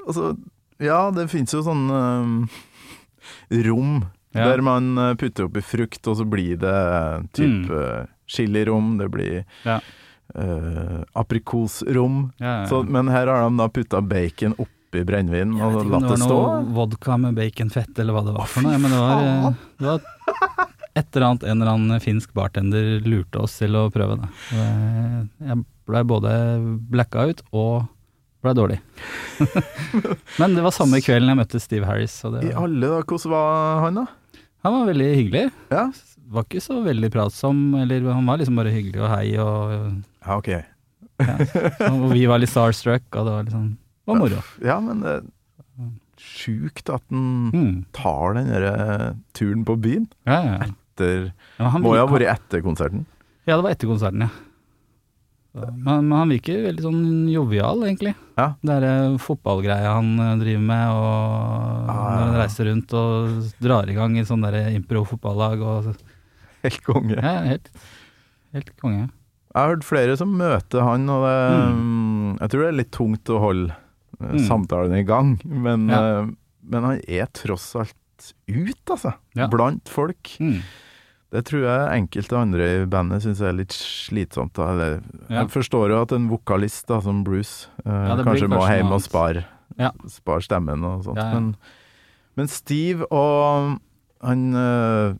Altså, 0.07 0.31
ja, 0.81 0.99
det 1.13 1.27
fins 1.33 1.53
jo 1.53 1.63
sånn 1.65 1.83
eh, 1.93 2.61
rom 3.67 3.99
Ja. 4.37 4.45
der 4.51 4.61
man 4.65 4.91
eh, 5.01 5.13
putter 5.17 5.47
oppi 5.47 5.61
frukt, 5.65 6.01
og 6.07 6.17
så 6.19 6.25
blir 6.29 6.57
det 6.61 6.77
type 7.37 7.73
mm. 7.73 8.07
chilirom, 8.29 8.95
det 9.01 9.07
blir 9.13 9.37
Ja. 9.65 9.79
uh, 10.37 11.01
aprikosrom. 11.17 12.31
Ja, 12.37 12.61
ja. 12.61 12.65
Så, 12.69 12.83
men 12.83 13.07
her 13.09 13.27
har 13.31 13.47
de 13.47 13.57
da 13.57 13.67
putta 13.73 14.01
bacon 14.01 14.53
oppi 14.57 14.73
brennevin 15.05 15.53
Jeg 15.57 15.65
og 15.67 15.85
latt 15.91 16.01
det 16.07 16.09
var 16.09 16.17
stå. 16.23 16.39
vodka 16.73 17.17
med 17.19 17.35
baconfett 17.37 17.99
eller 17.99 18.13
hva 18.17 18.23
det 18.25 18.33
var 18.37 18.45
for 18.47 18.61
noe. 18.65 18.77
Men 18.77 18.91
det 18.91 18.99
var, 19.03 19.21
eh, 19.23 19.53
det 19.77 19.87
var 19.91 20.01
et 20.97 21.15
eller 21.15 21.27
annet 21.27 21.43
en 21.43 21.61
eller 21.61 21.71
annen 21.75 21.99
finsk 22.01 22.33
bartender 22.33 22.99
lurte 23.05 23.37
oss 23.43 23.57
til 23.59 23.75
å 23.77 23.89
prøve 23.93 24.17
det. 24.21 24.29
Jeg- 24.51 25.29
Jeg 25.51 25.65
blei 25.87 26.03
både 26.03 26.31
blacka 26.89 27.29
ut 27.29 27.41
og 27.53 27.87
blei 28.43 28.53
dårlig. 28.53 28.79
Men 30.39 30.55
det 30.55 30.63
var 30.65 30.71
samme 30.75 30.99
kvelden 31.03 31.29
jeg 31.31 31.37
møtte 31.39 31.61
Steve 31.61 31.85
Harris. 31.85 32.15
Det 32.21 32.43
I 32.49 32.53
alle 32.57 32.81
da, 32.87 33.01
hvordan 33.03 33.31
var 33.31 33.81
han 33.85 34.01
da? 34.01 34.05
han 34.65 34.73
var 34.73 34.87
veldig 34.93 35.09
hyggelig. 35.15 35.51
Ja, 35.71 35.91
Var 36.27 36.43
ikke 36.43 36.59
så 36.59 36.81
veldig 36.83 37.07
pratsom, 37.13 37.59
eller 37.79 38.03
han 38.11 38.25
var 38.27 38.37
liksom 38.41 38.57
bare 38.59 38.73
hyggelig 38.73 38.99
og 38.99 39.09
hei 39.13 39.37
og 39.39 40.03
ja 40.27 40.35
ok. 40.41 40.49
ja. 41.23 41.35
Og 41.87 42.09
vi 42.11 42.25
var 42.27 42.41
litt 42.43 42.51
starstruck, 42.51 43.05
og 43.15 43.23
det 43.29 43.31
var 43.31 43.43
litt 43.47 43.53
det 43.55 43.77
var 44.07 44.19
moro. 44.23 44.41
Ja, 44.63 44.79
men 44.83 45.03
det 45.03 45.13
er 45.17 45.93
sjukt 46.17 46.89
at 46.89 47.03
han 47.13 47.51
Mm. 47.53 47.85
tar 47.93 48.33
den 48.39 48.47
der 48.49 48.63
eh, 48.71 49.13
turen 49.37 49.63
på 49.67 49.75
byen. 49.79 50.07
Ja, 50.25 50.39
ja. 50.43 50.57
Etter, 50.67 51.31
Ja, 51.59 51.69
han, 51.75 51.81
må 51.83 51.93
jo 51.95 52.01
ha 52.07 52.09
vært 52.09 52.31
etter 52.33 52.63
konserten. 52.65 53.05
Ja, 53.45 53.55
det 53.57 53.63
var 53.63 53.71
etter 53.75 53.87
konserten, 53.91 54.25
ja. 54.25 54.29
Men, 55.57 56.05
men 56.05 56.13
han 56.13 56.29
virker 56.29 56.59
veldig 56.67 56.83
sånn 56.85 57.05
jovial, 57.33 57.79
egentlig. 57.87 58.11
Ja. 58.37 58.51
Det 58.61 58.69
derre 58.75 59.17
fotballgreia 59.21 59.93
han 59.95 60.11
eh, 60.21 60.33
driver 60.41 60.65
med, 60.67 60.89
og 60.93 61.87
Ah, 61.89 62.01
når 62.13 62.19
han 62.25 62.35
reiser 62.41 62.69
rundt 62.69 62.93
og 62.97 63.47
drar 63.63 63.89
i 63.89 63.95
gang 63.97 64.17
i 64.19 64.25
sånn 64.27 64.43
derre 64.45 64.67
impro-fotballag 64.77 65.63
og 65.65 65.93
Helt 66.65 66.81
konge. 66.83 67.15
Ja, 67.21 67.35
helt, 67.45 67.69
helt 68.53 68.71
konge. 68.81 69.05
Jeg 69.07 69.57
har 69.63 69.71
hørt 69.71 69.85
flere 69.87 70.17
som 70.19 70.33
møter 70.37 70.81
han, 70.85 71.05
og 71.09 71.23
det, 71.25 71.37
mm. 71.77 72.31
jeg 72.41 72.49
tror 72.51 72.61
det 72.65 72.69
er 72.71 72.77
litt 72.81 72.91
tungt 72.93 73.29
å 73.33 73.37
holde 73.41 73.69
eh, 73.73 73.83
Mm. 74.19 74.39
samtalen 74.47 74.95
i 74.97 75.03
gang, 75.05 75.35
men, 75.45 75.87
Ja. 75.89 76.21
eh, 76.21 76.27
men 76.63 76.83
han 76.83 77.01
er 77.07 77.27
tross 77.37 77.75
alt 77.75 77.93
ut, 78.49 78.85
altså. 78.89 79.13
Ja. 79.35 79.45
Blant 79.47 79.87
folk. 79.89 80.31
Mm. 80.39 80.61
Det 81.29 81.43
tror 81.45 81.61
jeg 81.67 82.01
enkelte 82.01 82.37
andre 82.39 82.63
i 82.81 82.85
bandet 82.87 83.21
syns 83.21 83.41
er 83.43 83.51
litt 83.53 83.75
slitsomt. 83.75 84.53
Da. 84.53 84.71
Eller, 84.71 85.01
Ja. 85.29 85.41
Jeg 85.43 85.49
forstår 85.51 85.89
jo 85.91 86.01
at 86.01 86.11
en 86.13 86.29
vokalist 86.29 86.87
da, 86.87 86.99
som 87.01 87.23
Bruce 87.23 87.67
eh, 87.85 88.23
kanskje 88.23 88.47
må 88.49 88.63
hjem 88.65 88.91
og 88.95 89.01
spare, 89.03 89.45
spare 90.07 90.41
stemmen 90.41 90.83
og 90.87 91.03
sånt. 91.03 91.17
Men, 91.17 91.55
men 92.37 92.47
Steve 92.47 93.05
og 93.11 93.77
han 94.23 94.55
eh, 94.55 95.13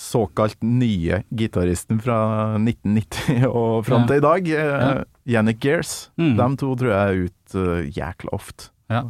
såkalt 0.00 0.56
nye 0.64 1.20
gitaristen 1.36 2.00
fra 2.00 2.16
1990 2.58 3.44
og 3.60 3.84
fram 3.86 4.06
til 4.08 4.20
i 4.20 4.24
dag, 4.24 4.48
eh, 4.48 4.76
Ja. 4.80 4.92
Yannick 5.30 5.60
Gears, 5.62 6.08
Mm. 6.18 6.32
de 6.40 6.46
to 6.58 6.70
tror 6.80 6.90
jeg 6.90 7.00
er 7.00 7.26
ute 7.28 7.60
uh, 7.60 7.82
jækla 7.94 8.32
ofte. 8.34 8.70
Ja. 8.90 9.04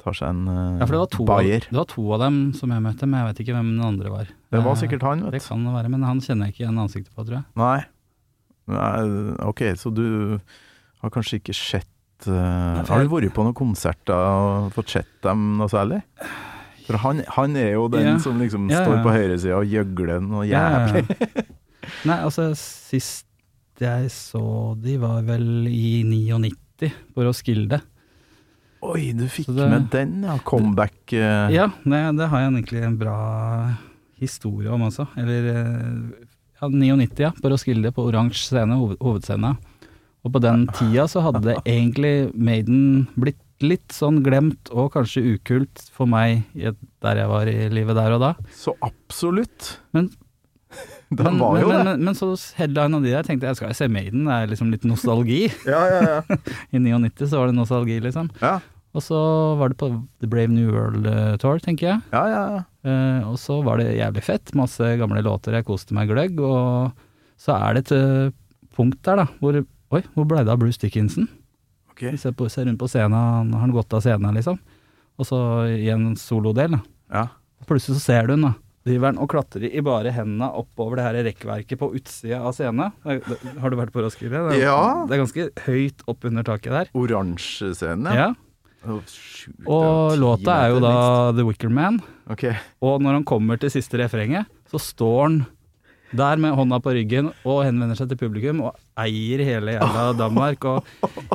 Tar 0.00 0.14
seg 0.16 0.30
en 0.32 0.46
uh, 0.48 0.78
ja, 0.80 0.86
for 0.86 0.94
det 0.94 1.00
var, 1.02 1.10
to 1.12 1.24
av, 1.26 1.30
bayer. 1.34 1.66
det 1.68 1.76
var 1.76 1.88
to 1.90 2.04
av 2.14 2.20
dem 2.22 2.38
som 2.56 2.70
jeg 2.72 2.80
møtte, 2.86 3.04
men 3.10 3.20
jeg 3.20 3.28
vet 3.28 3.42
ikke 3.44 3.56
hvem 3.58 3.72
den 3.74 3.84
andre 3.84 4.12
var. 4.14 4.30
Det 4.50 4.62
var 4.64 4.72
Eh, 4.72 4.80
sikkert 4.80 5.02
han, 5.04 5.24
vet 5.26 5.34
Det 5.36 5.42
kan 5.44 5.64
det 5.66 5.74
være, 5.74 5.90
men 5.92 6.06
han 6.08 6.20
kjenner 6.24 6.46
jeg 6.48 6.54
ikke 6.54 6.64
igjen 6.64 6.78
ansiktet 6.86 7.12
på, 7.14 7.26
tror 7.26 7.40
jeg. 7.42 7.44
Nei. 7.60 7.80
Nei, 8.70 9.36
ok, 9.50 9.60
så 9.76 9.90
du 9.92 10.38
har 11.02 11.10
kanskje 11.12 11.40
ikke 11.40 11.56
sett 11.58 11.90
eh, 12.30 12.80
for 12.86 12.94
Har 12.94 13.02
du 13.04 13.10
vært 13.12 13.34
på 13.34 13.44
noen 13.44 13.56
konserter 13.58 14.14
og 14.14 14.70
fått 14.76 14.94
sett 14.94 15.10
dem 15.26 15.58
noe 15.58 15.68
særlig? 15.72 16.00
For 16.90 16.98
han, 17.04 17.20
han 17.36 17.56
er 17.56 17.72
jo 17.76 17.84
den 17.92 18.06
Ja. 18.08 18.18
som 18.18 18.40
liksom 18.42 18.64
Ja, 18.70 18.80
står 18.82 18.96
ja. 18.98 19.02
på 19.06 19.12
høyresida 19.14 19.58
og 19.60 19.68
gjøgler 19.70 20.20
noe 20.24 20.42
jævlig. 20.50 21.04
Nei, 22.10 22.16
altså 22.26 22.48
sist 22.58 23.26
jeg 23.80 24.10
så 24.12 24.42
de 24.76 24.96
var 25.00 25.22
vel 25.24 25.68
i 25.70 26.02
99 26.04 26.90
på 27.14 27.24
Roskilde. 27.24 27.78
Oi, 28.82 29.12
du 29.16 29.26
fikk 29.28 29.48
det- 29.54 29.68
med 29.70 29.86
den, 29.92 30.22
ja. 30.24 30.34
Comeback. 30.44 30.98
Uh... 31.12 31.48
Ja, 31.52 31.68
det, 31.84 32.00
det 32.18 32.28
har 32.32 32.40
jeg 32.42 32.52
egentlig 32.52 32.82
en 32.84 32.98
bra 33.00 33.16
historie 34.20 34.68
om 34.72 34.82
også. 34.88 35.06
Eller 35.20 35.48
eh, 35.54 36.28
ja, 36.60 36.68
99, 36.68 37.20
ja, 37.24 37.30
på 37.40 37.52
Roskilde, 37.52 37.92
på 37.96 38.04
oransje 38.08 38.50
scene, 38.50 38.76
hoved, 38.80 38.98
hovedscene. 39.00 39.54
Og 40.24 40.32
på 40.34 40.42
den 40.44 40.66
tida 40.76 41.06
så 41.08 41.22
hadde 41.24 41.56
egentlig 41.64 42.32
Maiden 42.36 43.06
blitt 43.16 43.40
litt 43.66 43.92
sånn 43.94 44.22
glemt 44.24 44.70
og 44.72 44.92
kanskje 44.94 45.22
ukult 45.36 45.82
for 45.94 46.08
meg 46.10 46.42
der 46.54 47.20
jeg 47.22 47.30
var 47.30 47.50
i 47.50 47.68
livet 47.72 47.96
der 47.98 48.16
og 48.16 48.24
da. 48.24 48.32
Så 48.56 48.74
absolutt. 48.84 49.76
Men- 49.96 50.10
men, 51.10 51.38
var 51.40 51.56
men, 51.58 51.84
men, 51.84 52.02
men, 52.06 52.14
så 52.14 52.28
headlina 52.54 53.00
de 53.02 53.10
der, 53.10 53.26
tenkte 53.26 53.48
jeg 53.48 53.58
skal 53.58 53.72
jeg 53.72 53.78
se 53.80 53.88
Maiden, 53.90 54.28
det 54.28 54.34
er 54.36 54.50
liksom 54.52 54.68
litt 54.70 54.84
nostalgi. 54.86 55.48
Ja, 55.66 55.80
ja, 55.90 56.02
ja. 56.06 56.36
I 56.74 56.78
99 56.78 57.26
så 57.26 57.40
var 57.40 57.50
det 57.50 57.56
nostalgi, 57.58 57.96
liksom. 58.04 58.28
Ja, 58.38 58.60
Og 58.94 59.02
så 59.02 59.18
var 59.58 59.72
det 59.72 59.78
på 59.82 59.88
The 60.22 60.30
Brave 60.30 60.50
New 60.54 60.70
World 60.70 61.06
eh, 61.10 61.34
Tour, 61.42 61.58
tenker 61.62 61.88
jeg. 61.92 62.04
ja. 62.14 62.22
ja, 62.30 62.44
ja. 62.56 62.62
Eh, 62.86 63.26
og 63.28 63.34
så 63.42 63.58
var 63.66 63.76
det 63.82 63.90
jævlig 63.98 64.22
fett, 64.24 64.54
masse 64.56 64.92
gamle 65.02 65.20
låter, 65.26 65.58
jeg 65.58 65.66
koste 65.68 65.92
meg 65.98 66.08
gløgg. 66.08 66.38
Og 66.40 66.94
så 67.40 67.58
er 67.58 67.76
det 67.76 67.82
et 67.88 67.92
eh, 67.98 68.32
punkt 68.78 69.02
der, 69.04 69.24
da, 69.24 69.28
hvor 69.42 69.60
Oi, 69.90 70.04
hvor 70.14 70.22
ble 70.30 70.44
det 70.46 70.52
av 70.54 70.60
Bruce 70.62 70.78
Dickinson? 70.78 71.26
Ok. 72.00 72.06
Vi 72.14 72.16
ser, 72.22 72.32
på, 72.32 72.48
ser 72.48 72.64
rundt 72.64 72.80
på 72.80 72.88
scenen, 72.88 73.52
har 73.52 73.60
han 73.60 73.72
gått 73.76 73.92
av 73.92 74.00
scenen, 74.00 74.32
liksom. 74.34 74.56
Og 75.20 75.26
så 75.28 75.38
i 75.68 75.90
en 75.92 76.14
solodel, 76.16 76.78
da. 76.78 76.80
ja. 77.12 77.26
Plutselig 77.68 77.98
så 78.00 78.04
ser 78.06 78.26
du 78.26 78.32
den, 78.32 78.46
da. 78.48 78.54
Driver 78.88 79.10
han 79.10 79.18
og 79.20 79.28
klatrer 79.28 79.66
i 79.68 79.82
bare 79.84 80.08
hendene 80.16 80.46
oppover 80.56 80.96
det 80.96 81.04
her 81.04 81.18
rekkverket 81.26 81.76
på 81.82 81.90
utsida 81.98 82.38
av 82.40 82.54
scenen. 82.56 82.94
Har 83.04 83.68
du 83.70 83.76
vært 83.76 83.92
på 83.92 84.00
Roskilde? 84.00 84.40
Det 84.48 84.56
er, 84.56 84.62
Ja. 84.64 85.04
det 85.04 85.18
er 85.18 85.20
ganske 85.20 85.44
høyt 85.66 86.00
opp 86.08 86.24
under 86.24 86.42
taket 86.48 86.72
der. 86.72 86.88
Oransje 86.96 87.74
scenen, 87.76 88.08
Ja. 88.16 88.30
sjukt, 89.04 89.66
Og 89.68 90.16
låta 90.16 90.56
er 90.64 90.70
jo 90.72 90.80
da 90.80 90.90
da 90.96 91.32
The 91.36 91.44
Wicker 91.44 91.68
Man. 91.68 92.00
Okay. 92.30 92.56
Ok. 92.56 92.56
Og 92.80 93.02
når 93.02 93.12
han 93.20 93.24
kommer 93.28 93.60
til 93.60 93.68
siste 93.68 93.98
refrenget, 94.00 94.46
så 94.72 94.80
står 94.80 95.22
han 95.28 95.46
der 96.16 96.36
med 96.42 96.54
hånda 96.58 96.78
på 96.82 96.90
ryggen 96.96 97.28
og 97.46 97.60
henvender 97.64 97.94
seg 97.98 98.08
til 98.10 98.18
publikum 98.18 98.60
og 98.66 98.74
eier 98.98 99.42
hele 99.46 99.76
jævla 99.76 100.08
Danmark 100.18 100.64
og 100.66 100.88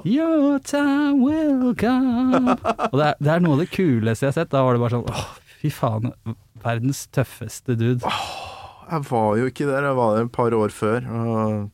Your 0.03 0.59
time 0.67 1.21
will 1.23 1.71
come. 1.80 2.57
Og 2.91 2.97
det 2.99 3.05
er, 3.07 3.15
det 3.23 3.32
er 3.36 3.39
noe 3.45 3.55
av 3.55 3.63
det 3.63 3.69
kuleste 3.71 4.26
jeg 4.28 4.34
har 4.34 4.39
sett. 4.41 4.51
Da 4.51 4.63
var 4.67 4.76
det 4.76 4.84
bare 4.84 4.97
sånn 4.97 5.07
åh, 5.09 5.23
fy 5.61 5.71
faen, 5.73 6.11
verdens 6.65 7.05
tøffeste 7.15 7.78
dude. 7.80 8.03
Jeg 8.86 9.01
var 9.09 9.32
jo 9.39 9.47
ikke 9.49 9.65
der, 9.69 9.88
jeg 9.89 9.97
var 9.97 10.15
der 10.19 10.28
et 10.28 10.36
par 10.36 10.53
år 10.53 10.69
før 10.76 11.07
og 11.09 11.71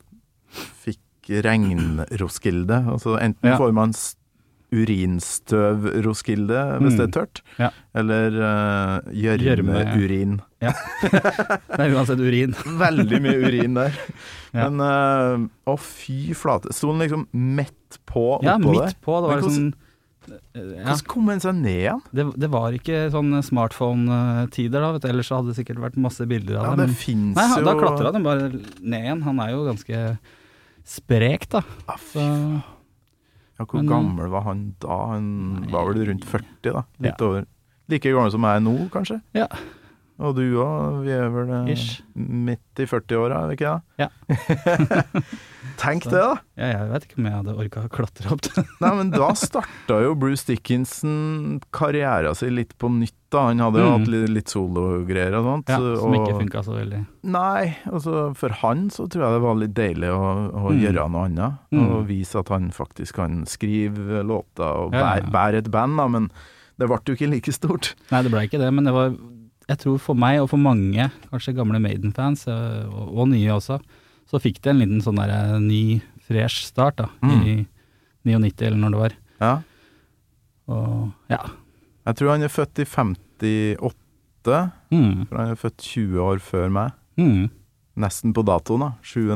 fikk 0.85 1.33
regn-Roskilde. 1.45 2.77
Altså 2.93 3.17
enten 3.21 3.49
Ja. 3.51 3.57
får 3.57 3.73
man 3.73 3.91
s- 3.93 4.15
urinstøv-Roskilde 4.71 6.59
hvis 6.81 6.93
Mm. 6.93 6.97
det 6.97 7.05
er 7.07 7.11
tørt, 7.19 7.41
Ja. 7.59 7.69
eller 7.95 8.31
uh, 8.39 9.11
gjørmeurin. 9.13 10.39
ja. 10.61 10.71
Det 11.01 11.79
er 11.79 11.93
uansett 11.95 12.19
urin. 12.19 12.53
Veldig 12.79 13.21
mye 13.21 13.39
urin 13.47 13.73
der. 13.75 13.91
Ja. 14.53 14.65
Men 14.67 14.81
uh, 14.83 15.71
å 15.71 15.77
fy 15.79 16.33
flate, 16.35 16.73
sto 16.75 16.89
den 16.91 16.99
liksom 17.05 17.21
midt 17.31 17.99
på 18.05 18.41
Ja, 18.43 18.57
oppå 18.57 18.73
midt 18.73 18.81
der? 18.83 18.95
på. 18.99 19.13
Det 19.23 19.29
var 19.29 19.39
liksom 19.39 19.69
Ja, 19.71 20.83
Hvordan 20.91 21.05
kom 21.07 21.29
en 21.31 21.39
seg 21.39 21.55
ned 21.55 21.77
igjen? 21.85 22.01
det, 22.13 22.25
det 22.37 22.49
var 22.51 22.71
ikke 22.75 22.97
sånn 23.13 23.31
smartphone-tider 23.47 24.83
da, 24.83 24.89
ellers 25.09 25.27
så 25.31 25.39
hadde 25.39 25.53
det 25.53 25.57
sikkert 25.61 25.79
vært 25.81 25.95
masse 25.97 26.27
bilder 26.27 26.59
av 26.59 26.65
Ja, 26.65 26.75
det. 26.75 26.87
men- 26.89 26.95
fins 26.99 27.35
Nei, 27.39 27.47
jo 27.57 27.63
da 27.65 27.73
klatra 27.79 28.11
han 28.11 28.23
bare 28.27 28.51
ned 28.51 29.01
igjen. 29.07 29.23
Han 29.23 29.39
er 29.39 29.49
jo 29.55 29.63
ganske 29.71 30.19
sprek, 30.83 31.47
da. 31.49 31.61
Ah, 31.87 31.95
fy 31.97 32.19
Så, 32.19 32.61
Ja, 33.61 33.65
hvor 33.69 33.83
Men, 33.83 33.89
gammel 33.91 34.29
var 34.33 34.41
han 34.47 34.61
da? 34.81 34.95
Han 35.11 35.27
var 35.69 35.91
vel 35.91 36.07
rundt 36.09 36.25
40, 36.25 36.71
da. 36.73 36.83
Litt 36.99 37.19
Ja. 37.21 37.27
over. 37.27 37.45
Like 37.91 38.09
gammel 38.09 38.31
som 38.33 38.41
jeg 38.47 38.57
er 38.57 38.63
nå, 38.65 38.73
kanskje? 38.89 39.21
Ja. 39.37 39.47
Og 40.21 40.35
du 40.37 40.43
òg? 40.61 41.01
Vi 41.05 41.11
er 41.15 41.29
vel 41.33 41.49
eh, 41.49 41.71
Ish. 41.73 42.01
midt 42.15 42.79
i 42.79 42.85
40-åra, 42.85 43.39
er 43.43 43.47
vi 43.49 43.55
ikke 43.57 43.71
det? 43.73 44.05
Ja. 44.05 44.09
Tenk 45.81 46.03
Så- 46.03 46.09
det, 46.11 46.19
da! 46.21 46.35
ja, 46.57 46.67
jeg 46.73 46.89
vet 46.91 47.03
ikke 47.07 47.17
om 47.21 47.25
jeg 47.27 47.33
hadde 47.37 47.53
orka 47.63 47.81
å 47.85 47.89
klatre 47.93 48.31
opp 48.33 48.41
det. 48.45 48.63
Nei, 48.83 48.91
men 48.97 49.09
da 49.13 49.29
starta 49.37 49.97
jo 50.03 50.13
Bruce 50.19 50.45
Dickinson 50.49 51.59
karriera 51.73 52.33
si 52.37 52.49
litt 52.53 52.75
på 52.81 52.89
nytt, 52.93 53.15
da. 53.33 53.47
Han 53.49 53.61
hadde 53.63 53.79
jo 53.81 53.87
Mm. 53.91 53.93
hatt 54.05 54.29
litt, 54.35 54.51
sologreier 54.51 55.37
og 55.39 55.45
sånt. 55.47 55.69
Ja, 55.73 55.79
som 56.01 56.13
ikke 56.17 56.33
og- 56.35 56.41
funka 56.43 56.63
så 56.67 56.75
veldig. 56.77 57.01
Nei, 57.23 57.77
altså 57.89 58.35
for 58.37 58.49
han 58.61 58.89
så 58.93 59.07
tror 59.09 59.25
jeg 59.25 59.37
det 59.37 59.43
var 59.45 59.55
litt 59.61 59.73
deilig 59.77 60.09
å, 60.13 60.21
å 60.51 60.65
Mm. 60.71 60.81
gjøre 60.85 61.09
noe 61.09 61.25
annet. 61.29 61.59
Mm. 61.71 61.85
Og 61.95 62.07
vise 62.09 62.35
at 62.39 62.49
han 62.49 62.69
faktisk 62.71 63.13
kan 63.21 63.43
skrive 63.45 64.21
låter 64.25 64.65
og 64.67 64.91
bære, 64.91 65.17
ja, 65.17 65.25
ja. 65.25 65.31
bære 65.37 65.57
et 65.65 65.71
band, 65.71 65.97
da. 65.97 66.07
Men 66.07 66.29
det 66.77 66.87
ble 66.89 66.97
jo 67.05 67.15
ikke 67.15 67.29
like 67.31 67.53
stort. 67.53 67.93
Nei, 68.11 68.21
det 68.23 68.31
ble 68.33 68.45
ikke 68.49 68.59
det, 68.61 68.71
men 68.73 68.83
det 68.89 68.93
var 68.93 69.13
Jeg 69.69 69.77
tror 69.83 69.99
for 70.01 70.15
meg, 70.17 70.39
og 70.41 70.49
for 70.49 70.57
mange, 70.59 71.09
kanskje 71.31 71.53
gamle 71.55 71.79
Maiden-fans, 71.79 72.47
eh, 72.49 72.85
og, 72.89 73.11
og 73.21 73.27
nye 73.29 73.51
også, 73.53 73.77
så 74.27 74.39
fikk 74.41 74.61
det 74.63 74.71
en 74.73 74.79
liten 74.81 75.01
sånn 75.05 75.19
der 75.21 75.29
eh, 75.35 75.59
ny, 75.61 76.01
fresh 76.27 76.65
start, 76.67 76.97
da. 76.97 77.07
I 77.23 77.65
99, 78.25 78.61
eller 78.67 78.77
når 78.77 78.91
det 78.95 78.99
var. 79.01 79.13
Ja. 79.41 79.53
Og 80.71 81.11
ja. 81.31 81.39
Jeg 82.07 82.17
tror 82.17 82.31
han 82.33 82.43
er 82.45 82.51
født 82.53 82.81
i 82.81 82.85
58, 83.77 83.97
Mm. 84.91 85.27
for 85.29 85.37
han 85.37 85.51
er 85.53 85.55
født 85.61 85.77
20 85.85 86.17
år 86.25 86.39
før 86.41 86.71
meg. 86.73 86.91
Mm. 87.21 87.49
Nesten 88.01 88.33
på 88.33 88.41
datoen, 88.47 88.81
da. 88.81 88.91
7. 89.05 89.29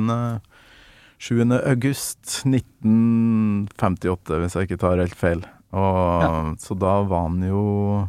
7. 1.22 1.44
august 1.62 2.42
1958, 2.48 4.40
hvis 4.42 4.56
jeg 4.58 4.68
ikke 4.70 4.80
tar 4.82 4.98
helt 5.02 5.16
feil. 5.18 5.44
Og, 5.76 6.56
Så 6.62 6.74
da 6.80 7.02
var 7.04 7.28
han 7.30 7.42
jo 7.46 8.08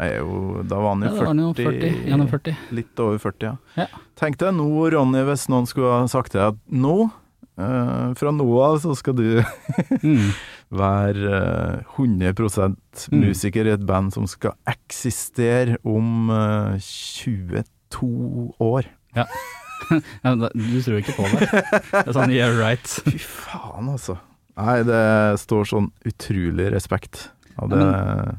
er 0.00 0.16
jo, 0.18 0.62
Da 0.66 0.78
var 0.82 0.94
han 0.96 1.02
Ja, 1.06 1.10
jo 1.10 1.14
da 1.14 1.20
var 1.20 1.28
han 1.32 1.42
jo 1.42 1.50
40, 1.54 1.90
41. 2.08 2.56
Litt 2.74 3.00
over 3.04 3.18
40, 3.22 3.44
ja. 3.46 3.56
Ja. 3.84 3.86
Tenk 4.18 4.38
deg 4.38 4.54
nå, 4.56 4.68
Ronny, 4.94 5.22
hvis 5.28 5.48
noen 5.52 5.66
skulle 5.70 5.92
ha 6.00 6.06
sagt 6.10 6.32
til 6.34 6.40
deg 6.40 6.54
at 6.54 6.58
nå, 6.70 6.96
eh, 7.58 8.14
fra 8.18 8.32
nå 8.34 8.48
av, 8.62 8.80
så 8.82 8.94
skal 8.98 9.14
du 9.14 9.42
Mm. 10.02 10.32
være 10.74 11.34
eh, 11.38 11.98
100 11.98 12.32
Mm. 13.12 13.20
musiker 13.28 13.66
i 13.66 13.74
et 13.74 13.84
band 13.86 14.12
som 14.14 14.26
skal 14.26 14.54
eksistere 14.66 15.76
om 15.84 16.30
eh, 16.30 16.78
22 16.80 18.54
år. 18.60 18.88
Ja, 20.24 20.30
da, 20.32 20.48
du 20.54 20.78
tror 20.80 20.96
ikke 21.02 21.12
på 21.18 21.26
det? 21.28 21.44
Det 21.92 22.06
er 22.08 22.14
sånn 22.16 22.30
yeah 22.32 22.54
right. 22.56 22.86
Fy 23.04 23.18
faen, 23.20 23.90
altså. 23.92 24.14
Nei, 24.56 24.78
det 24.86 25.00
står 25.42 25.66
sånn 25.68 25.90
utrolig 26.08 26.70
respekt 26.72 27.26
av 27.60 27.68
det. 27.68 27.82
Ja, 27.82 27.90
Men 27.90 28.38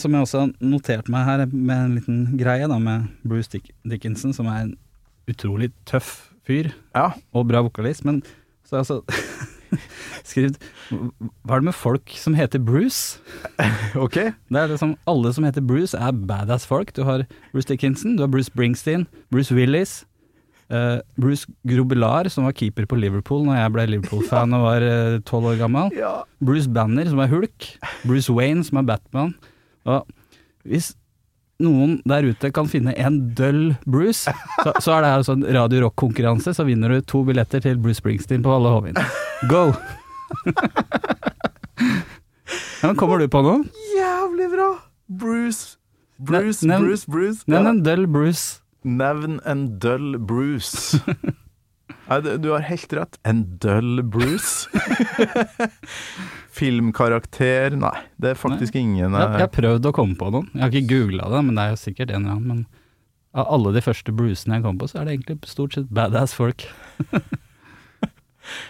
som 0.00 0.12
jeg 0.14 0.22
også 0.22 0.40
har 0.44 0.52
notert 0.62 1.08
meg 1.12 1.24
her, 1.26 1.46
med 1.50 1.76
en 1.76 1.94
liten 1.98 2.18
greie 2.38 2.68
da, 2.70 2.78
med 2.78 3.08
Bruce 3.26 3.50
Dick 3.52 3.72
Dickinson, 3.84 4.32
som 4.36 4.46
er 4.46 4.62
en 4.68 4.76
utrolig 5.30 5.72
tøff 5.88 6.30
fyr 6.44 6.70
Ja. 6.94 7.12
og 7.32 7.48
bra 7.48 7.62
vokalist, 7.64 8.04
men 8.04 8.22
så 8.64 8.76
har 8.76 8.84
jeg 8.84 8.84
altså 8.84 9.02
skrevet 10.28 10.58
Hva 10.92 11.56
er 11.56 11.62
det 11.62 11.68
med 11.70 11.74
folk 11.76 12.12
som 12.20 12.36
heter 12.38 12.60
Bruce? 12.62 13.18
ok. 14.04 14.18
Det 14.48 14.60
er 14.60 14.70
liksom 14.70 14.94
Alle 15.10 15.32
som 15.34 15.44
heter 15.48 15.64
Bruce, 15.64 15.96
er 15.98 16.12
badass 16.12 16.66
folk. 16.68 16.92
Du 16.94 17.02
har 17.08 17.24
Bruce 17.52 17.68
Dickinson, 17.68 18.16
du 18.16 18.22
har 18.24 18.30
Bruce 18.32 18.50
Springsteen, 18.52 19.06
Bruce 19.32 19.54
Willis. 19.56 20.02
Uh, 20.72 21.00
Bruce 21.20 21.44
Grobelar, 21.68 22.28
som 22.32 22.46
var 22.46 22.54
keeper 22.56 22.86
på 22.88 22.96
Liverpool 22.96 23.42
når 23.44 23.58
jeg 23.58 23.72
ble 23.74 23.82
Liverpool-fan 23.90 24.54
og 24.56 24.62
var 24.64 24.84
eh, 24.86 25.18
tolv 25.28 25.50
år 25.50 25.58
gammel. 25.60 25.90
Ja. 25.92 26.22
Bruce 26.40 26.70
Banner, 26.72 27.04
som 27.10 27.20
er 27.20 27.28
Hulk. 27.28 27.66
Bruce 28.06 28.32
Wayne, 28.32 28.64
som 28.64 28.80
er 28.80 28.86
Batman. 28.88 29.34
Og 29.84 30.06
hvis 30.64 30.92
noen 31.62 31.98
der 32.08 32.26
ute 32.26 32.50
kan 32.54 32.66
finne 32.68 32.94
en 32.98 33.20
døll 33.38 33.74
Bruce, 33.86 34.32
så, 34.64 34.72
så 34.82 34.96
er 34.96 35.04
det 35.04 35.10
her 35.12 35.28
en 35.34 35.44
Radio 35.54 35.84
Rock-konkurranse, 35.86 36.54
så 36.56 36.64
vinner 36.66 36.88
du 36.96 37.00
to 37.06 37.22
billetter 37.28 37.62
til 37.62 37.78
Bruce 37.78 38.00
Springsteen 38.02 38.42
på 38.44 38.50
Valle 38.52 38.72
Hovin. 38.74 38.98
Go! 39.50 39.68
ja, 42.82 42.88
men 42.90 42.96
kommer 42.98 43.18
du 43.22 43.28
på 43.30 43.42
noe? 43.44 43.62
Jævlig 43.94 44.50
bra! 44.52 44.68
Bruce. 45.08 45.76
Bruce, 46.18 46.64
Ne- 46.66 46.74
nevn- 46.74 46.86
Bruce, 46.88 47.06
Bruce. 47.10 47.44
Nevn 47.50 47.66
en 47.70 47.82
døll 47.86 48.06
Bruce. 48.08 48.60
Nevn 48.84 49.38
en 49.48 49.64
døll 49.82 50.18
Bruce. 50.18 50.98
Nei, 52.08 52.18
du 52.20 52.50
har 52.52 52.60
helt 52.68 52.92
rett. 52.92 53.16
En 53.24 53.44
døll 53.62 54.02
Bruce. 54.04 54.68
Filmkarakter 56.54 57.74
Nei, 57.80 57.96
det 58.22 58.34
er 58.34 58.38
faktisk 58.38 58.76
ingen 58.78 59.00
Jeg, 59.02 59.10
jeg 59.10 59.26
eh, 59.26 59.40
har 59.42 59.50
prøvd 59.50 59.88
å 59.90 59.94
komme 59.96 60.14
på 60.18 60.30
noen. 60.30 60.50
Jeg 60.54 60.62
har 60.62 60.70
ikke 60.72 60.90
googla 60.92 61.30
det, 61.32 61.40
men 61.48 61.58
det 61.58 61.64
er 61.64 61.72
jo 61.74 61.80
sikkert 61.82 62.12
en 62.14 62.26
eller 62.28 62.36
annen. 62.36 62.46
Men 62.46 63.34
av 63.34 63.48
alle 63.56 63.72
de 63.74 63.82
første 63.82 64.14
Brucene 64.14 64.60
jeg 64.60 64.66
kom 64.66 64.78
på, 64.78 64.86
så 64.90 65.00
er 65.00 65.08
det 65.08 65.16
egentlig 65.16 65.50
stort 65.50 65.74
sett 65.74 65.90
badass 65.94 66.36
folk. 66.36 66.66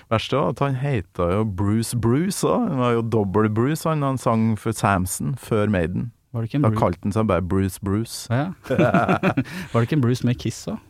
Verst 0.09 0.33
var 0.33 0.53
at 0.53 0.63
han 0.63 0.77
heter 0.79 1.33
jo 1.35 1.45
Bruce 1.45 1.99
Bruce 1.99 2.47
òg. 2.47 2.69
Han 2.71 2.81
var 2.81 2.93
jo 2.95 3.03
dobbel 3.19 3.51
Bruce, 3.53 3.89
han. 3.89 4.05
Han 4.07 4.21
sang 4.21 4.55
for 4.61 4.73
Samson 4.73 5.35
før 5.41 5.69
Maiden. 5.73 6.13
Var 6.33 6.43
det 6.43 6.49
ikke 6.51 6.61
en 6.61 6.65
Da 6.65 6.71
Bruce? 6.71 6.81
kalte 6.81 7.05
han 7.05 7.15
seg 7.15 7.29
bare 7.31 7.43
Bruce 7.43 7.81
Bruce. 7.83 8.33
Ja. 8.33 8.53
Var 9.73 9.75
det 9.75 9.87
ikke 9.89 9.99
en 10.01 10.07
Bruce 10.07 10.27
med 10.27 10.39
Kiss 10.41 10.65
òg? 10.71 10.81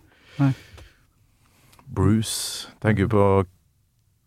Bruce 1.94 2.70
Tenker 2.82 3.06
du 3.06 3.12
på 3.12 3.26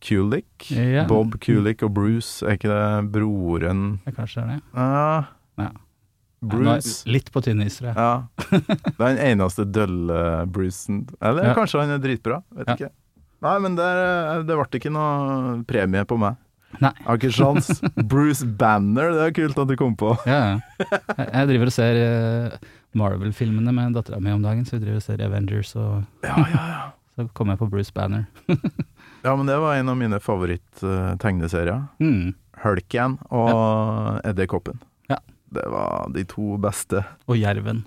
Kulik? 0.02 0.70
Ja. 0.72 1.06
Bob 1.10 1.40
Kulik 1.42 1.82
og 1.84 1.94
Bruce, 1.96 2.46
er 2.46 2.58
ikke 2.58 2.70
det 2.70 3.12
broren 3.12 4.00
det 4.06 4.14
kanskje 4.16 4.44
det 4.46 4.50
er 4.50 4.56
det. 4.56 4.64
Uh, 4.78 5.34
Ja. 5.58 5.72
Bruce. 6.42 7.02
Er- 7.08 7.12
Litt 7.16 7.32
på 7.34 7.42
tynn 7.42 7.64
is, 7.66 7.80
tror 7.80 7.88
jeg. 7.90 7.96
Ja. 7.98 8.28
Det 8.52 9.02
er 9.02 9.16
den 9.16 9.24
eneste 9.40 9.66
dølle 9.66 10.46
Brucen. 10.54 11.08
Eller 11.20 11.48
Ja. 11.50 11.54
kanskje 11.58 11.82
han 11.82 11.90
er 11.96 11.98
dritbra, 12.04 12.44
vet 12.54 12.68
Ja. 12.68 12.76
ikke. 12.76 12.90
Nei, 13.42 13.58
men 13.60 13.76
det, 13.76 13.88
det 14.46 14.56
ble 14.58 14.80
ikke 14.80 14.92
noe 14.94 15.64
premie 15.66 16.06
på 16.06 16.18
meg. 16.18 16.38
Nei. 16.82 16.92
Har 17.06 17.18
ikke 17.18 17.32
sjans. 17.34 17.82
Bruce 18.08 18.46
Banner, 18.46 19.12
det 19.14 19.26
er 19.28 19.32
kult 19.34 19.58
at 19.58 19.68
du 19.68 19.76
kom 19.76 19.96
på. 19.96 20.14
Ja, 20.28 20.60
ja. 20.60 20.86
Jeg- 21.18 21.48
driver 21.48 21.66
og 21.66 21.74
ser 21.74 21.96
eh, 22.06 22.58
Marvel-filmene 22.98 23.74
med 23.74 23.94
dattera 23.98 24.20
mi 24.22 24.32
om 24.32 24.42
dagen, 24.42 24.66
så 24.66 24.78
vi 24.78 24.86
driver 24.86 24.98
og 25.02 25.04
ser 25.04 25.22
Avengers, 25.26 25.76
og 25.76 26.04
Ja, 26.24 26.36
ja, 26.38 26.68
ja. 26.68 26.92
så 27.18 27.30
kommer 27.34 27.54
jeg 27.54 27.60
på 27.66 27.70
Bruce 27.72 27.92
Banner. 27.94 28.28
Ja, 29.24 29.36
men 29.36 29.48
det 29.50 29.58
var 29.62 29.76
en 29.76 29.90
av 29.90 29.98
mine 30.00 30.20
favoritt-tegneserier. 30.24 31.88
Mm. 32.04 32.36
Hulken 32.64 33.18
og 33.34 34.22
Edderkoppen. 34.28 34.80
Ja. 35.12 35.20
Det 35.54 35.66
var 35.72 36.10
de 36.14 36.26
to 36.30 36.58
beste. 36.62 37.04
Og 37.30 37.38
Jerven. 37.40 37.86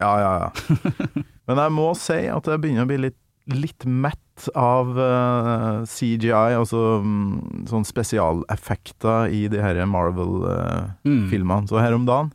Ja, 0.00 0.12
ja, 0.20 0.32
ja. 0.46 0.50
Men 1.50 1.58
jeg 1.60 1.72
må 1.74 1.90
si 1.98 2.22
at 2.30 2.48
jeg 2.48 2.62
begynner 2.62 2.86
å 2.86 2.90
bli 2.90 2.98
litt, 3.04 3.18
litt 3.50 3.84
mett 3.84 4.48
av 4.56 4.94
uh, 4.96 5.82
CGI, 5.88 6.54
altså 6.56 7.00
um, 7.02 7.64
sånn 7.68 7.84
spesialeffekter 7.84 9.32
i 9.34 9.44
de 9.52 9.60
her 9.60 9.80
Marvel-filmene. 9.90 11.66
Mm. 11.66 11.68
Så 11.68 11.82
her 11.82 11.96
om 11.96 12.06
dagen 12.08 12.32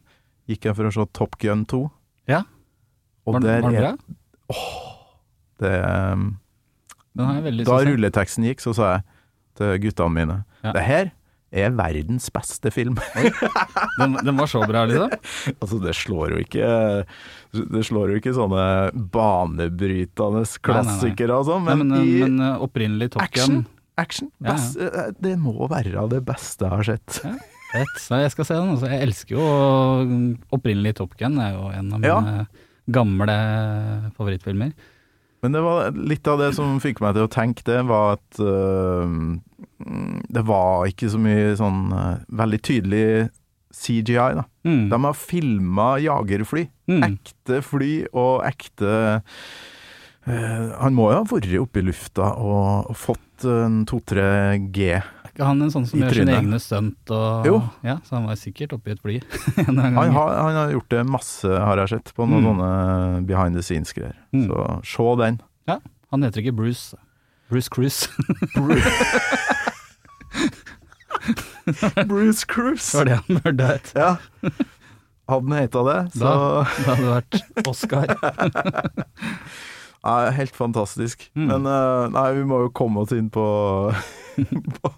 gikk 0.51 0.67
jeg 0.69 0.77
for 0.77 0.89
å 0.89 0.93
se 0.93 1.07
Top 1.17 1.39
Gun 1.41 1.65
2. 1.71 1.81
Ja. 2.29 2.43
Og 3.25 3.39
Var, 3.39 3.45
der 3.47 3.65
var 3.65 3.73
det 3.73 3.81
er 3.81 3.95
Åh, 4.53 4.65
det 5.63 5.71
um, 5.81 5.85
Den 5.89 5.95
har 6.13 6.19
jeg 6.19 6.33
veldig 6.35 7.04
Da 7.15 7.77
rulleteksten 7.87 8.43
gikk, 8.49 8.63
så 8.63 8.73
sa 8.75 8.89
jeg 8.95 9.05
til 9.59 9.77
guttene 9.87 10.11
mine 10.17 10.39
Ja. 10.65 10.71
Det 10.75 10.83
her 10.83 11.11
er 11.55 11.71
verdens 11.71 12.25
beste 12.33 12.67
film. 12.73 12.97
Den, 13.15 14.17
den 14.25 14.35
var 14.35 14.49
så 14.51 14.59
bra, 14.67 14.81
liksom? 14.89 15.13
altså, 15.61 15.77
det 15.79 15.93
slår 15.95 16.33
jo 16.33 16.39
ikke 16.43 16.71
Det 17.71 17.83
slår 17.87 18.11
jo 18.11 18.17
ikke 18.19 18.33
sånne 18.35 18.65
banebrytende 19.13 20.41
klassikere 20.65 21.37
og 21.39 21.47
sånn, 21.47 21.63
men, 21.69 21.85
men, 21.87 22.01
i 22.03 22.17
men 22.25 22.41
opprinnelig 22.65 23.13
Top 23.15 23.23
action, 23.23 23.61
action 24.01 24.31
Ja, 24.43 24.57
ja. 24.57 24.89
eh, 24.89 25.11
Det 25.21 25.35
må 25.39 25.55
være 25.71 26.03
det 26.11 26.19
beste 26.27 26.67
jeg 26.67 26.73
har 26.75 26.89
sett. 26.89 27.21
Fett. 27.71 27.95
Så 28.03 28.19
jeg 28.25 28.31
skal 28.35 28.47
se 28.47 28.57
den. 28.59 28.73
Altså. 28.75 28.91
Jeg 28.91 29.07
elsker 29.07 29.35
jo 29.37 29.45
opprinnelig 30.55 30.95
Top 30.99 31.15
Gun. 31.19 31.39
Det 31.39 31.47
er 31.49 31.55
jo 31.55 31.69
en 31.75 31.93
av 31.95 32.05
Ja. 32.09 32.19
mine 32.25 32.47
gamle 32.95 33.35
favorittfilmer. 34.17 34.73
Men 35.45 35.53
det 35.53 35.61
var 35.61 35.93
litt 35.93 36.25
av 36.31 36.41
det 36.41 36.51
som 36.57 36.79
fikk 36.81 37.03
meg 37.05 37.13
til 37.13 37.27
å 37.27 37.31
tenke, 37.31 37.61
det 37.67 37.83
var 37.85 38.17
at 38.17 38.39
mm, 38.41 39.27
det 40.33 40.43
var 40.49 40.89
ikke 40.89 41.11
så 41.13 41.19
mye 41.21 41.51
sånn 41.59 41.91
uh, 41.93 42.23
veldig 42.33 42.61
tydelig 42.65 43.05
CGI, 43.75 44.33
da. 44.39 44.45
Mm. 44.65 44.87
De 44.89 44.99
har 45.03 45.17
filma 45.19 45.87
jagerfly. 46.01 46.65
Mm. 46.89 47.03
Ekte 47.11 47.61
fly 47.65 47.93
og 48.15 48.45
ekte 48.47 48.95
han 50.25 50.95
må 50.97 51.11
jo 51.11 51.17
ha 51.19 51.25
vært 51.29 51.51
oppe 51.61 51.79
i 51.81 51.85
lufta 51.85 52.31
og, 52.41 52.89
og 52.89 52.97
fått 52.97 53.45
en 53.45 53.83
to-tre 53.85 54.25
G. 54.73 54.87
Er 54.97 55.29
ikke 55.29 55.45
han 55.49 55.61
en 55.61 55.71
sånn 55.73 55.85
som 55.85 55.99
gjør 55.99 56.15
sine 56.21 56.37
egne 56.39 56.59
stunt 56.63 57.11
og 57.13 57.45
Jo. 57.45 57.57
Ja, 57.85 57.97
så 58.07 58.15
han 58.17 58.25
var 58.29 58.35
sikkert 58.39 58.73
oppe 58.77 58.89
i 58.89 58.95
et 58.95 59.01
fly 59.03 59.17
en 59.67 59.77
Han 59.83 59.99
har, 59.99 60.11
han 60.39 60.55
har 60.61 60.71
gjort 60.73 60.89
det 60.95 61.03
masse, 61.05 61.49
har 61.51 61.77
jeg 61.83 61.89
sett, 61.97 62.13
på 62.15 62.25
noen 62.25 62.41
Mm. 62.45 62.49
sånne 62.53 63.25
behind 63.29 63.53
the 63.59 63.63
scenes-greier. 63.65 64.15
Mm. 64.33 64.47
Så 64.49 64.57
se 64.95 65.09
den. 65.23 65.41
Han 66.13 66.23
heter 66.23 66.39
ikke 66.45 66.55
Bruce. 66.55 66.95
Bruce 67.49 67.69
Cruise. 67.69 68.07
Bruce 72.07 72.45
Cruise! 72.45 72.91
Det 72.91 72.97
var 72.97 73.05
det 73.05 73.15
han 73.25 73.39
burde 73.43 73.67
hett. 73.67 73.91
Ja. 73.95 74.17
Hadde 75.25 75.49
han 75.49 75.57
heta 75.57 75.81
det, 75.87 75.99
så 76.13 76.31
Det 76.69 76.85
hadde 76.85 77.07
vært 77.09 77.33
Oscar. 77.67 78.05
Ja, 80.05 80.29
Helt 80.37 80.55
fantastisk. 80.55 81.25
Mm. 81.35 81.47
Men 81.49 81.65
eh, 81.71 82.09
nei, 82.13 82.27
vi 82.37 82.43
må 82.47 82.61
jo 82.65 82.69
komme 82.77 83.01
oss 83.03 83.11
inn 83.15 83.31
på 83.33 83.45
på, 84.81 84.91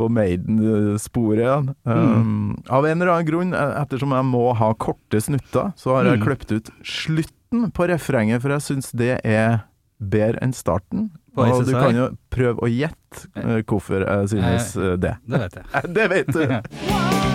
på 0.00 0.08
Maiden-sporet 0.16 1.42
igjen. 1.44 1.70
Um, 1.84 2.56
Av 2.72 2.86
en 2.88 3.00
eller 3.02 3.12
annen 3.12 3.28
grunn, 3.28 3.54
eh, 3.54 3.74
ettersom 3.82 4.14
jeg 4.16 4.26
må 4.30 4.46
ha 4.56 4.70
korte 4.80 5.20
snutter, 5.20 5.72
så 5.76 5.96
har 5.98 6.10
jeg 6.10 6.18
Mm. 6.20 6.24
kløpt 6.26 6.52
ut 6.56 6.70
slutten 6.82 7.70
på 7.76 7.86
refrenget, 7.88 8.42
for 8.42 8.50
jeg 8.56 8.64
syns 8.64 8.90
det 8.96 9.20
er 9.24 9.60
bedre 10.00 10.40
enn 10.44 10.52
starten. 10.56 11.10
Og 11.36 11.66
du 11.68 11.72
kan 11.76 11.94
jo 11.96 12.08
prøve 12.32 12.64
å 12.64 12.68
gjette 12.72 13.28
eh, 13.36 13.60
hvorfor 13.68 14.02
jeg 14.08 14.28
synes 14.32 14.72
det. 15.00 15.14
Det 15.28 15.40
vet 15.44 15.60
jeg. 15.60 15.94
Det 16.00 16.08
vet 16.14 16.32
du! 16.32 17.22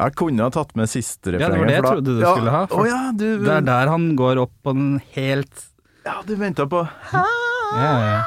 Jeg 0.00 0.16
kunne 0.16 0.46
ha 0.46 0.52
tatt 0.54 0.70
med 0.78 0.88
siste 0.88 1.34
Ja, 1.34 1.50
det 1.50 1.58
var 1.60 1.68
det 1.68 1.76
jeg 1.76 1.84
trodde 1.84 2.14
du 2.16 2.22
ja, 2.22 2.32
skulle 2.32 2.54
ha, 2.54 2.62
for 2.70 2.84
Å 2.84 2.88
ja, 2.88 3.00
du, 3.12 3.26
Det 3.44 3.56
er 3.58 3.66
der 3.66 3.90
han 3.92 4.06
går 4.18 4.40
opp 4.46 4.54
på 4.64 4.74
den 4.76 4.94
helt 5.16 5.66
ja, 6.06 6.16
du 6.24 6.32
venta 6.40 6.64
på 6.70 6.80
Ja, 7.12 7.24
ja, 7.76 8.20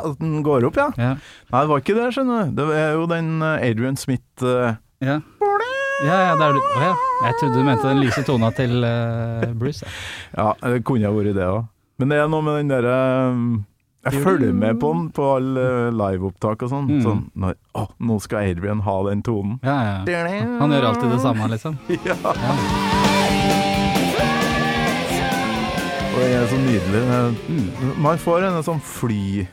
at 0.00 0.16
den 0.18 0.40
går 0.44 0.66
opp, 0.66 0.78
ja. 0.80 0.88
ja. 0.98 1.12
Nei, 1.52 1.60
det 1.62 1.70
var 1.70 1.82
ikke 1.82 1.94
det, 1.96 2.06
skjønner 2.16 2.48
du. 2.50 2.56
Det 2.58 2.66
er 2.76 2.96
jo 2.98 3.06
den 3.08 3.28
eh, 3.44 3.66
Adrian 3.70 3.98
Smith 4.00 4.44
uh... 4.44 4.74
Ja, 5.00 5.20
ja, 6.04 6.18
ja 6.26 6.34
der 6.40 6.56
du 6.56 6.60
Å 6.60 6.82
ja. 6.82 6.92
Jeg 7.28 7.38
trodde 7.38 7.60
du 7.60 7.66
mente 7.68 7.86
den 7.86 8.02
lyse 8.02 8.24
tona 8.26 8.50
til 8.56 8.82
uh, 8.82 9.46
Bruce. 9.56 9.86
ja. 10.34 10.50
Det 10.60 10.82
kunne 10.88 11.08
ha 11.08 11.14
vært 11.14 11.36
det 11.38 11.46
òg. 11.46 11.68
Men 12.00 12.12
det 12.12 12.20
er 12.20 12.30
noe 12.32 12.44
med 12.44 12.58
den 12.62 12.72
derre 12.72 12.98
Jeg 14.00 14.22
følger 14.24 14.52
med 14.56 14.78
på 14.80 14.90
den 14.94 15.08
på 15.12 15.24
alle 15.36 15.60
eh, 15.60 15.90
liveopptak 15.92 16.62
og 16.64 16.70
sånn. 16.72 16.86
Mm. 16.88 17.00
Sånn 17.04 17.18
når 17.36 17.58
Å, 17.76 17.82
nå 18.00 18.16
skal 18.24 18.46
Adrian 18.48 18.80
ha 18.86 18.94
den 19.10 19.20
tonen. 19.26 19.58
Ja, 19.66 19.76
ja. 20.08 20.38
Han 20.62 20.72
gjør 20.72 20.86
alltid 20.94 21.12
det 21.12 21.20
samme, 21.20 21.50
liksom. 21.52 21.76
Ja, 22.08 22.16
Ja. 22.46 22.54
og 26.10 26.18
det 26.18 26.30
er 26.36 26.48
så 26.50 26.58
nydelig. 26.60 27.02
Mm. 27.48 27.68
Man 28.02 28.20
får 28.20 28.48
en 28.48 28.62
sånn 28.66 28.80
fly... 28.84 29.46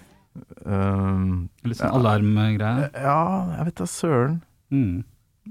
Um, 0.67 1.47
Litt 1.65 1.79
sånn 1.79 1.89
Ja. 1.89 1.97
alarmgreie. 1.97 2.89
ja, 2.93 3.19
jeg 3.57 3.67
vet 3.69 3.77
da 3.79 3.85
søren. 3.89 4.39
Mm. 4.73 5.03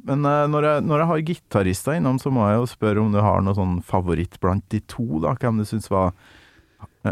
Men 0.06 0.26
uh, 0.28 0.44
når, 0.52 0.66
jeg, 0.68 0.84
når 0.86 1.00
jeg 1.02 1.08
har 1.10 1.22
gitarister 1.30 1.96
innom, 1.96 2.18
så 2.20 2.30
må 2.34 2.44
jeg 2.50 2.58
jo 2.60 2.66
spørre 2.68 3.00
om 3.02 3.14
du 3.14 3.20
har 3.24 3.40
noe 3.42 3.56
sånn 3.56 3.78
favoritt 3.86 4.36
blant 4.42 4.64
de 4.72 4.80
to, 4.92 5.06
da. 5.24 5.32
Hvem 5.40 5.62
du 5.62 5.64
syns 5.68 5.88
var 5.90 6.12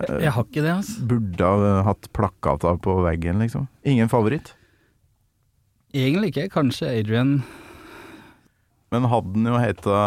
eh, 0.03 0.21
Jeg 0.27 0.33
har 0.37 0.45
ikke 0.49 0.63
det, 0.65 0.75
altså. 0.81 1.07
Burde 1.11 1.53
ha 1.55 1.79
hatt 1.91 2.09
plakata 2.17 2.75
på 2.85 2.97
veggen, 3.07 3.39
liksom. 3.45 3.69
Ingen 3.87 4.11
favoritt. 4.13 4.55
Egentlig 5.95 6.33
ikke. 6.35 6.49
Kanskje 6.57 6.89
Adrian 6.91 7.37
Men 8.95 9.07
hadde 9.11 9.33
den 9.37 9.47
jo 9.51 9.59
heta 9.59 9.99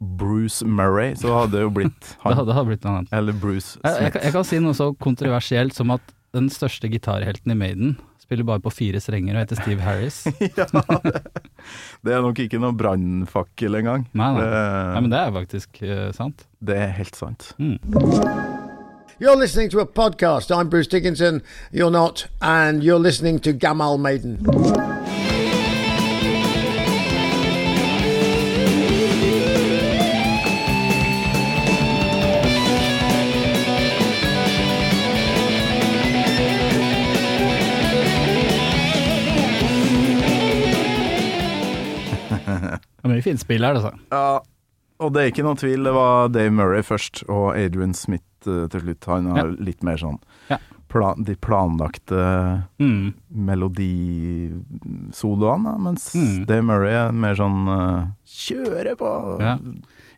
Bruce 0.00 0.64
Murray, 0.64 1.12
så 1.20 1.34
hadde 1.42 1.58
det 1.58 1.64
jo 1.66 1.72
blitt 1.76 1.98
Det 2.08 2.20
han. 2.24 2.38
hadde, 2.38 2.54
hadde 2.56 2.68
blitt 2.70 2.86
annet. 2.88 3.10
Eller 3.12 3.36
Bruce 3.36 3.76
Jeg, 3.84 3.90
jeg, 3.92 4.12
Smith. 4.14 4.24
jeg 4.24 4.32
kan 4.38 4.46
si 4.48 4.60
noe 4.64 4.76
så 4.78 4.86
kontroversielt 4.96 5.76
som 5.76 5.92
at 5.92 6.14
den 6.32 6.46
største 6.52 6.88
gitarhelten 6.88 7.52
i 7.52 7.56
Maiden 7.58 7.98
spiller 8.22 8.46
bare 8.46 8.62
på 8.62 8.70
fire 8.70 9.00
strenger 9.02 9.34
og 9.34 9.42
heter 9.42 9.58
Steve 9.58 9.82
Harris. 9.82 10.20
ja, 10.56 10.64
det, 11.02 11.20
det 12.06 12.14
er 12.14 12.22
nok 12.22 12.38
ikke 12.44 12.60
noe 12.62 12.70
brannfakkel 12.78 13.80
engang. 13.80 14.06
Nei, 14.14 14.30
nei. 14.38 14.44
Det, 14.46 14.64
Nei, 14.94 15.00
men 15.04 15.10
det 15.12 15.20
er 15.24 15.34
faktisk 15.40 15.82
uh, 15.82 16.08
sant. 16.16 16.46
det 16.62 16.78
er 16.78 16.94
helt 17.00 17.18
sant. 17.18 17.50
Mm. 17.58 18.69
You're 19.22 19.36
listening 19.36 19.68
to 19.72 19.80
a 19.80 19.86
podcast. 19.86 20.50
I'm 20.50 20.70
Bruce 20.70 20.86
Dickinson. 20.86 21.42
You're 21.70 21.90
not. 21.90 22.26
And 22.40 22.82
you're 22.82 22.98
listening 22.98 23.38
to 23.40 23.52
Gamal 23.52 24.00
Maiden. 24.00 24.38
Det 43.00 43.04
er 43.04 43.08
mye 43.08 43.22
fint 43.22 43.40
spill 43.40 43.64
her, 43.64 43.74
altså. 43.74 43.92
Ja, 44.12 44.38
og 44.98 45.12
det 45.12 45.20
er 45.20 45.26
ikke 45.34 45.44
noe 45.44 45.60
tvil, 45.60 45.84
det 45.84 45.92
var 45.92 46.32
Dave 46.32 46.50
Murray 46.56 46.82
først, 46.84 47.24
og 47.28 47.58
Adrian 47.58 47.92
Smith 47.94 48.24
til 48.44 48.80
slutt. 48.80 49.04
Han 49.10 49.26
har 49.36 49.50
litt 49.58 49.82
mer 49.86 49.96
sånn 50.00 50.18
plan, 50.90 51.22
De 51.22 51.36
planlagte 51.38 52.18
Mm. 52.80 53.14
melodisoloene, 54.60 55.78
mens 55.78 56.14
Mm. 56.14 56.46
Dave 56.46 56.62
Murray 56.62 56.92
er 56.92 57.12
mer 57.12 57.34
sånn 57.34 57.68
uh, 57.68 58.06
kjøre 58.26 58.96
på. 58.96 59.40
Ja. 59.40 59.58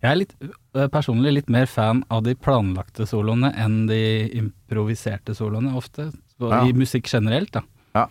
Jeg 0.03 0.11
er 0.11 0.17
litt, 0.17 0.35
eh, 0.75 0.89
personlig 0.89 1.33
litt 1.35 1.49
mer 1.51 1.67
fan 1.67 2.05
av 2.11 2.23
de 2.25 2.35
planlagte 2.35 3.07
soloene 3.07 3.53
enn 3.55 3.87
de 3.87 4.29
improviserte 4.35 5.35
soloene, 5.35 5.75
ofte. 5.77 6.13
Ja. 6.41 6.65
I 6.67 6.73
musikk 6.73 7.05
generelt, 7.07 7.53
da. 7.53 7.63
Ja. 7.95 8.07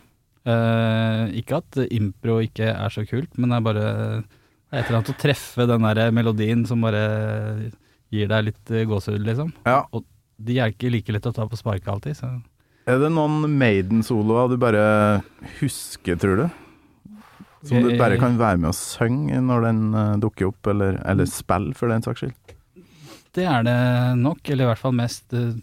Uh, 0.46 1.28
ikke 1.36 1.58
at 1.58 1.72
impro 1.92 2.40
ikke 2.42 2.70
er 2.74 2.90
så 2.90 3.04
kult, 3.08 3.38
men 3.38 3.50
det 3.50 3.58
er 3.58 3.62
bare 3.62 4.24
et 4.72 4.86
eller 4.88 5.02
annet 5.02 5.10
å 5.12 5.18
treffe 5.20 5.68
den 5.68 5.82
der 5.82 6.12
melodien 6.12 6.66
som 6.66 6.80
bare 6.82 7.72
gir 8.12 8.28
deg 8.32 8.46
litt 8.50 8.72
eh, 8.72 8.86
gåsehud, 8.90 9.24
liksom. 9.28 9.52
Ja. 9.68 9.82
Og 9.96 10.06
de 10.42 10.58
er 10.60 10.74
ikke 10.74 10.90
like 10.92 11.14
lett 11.14 11.28
å 11.30 11.34
ta 11.36 11.46
på 11.48 11.60
sparket 11.60 11.88
alltid, 11.94 12.18
så 12.18 12.32
Er 12.90 12.98
det 13.00 13.12
noen 13.14 13.46
Maiden-soloer 13.60 14.50
du 14.50 14.58
bare 14.58 15.22
husker, 15.60 16.18
tror 16.20 16.40
du? 16.44 16.46
Som 17.64 17.84
du 17.86 17.92
bare 18.00 18.18
kan 18.18 18.40
være 18.42 18.58
med 18.58 18.72
og 18.72 18.78
synge 18.78 19.38
når 19.46 19.68
den 19.68 19.82
eh, 19.94 20.16
dukker 20.24 20.50
opp, 20.50 20.68
eller, 20.74 20.98
eller 21.06 21.30
spille, 21.30 21.76
for 21.78 21.94
den 21.94 22.02
saks 22.02 22.24
skyld? 22.26 22.56
Det 23.38 23.46
er 23.48 23.64
det 23.64 23.76
nok, 24.20 24.42
eller 24.50 24.66
i 24.66 24.72
hvert 24.72 24.82
fall 24.82 24.96
mest 24.98 25.32
eh, 25.38 25.54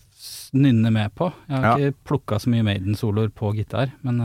nynne 0.57 0.93
med 0.95 1.11
på. 1.19 1.33
Jeg 1.51 1.59
har 1.59 1.67
Ja. 1.67 1.91
ikke 1.91 2.05
plukka 2.13 2.39
så 2.41 2.53
mye 2.55 2.65
Maiden-soloer 2.65 3.29
på 3.35 3.51
gitar, 3.59 3.91
men 4.07 4.23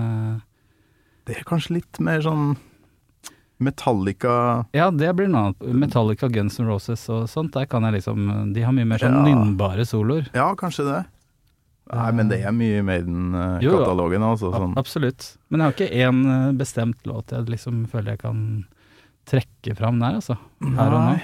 Det 1.26 1.38
er 1.39 1.43
kanskje 1.47 1.80
litt 1.82 1.99
mer 2.03 2.21
sånn 2.21 2.53
Metallica 3.59 4.65
Ja, 4.73 4.89
det 4.91 5.11
blir 5.15 5.27
noe 5.29 5.51
annet. 5.53 5.73
Metallica, 5.73 6.27
Guns 6.33 6.57
N' 6.59 6.67
Roses 6.67 7.03
og 7.13 7.27
sånt, 7.31 7.53
der 7.53 7.65
kan 7.69 7.83
jeg 7.83 7.93
liksom 8.01 8.53
De 8.53 8.61
har 8.65 8.73
mye 8.73 8.85
mer 8.87 8.97
sånn 8.99 9.13
Ja. 9.13 9.23
nynnbare 9.27 9.85
soloer. 9.85 10.27
Ja, 10.33 10.53
kanskje 10.55 10.85
det. 10.89 11.05
Nei, 11.93 12.11
men 12.15 12.29
det 12.29 12.41
er 12.45 12.51
mye 12.55 12.79
i 12.79 12.81
Maiden-katalogen, 12.81 14.23
altså. 14.23 14.51
Sånn. 14.55 14.73
Absolutt. 14.79 15.37
Men 15.51 15.59
jeg 15.59 15.65
har 15.67 15.73
ikke 15.73 15.95
én 16.07 16.25
eh, 16.25 16.51
bestemt 16.57 17.03
låt 17.05 17.27
jeg 17.35 17.45
liksom 17.51 17.85
føler 17.91 18.11
jeg 18.15 18.19
kan 18.19 18.65
trekke 19.27 19.75
fram 19.77 19.99
der, 19.99 20.15
altså. 20.19 20.37
Her 20.63 20.93
og 20.93 21.01
nå. 21.11 21.21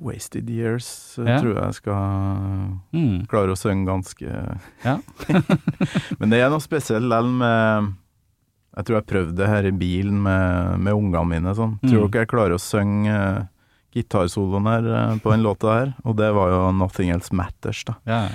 Wasted 0.00 0.50
Years 0.50 1.18
eh, 1.18 1.24
Ja. 1.28 1.38
tror 1.40 1.54
jeg 1.56 1.74
skal 1.74 2.80
Mm. 2.92 3.26
klare 3.28 3.52
å 3.54 3.56
synge 3.56 3.86
ganske 3.86 4.58
Ja. 4.84 4.98
Men 6.18 6.30
det 6.30 6.40
er 6.40 6.50
noe 6.50 6.60
spesielt 6.60 7.04
likevel 7.04 7.30
med 7.38 7.94
Jeg 8.76 8.86
tror 8.86 8.96
jeg 9.00 9.06
prøvde 9.10 9.34
det 9.40 9.48
her 9.50 9.66
i 9.66 9.72
bilen 9.74 10.20
med, 10.22 10.78
med 10.78 10.94
ungene 10.94 11.24
mine. 11.26 11.54
Sånn. 11.58 11.78
Tror 11.82 12.04
Mm. 12.06 12.10
dere 12.12 12.22
jeg 12.22 12.30
klarer 12.30 12.54
å 12.54 12.60
synge 12.62 13.10
uh, 13.16 13.48
gitarsoloen 13.96 14.68
her 14.70 14.86
uh, 14.86 15.16
på 15.18 15.32
den 15.32 15.42
låta 15.42 15.72
her? 15.74 15.88
Og 16.06 16.14
det 16.16 16.28
var 16.36 16.52
jo 16.52 16.60
'Nothing 16.72 17.10
Else 17.10 17.34
Matters', 17.34 17.82
da. 17.88 17.96
Ja. 18.06 18.28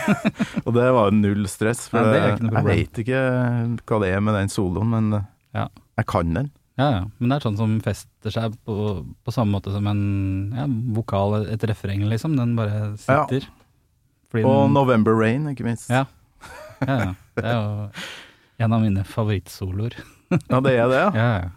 Og 0.66 0.74
det 0.76 0.84
var 0.92 1.08
jo 1.10 1.16
null 1.16 1.48
stress, 1.48 1.88
for 1.88 2.04
Nei, 2.04 2.36
jeg 2.36 2.64
veit 2.68 3.00
ikke 3.02 3.22
hva 3.88 4.00
det 4.04 4.12
er 4.14 4.20
med 4.20 4.34
den 4.36 4.48
soloen, 4.52 4.90
men 4.92 5.12
eh, 5.14 5.24
Ja. 5.54 5.68
jeg 5.98 6.06
kan 6.06 6.34
den. 6.34 6.50
ja, 6.78 6.90
ja. 6.92 7.00
Men 7.18 7.28
det 7.32 7.36
er 7.40 7.48
sånn 7.48 7.56
som 7.58 7.80
fester 7.80 8.30
seg 8.30 8.54
på, 8.64 8.76
på 9.24 9.32
samme 9.34 9.56
måte 9.56 9.72
som 9.72 9.86
en 9.90 10.52
ja, 10.54 10.66
vokal, 10.94 11.46
et 11.50 11.64
refreng, 11.64 12.04
liksom. 12.08 12.36
Den 12.36 12.54
bare 12.56 12.96
sitter. 13.00 13.48
Fordi 14.30 14.44
Og 14.44 14.66
den, 14.68 14.74
'November 14.76 15.12
Rain', 15.16 15.48
ikke 15.50 15.64
minst. 15.64 15.88
Ja. 15.90 16.04
ja, 16.86 16.96
ja. 17.08 17.14
Det 17.34 17.44
er 17.44 17.56
jo 17.56 17.90
en 18.60 18.74
av 18.76 18.82
mine 18.84 19.04
favorittsoloer. 19.08 19.96
Ja, 20.50 20.60
det 20.62 20.74
er 20.76 20.90
det, 20.92 21.00
ja. 21.00 21.08
Ja, 21.16 21.30
ja. 21.44 21.48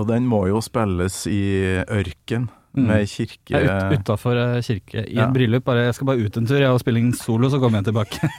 Og 0.00 0.06
den 0.08 0.24
må 0.26 0.38
jo 0.48 0.56
spilles 0.64 1.26
i 1.30 1.42
ørken, 1.84 2.48
Mm. 2.72 2.86
med 2.88 3.02
kirke... 3.04 3.52
Ut, 3.68 3.98
utafor 4.00 4.38
eh, 4.40 4.62
kirke 4.64 5.02
i 5.04 5.18
Ja. 5.18 5.26
et 5.26 5.34
bryllup. 5.34 5.60
Bare, 5.66 5.82
jeg 5.90 5.94
skal 5.98 6.08
bare 6.08 6.22
ut 6.24 6.36
en 6.40 6.46
tur, 6.48 6.56
jeg 6.56 6.72
og 6.72 6.78
spille 6.80 7.02
en 7.02 7.10
solo, 7.12 7.50
så 7.52 7.58
kommer 7.60 7.82
jeg 7.82 7.90
tilbake. 7.90 8.30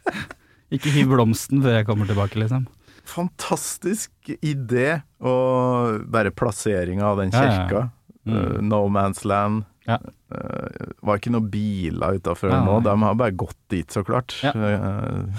Ikke 0.72 0.88
hiv 0.94 1.10
blomsten 1.12 1.60
før 1.60 1.76
jeg 1.76 1.84
kommer 1.84 2.08
tilbake, 2.08 2.40
liksom. 2.40 2.64
Fantastisk 3.04 4.08
idé, 4.40 5.02
og 5.20 6.08
bare 6.08 6.32
plasseringa 6.32 7.04
av 7.04 7.20
den 7.20 7.36
kirka. 7.36 7.90
Mm. 8.24 8.32
Uh, 8.32 8.56
no 8.64 8.80
Man's 8.88 9.26
Land. 9.28 9.68
Ja. 9.86 10.00
Uh, 10.32 10.96
var 11.04 11.20
ikke 11.20 11.36
noen 11.36 11.52
biler 11.52 12.16
utafor 12.16 12.48
ja, 12.50 12.64
nå, 12.64 12.80
de 12.82 12.96
har 13.04 13.14
bare 13.20 13.36
gått 13.36 13.60
dit, 13.70 13.92
så 13.92 14.00
klart. 14.08 14.40
Ja. 14.40 14.56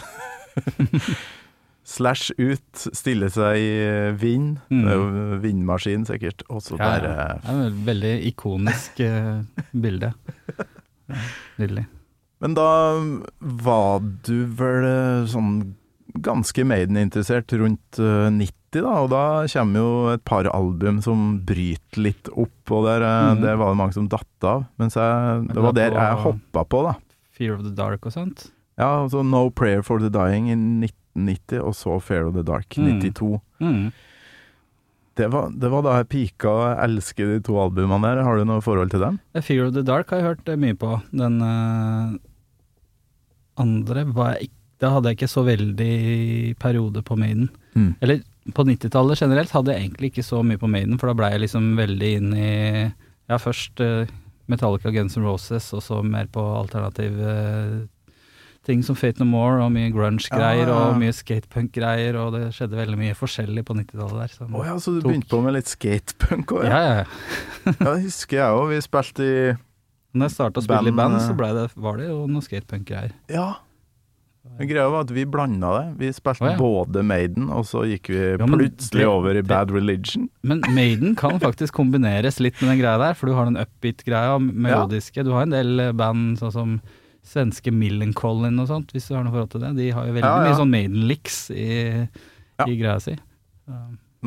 Slash 1.88 2.34
ut, 2.36 2.88
stille 2.92 3.30
seg 3.32 3.58
i 3.64 3.76
vind. 4.20 4.58
Mm. 4.68 4.82
Det 4.84 4.92
er 4.92 4.98
jo 4.98 5.38
vindmaskin, 5.46 6.04
sikkert. 6.10 6.44
Og 6.52 6.60
så 6.66 6.76
Ja, 6.76 6.90
ja. 7.00 7.28
Det 7.40 7.54
er 7.54 7.62
et 7.70 7.78
veldig 7.88 8.16
ikonisk 8.28 9.00
eh, 9.06 9.46
bilde. 9.72 10.12
Nydelig. 11.62 11.86
Men 12.44 12.58
da 12.58 12.70
var 13.40 14.04
du 14.28 14.36
vel 14.60 14.86
eh, 14.86 15.30
sånn 15.32 15.54
ganske 16.24 16.66
Maiden-interessert 16.68 17.54
rundt 17.58 18.00
eh, 18.02 18.28
90, 18.36 18.82
da, 18.84 18.94
og 19.06 19.10
da 19.14 19.24
kommer 19.54 19.82
jo 19.82 19.90
et 20.12 20.26
par 20.28 20.50
album 20.52 21.00
som 21.06 21.40
bryter 21.48 22.04
litt 22.04 22.30
opp, 22.34 22.74
og 22.74 22.86
der, 22.90 23.06
mm. 23.08 23.42
Der 23.46 23.58
var 23.64 23.72
det 23.72 23.80
mange 23.80 23.96
som 23.96 24.12
datt 24.12 24.46
av. 24.46 24.68
Mens 24.82 25.00
jeg, 25.00 25.48
det 25.54 25.66
var 25.70 25.78
der 25.78 25.98
jeg 25.98 26.22
hoppa 26.28 26.68
på, 26.68 26.84
da. 26.90 26.98
Fear 27.38 27.58
of 27.58 27.66
the 27.66 27.74
Dark 27.74 28.06
og 28.06 28.14
sånt. 28.14 28.50
Ja, 28.78 29.04
altså 29.04 29.24
No 29.26 29.48
Prayer 29.50 29.82
for 29.82 30.02
the 30.04 30.12
Dying 30.14 30.52
i 30.52 30.58
1990, 31.18 31.60
og 31.66 31.74
så 31.76 31.98
Fair 32.02 32.28
of 32.30 32.34
the 32.38 32.44
Dark 32.48 32.78
i 32.78 32.82
Mhm. 32.86 33.00
92. 33.02 33.42
Mm. 33.60 33.92
Det, 35.18 35.28
var, 35.34 35.50
det 35.50 35.70
var 35.74 35.82
da 35.82 35.96
jeg 35.98 36.10
pika 36.10 36.48
og 36.54 36.84
elsker 36.86 37.26
de 37.34 37.40
to 37.42 37.56
albumene 37.58 38.06
der. 38.16 38.24
Har 38.24 38.38
du 38.38 38.44
noe 38.46 38.62
forhold 38.62 38.92
til 38.94 39.02
dem? 39.02 39.20
Fear 39.42 39.66
of 39.68 39.74
the 39.74 39.82
Dark 39.82 40.10
har 40.14 40.20
jeg 40.22 40.28
hørt 40.28 40.48
eh, 40.54 40.56
mye 40.62 40.76
på. 40.78 40.92
Den 41.12 41.42
uh, 41.42 42.14
andre 43.58 44.04
var 44.14 44.36
jeg 44.36 44.48
ikke 44.50 44.54
Da 44.78 44.92
hadde 44.94 45.10
jeg 45.10 45.18
ikke 45.18 45.32
så 45.32 45.42
veldig 45.42 46.56
periode 46.62 47.02
på 47.02 47.16
Maiden. 47.18 47.48
Mm. 47.74 47.96
Eller 48.00 48.20
på 48.54 48.62
90-tallet 48.64 49.18
generelt 49.18 49.50
hadde 49.50 49.74
jeg 49.74 49.88
egentlig 49.88 50.12
ikke 50.12 50.24
så 50.28 50.44
mye 50.46 50.60
på 50.62 50.70
Maiden, 50.70 51.00
for 51.02 51.10
da 51.10 51.16
blei 51.18 51.32
jeg 51.34 51.42
liksom 51.48 51.72
veldig 51.80 52.12
inn 52.20 52.28
i 52.38 52.52
Ja, 53.28 53.40
først 53.42 53.82
uh, 53.82 54.06
Metallica 54.48 54.92
Guns 54.94 55.18
N' 55.18 55.26
Roses, 55.26 55.72
og 55.74 55.82
så 55.82 56.04
mer 56.06 56.30
på 56.30 56.44
alternative 56.60 57.88
ting 58.68 58.84
som 58.84 58.98
Fate 59.00 59.22
No 59.24 59.28
More, 59.30 59.62
og 59.64 59.72
mye 59.74 59.92
grunge-greier, 59.96 60.68
Ah. 60.68 60.90
og 60.90 60.98
mye 61.02 61.14
skatepunk-greier, 61.16 62.18
og 62.20 62.34
det 62.36 62.50
skjedde 62.56 62.80
veldig 62.80 62.98
mye 63.00 63.16
forskjellig 63.18 63.64
på 63.68 63.76
90-tallet 63.78 64.18
der. 64.26 64.48
Å 64.48 64.50
oh, 64.52 64.66
ja, 64.68 64.76
så 64.84 64.94
du 64.96 65.00
Tok- 65.02 65.12
begynte 65.12 65.32
på 65.32 65.40
med 65.46 65.56
litt 65.56 65.72
skatepunk 65.72 66.52
òg, 66.58 66.66
ja, 66.68 66.82
ja. 66.84 67.06
ja. 67.68 67.78
Det 67.80 67.96
husker 68.10 68.42
jeg 68.42 68.58
òg. 68.60 68.66
Vi 68.74 68.82
spilte 68.84 69.24
i 69.30 69.38
Når 70.18 70.30
jeg 70.30 70.36
starta 70.36 70.62
å 70.62 70.66
spille 70.66 70.92
i 70.92 70.96
Band, 70.96 71.16
band, 71.16 71.22
eh, 71.22 71.26
så 71.28 71.56
det, 71.56 71.70
var 71.88 71.98
det 72.02 72.10
jo 72.10 72.20
noe 72.32 72.44
skatepunk-greier. 72.46 73.16
Ja. 73.32 73.48
Men 74.58 74.70
Greia 74.70 74.88
var 74.90 75.04
at 75.04 75.12
vi 75.14 75.26
blanda 75.28 75.72
det. 75.76 75.88
Vi 76.00 76.12
spilte 76.16 76.46
oh, 76.46 76.52
ja. 76.54 76.58
både 76.60 77.04
Maiden, 77.06 77.50
og 77.54 77.66
så 77.68 77.84
gikk 77.88 78.10
vi 78.14 78.22
Ja, 78.40 78.46
men 78.48 78.62
plutselig 78.62 79.08
over 79.10 79.38
i 79.38 79.44
Bad 79.46 79.74
Religion. 79.76 80.30
Men 80.48 80.64
Maiden 80.74 81.18
kan 81.20 81.40
faktisk 81.44 81.76
kombineres 81.78 82.40
litt 82.44 82.60
med 82.62 82.72
den 82.74 82.80
greia 82.82 82.98
der, 83.02 83.18
for 83.20 83.30
du 83.30 83.36
har 83.38 83.50
den 83.50 83.60
upbeat-greia, 83.60 84.40
melodiske. 84.40 85.20
Ja. 85.22 85.28
Du 85.28 85.36
har 85.36 85.46
en 85.48 85.54
del 85.56 85.84
band 86.00 86.40
sånn 86.42 86.56
som 86.56 86.80
svenske 87.28 87.72
Millencolin 87.76 88.60
og 88.64 88.68
sånt, 88.70 88.92
hvis 88.96 89.08
du 89.10 89.16
har 89.16 89.24
noe 89.28 89.34
forhold 89.36 89.52
til 89.52 89.62
det. 89.66 89.76
De 89.78 89.90
har 89.92 90.06
jo 90.08 90.14
veldig 90.16 90.24
Ja, 90.24 90.38
ja. 90.44 90.48
mye 90.48 90.60
sånn 90.62 90.72
Maiden-licks 90.72 91.40
i, 91.52 92.08
Ja. 92.58 92.66
i 92.66 92.78
greia 92.80 93.00
si. 93.04 93.18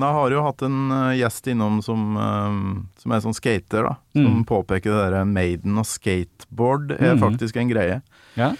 Da 0.01 0.13
har 0.15 0.31
jo 0.31 0.43
hatt 0.45 0.63
en 0.63 0.91
eh, 0.93 1.17
gjest 1.19 1.49
innom 1.51 1.81
som, 1.83 2.17
eh, 2.17 2.85
som 3.01 3.13
er 3.13 3.21
sånn 3.25 3.35
skater, 3.35 3.83
da. 3.89 3.97
Som 4.15 4.43
Mm. 4.43 4.45
påpeker 4.47 4.93
det 4.95 5.11
der 5.13 5.25
Maiden 5.25 5.77
og 5.79 5.85
skateboard 5.87 6.93
er 6.93 7.17
Mm. 7.17 7.21
faktisk 7.21 7.57
en 7.57 7.69
greie. 7.69 8.03
ja. 8.37 8.53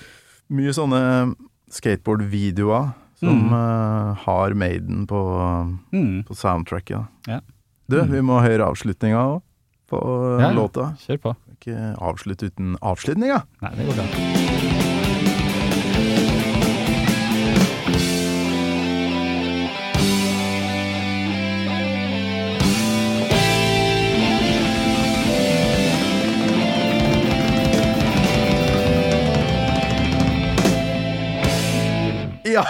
Mye 0.51 0.73
sånne 0.75 1.37
skateboard-videoer 1.71 2.93
som 3.21 3.49
Mm. 3.49 3.53
eh, 3.53 4.15
har 4.25 4.51
Maiden 4.55 5.07
på, 5.07 5.79
Mm. 5.93 6.25
på 6.27 6.35
soundtracket. 6.35 6.97
Da. 6.97 7.33
Ja. 7.35 7.41
Du, 7.89 7.97
Mm. 8.03 8.11
vi 8.11 8.21
må 8.21 8.41
høre 8.43 8.67
avslutninga 8.67 9.17
òg, 9.39 9.43
på 9.89 10.41
eh, 10.41 10.55
låta. 10.55 10.97
Kjør 10.99 11.19
på. 11.21 11.37
Ikke 11.61 11.91
avslutte 12.01 12.49
uten 12.49 12.77
avslutninga. 12.81 13.43
Nei, 13.61 13.71
det 13.77 13.85
går 13.85 13.99
bra. 14.01 14.05
Ja! 32.49 32.65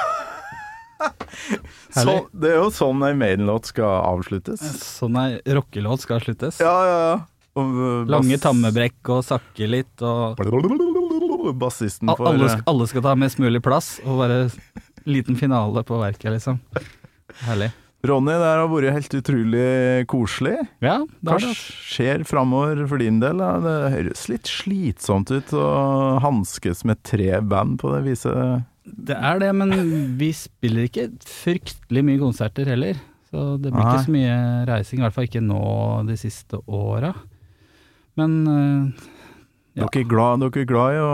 Så, 1.94 2.26
det 2.34 2.50
er 2.50 2.58
jo 2.58 2.72
sånn 2.74 3.06
ei 3.06 3.14
Maiden-låt 3.14 3.70
skal 3.70 4.02
avsluttes. 4.02 4.66
Sånn 4.82 5.14
ei 5.22 5.38
rockelåt 5.46 6.02
skal 6.02 6.18
sluttes. 6.26 6.58
Ja, 6.58 6.74
ja, 6.90 6.98
ja. 7.06 7.20
Uh, 7.58 8.06
Lange 8.06 8.38
tammebrekk 8.38 9.10
og 9.10 9.24
sakke 9.26 9.66
litt, 9.66 10.04
og 10.06 10.38
Bassisten 11.58 12.10
får 12.14 12.30
alle, 12.30 12.48
uh, 12.52 12.64
alle 12.70 12.86
skal 12.90 13.04
ta 13.08 13.16
mest 13.18 13.40
mulig 13.42 13.62
plass, 13.64 13.96
og 14.06 14.22
bare 14.22 14.44
liten 15.08 15.38
finale 15.38 15.82
på 15.86 15.98
verket, 15.98 16.30
liksom. 16.36 16.60
Herlig. 17.46 17.72
Ronny, 18.06 18.32
det 18.32 18.48
har 18.48 18.62
vært 18.70 18.94
helt 18.96 19.14
utrolig 19.18 19.64
koselig. 20.08 20.54
Ja, 20.80 21.02
Hva 21.20 21.36
det 21.42 21.50
skjer 21.52 22.22
framover 22.24 22.86
for 22.88 23.02
din 23.02 23.18
del? 23.20 23.42
Det 23.60 23.74
høres 23.92 24.24
litt 24.30 24.48
slitsomt 24.48 25.28
ut 25.28 25.52
å 25.52 25.66
hanskes 26.24 26.80
med 26.88 27.02
tre 27.04 27.42
band 27.44 27.76
på 27.82 27.92
det 27.92 28.00
viset. 28.08 28.64
Det 28.88 29.18
er 29.18 29.42
det, 29.42 29.50
men 29.52 29.76
vi 30.16 30.30
spiller 30.32 30.88
ikke 30.88 31.10
fryktelig 31.28 32.06
mye 32.08 32.22
konserter 32.22 32.72
heller. 32.72 32.96
Så 33.30 33.44
det 33.60 33.68
blir 33.68 33.84
Aha. 33.84 33.92
ikke 33.92 34.08
så 34.08 34.14
mye 34.16 34.38
reising, 34.70 35.02
i 35.02 35.04
hvert 35.04 35.18
fall 35.18 35.28
ikke 35.28 35.44
nå 35.44 35.60
de 36.08 36.16
siste 36.18 36.58
åra. 36.66 37.12
Men 38.20 38.36
eh, 38.52 39.08
Ja. 39.78 39.86
Dere, 39.86 40.00
er 40.02 40.08
glad, 40.10 40.40
dere 40.42 40.60
er 40.64 40.66
glad 40.66 40.96
i 40.96 41.00
å 41.00 41.10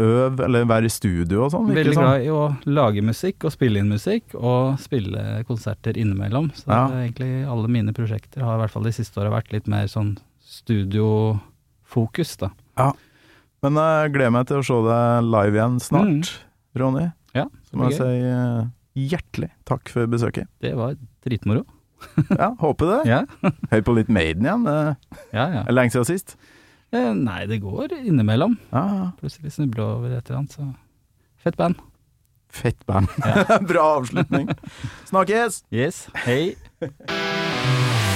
øve 0.00 0.44
eller 0.46 0.64
være 0.66 0.88
i 0.88 0.92
studio 0.92 1.42
og 1.44 1.50
sånn? 1.52 1.66
veldig 1.68 1.92
glad 1.92 2.22
i 2.24 2.30
å 2.32 2.38
lage 2.66 3.02
musikk 3.04 3.44
og 3.44 3.52
spille 3.52 3.82
inn 3.82 3.90
musikk, 3.92 4.32
og 4.34 4.78
spille 4.80 5.44
konserter 5.46 5.92
innimellom. 6.00 6.48
Så 6.56 6.66
Ja. 6.72 6.86
det 6.88 7.02
egentlig 7.12 7.46
alle 7.46 7.68
mine 7.68 7.92
prosjekter 7.92 8.40
har 8.42 8.56
i 8.56 8.62
hvert 8.62 8.72
fall 8.72 8.88
de 8.88 8.94
siste 8.96 9.20
åra 9.20 9.30
vært 9.36 9.52
litt 9.52 9.68
mer 9.68 9.84
sånn 9.92 10.16
studiofokus, 10.42 12.36
da. 12.40 12.50
Men 13.62 13.74
jeg 13.74 14.12
gleder 14.14 14.32
meg 14.34 14.46
til 14.48 14.60
å 14.62 14.64
se 14.66 14.80
deg 14.88 15.28
live 15.28 15.58
igjen 15.58 15.78
snart, 15.82 16.34
Ronny. 16.78 17.06
Mm. 17.08 17.12
Ja, 17.34 17.44
Så 17.68 17.76
må 17.76 17.90
jeg 17.90 17.98
si 17.98 18.04
eh, 18.24 18.68
hjertelig 18.96 19.50
takk 19.68 19.88
for 19.92 20.06
besøket. 20.10 20.46
Det 20.62 20.74
var 20.78 20.94
dritmoro. 21.26 21.64
Ja, 22.30 22.52
håper 22.60 22.92
det. 22.92 23.00
Ja, 23.10 23.20
Hør 23.72 23.84
på 23.86 23.94
litt 23.98 24.08
Maiden 24.12 24.46
igjen. 24.46 24.64
Det 24.66 24.78
ja. 25.32 25.44
ja. 25.44 25.62
er 25.64 25.74
lenge 25.74 25.94
siden 25.94 26.08
sist. 26.08 26.36
Eh, 26.94 27.12
Nei, 27.14 27.42
det 27.50 27.60
går 27.62 27.94
innimellom. 28.00 28.58
Ja, 28.72 28.84
ja. 29.00 29.06
Plutselig 29.20 29.52
snuble 29.56 29.84
over 29.84 30.12
et 30.16 30.28
eller 30.30 30.42
annet, 30.42 30.56
så 30.56 30.68
Fett 31.38 31.56
band. 31.56 31.78
Fett 32.50 32.86
band. 32.86 33.06
Bra 33.70 33.84
avslutning. 33.98 34.48
Snakkes! 35.06 35.62
Yes. 35.70 36.08
Hei. 36.24 36.56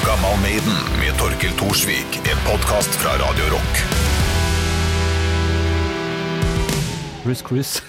Gammal 0.02 0.40
Maiden 0.42 0.78
med 0.98 1.14
Torkil 1.20 1.54
Thorsvik, 1.60 2.18
en 2.26 2.40
podkast 2.48 2.96
fra 3.02 3.14
Radio 3.22 3.52
Rock. 3.54 3.82
Bruce 7.24 7.44
Cruise. 7.44 7.82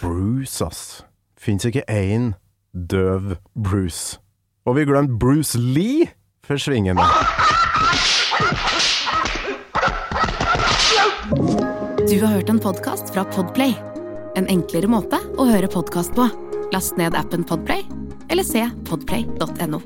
Bruce, 0.00 0.64
ass. 0.66 1.04
Fins 1.38 1.64
ikke 1.64 1.82
én 1.88 2.34
døv 2.76 3.36
Bruce. 3.54 4.18
Og 4.66 4.76
vi 4.76 4.84
glemte 4.84 5.18
Bruce 5.18 5.58
Lee 5.58 6.08
for 6.46 6.60
svingene. 6.60 7.02
Du 12.06 12.20
har 12.22 12.32
hørt 12.36 12.50
en 12.50 12.60
podcast 12.60 13.14
fra 13.14 13.24
Podplay. 13.24 13.74
En 14.36 14.48
enklere 14.52 14.90
måte 14.90 15.20
å 15.38 15.48
høre 15.48 15.70
podcast 15.72 16.14
på. 16.16 16.28
Last 16.74 16.98
ned 17.00 17.16
appen 17.18 17.46
Podplay, 17.46 17.86
eller 18.28 18.46
se 18.46 18.66
podplay.no. 18.88 19.82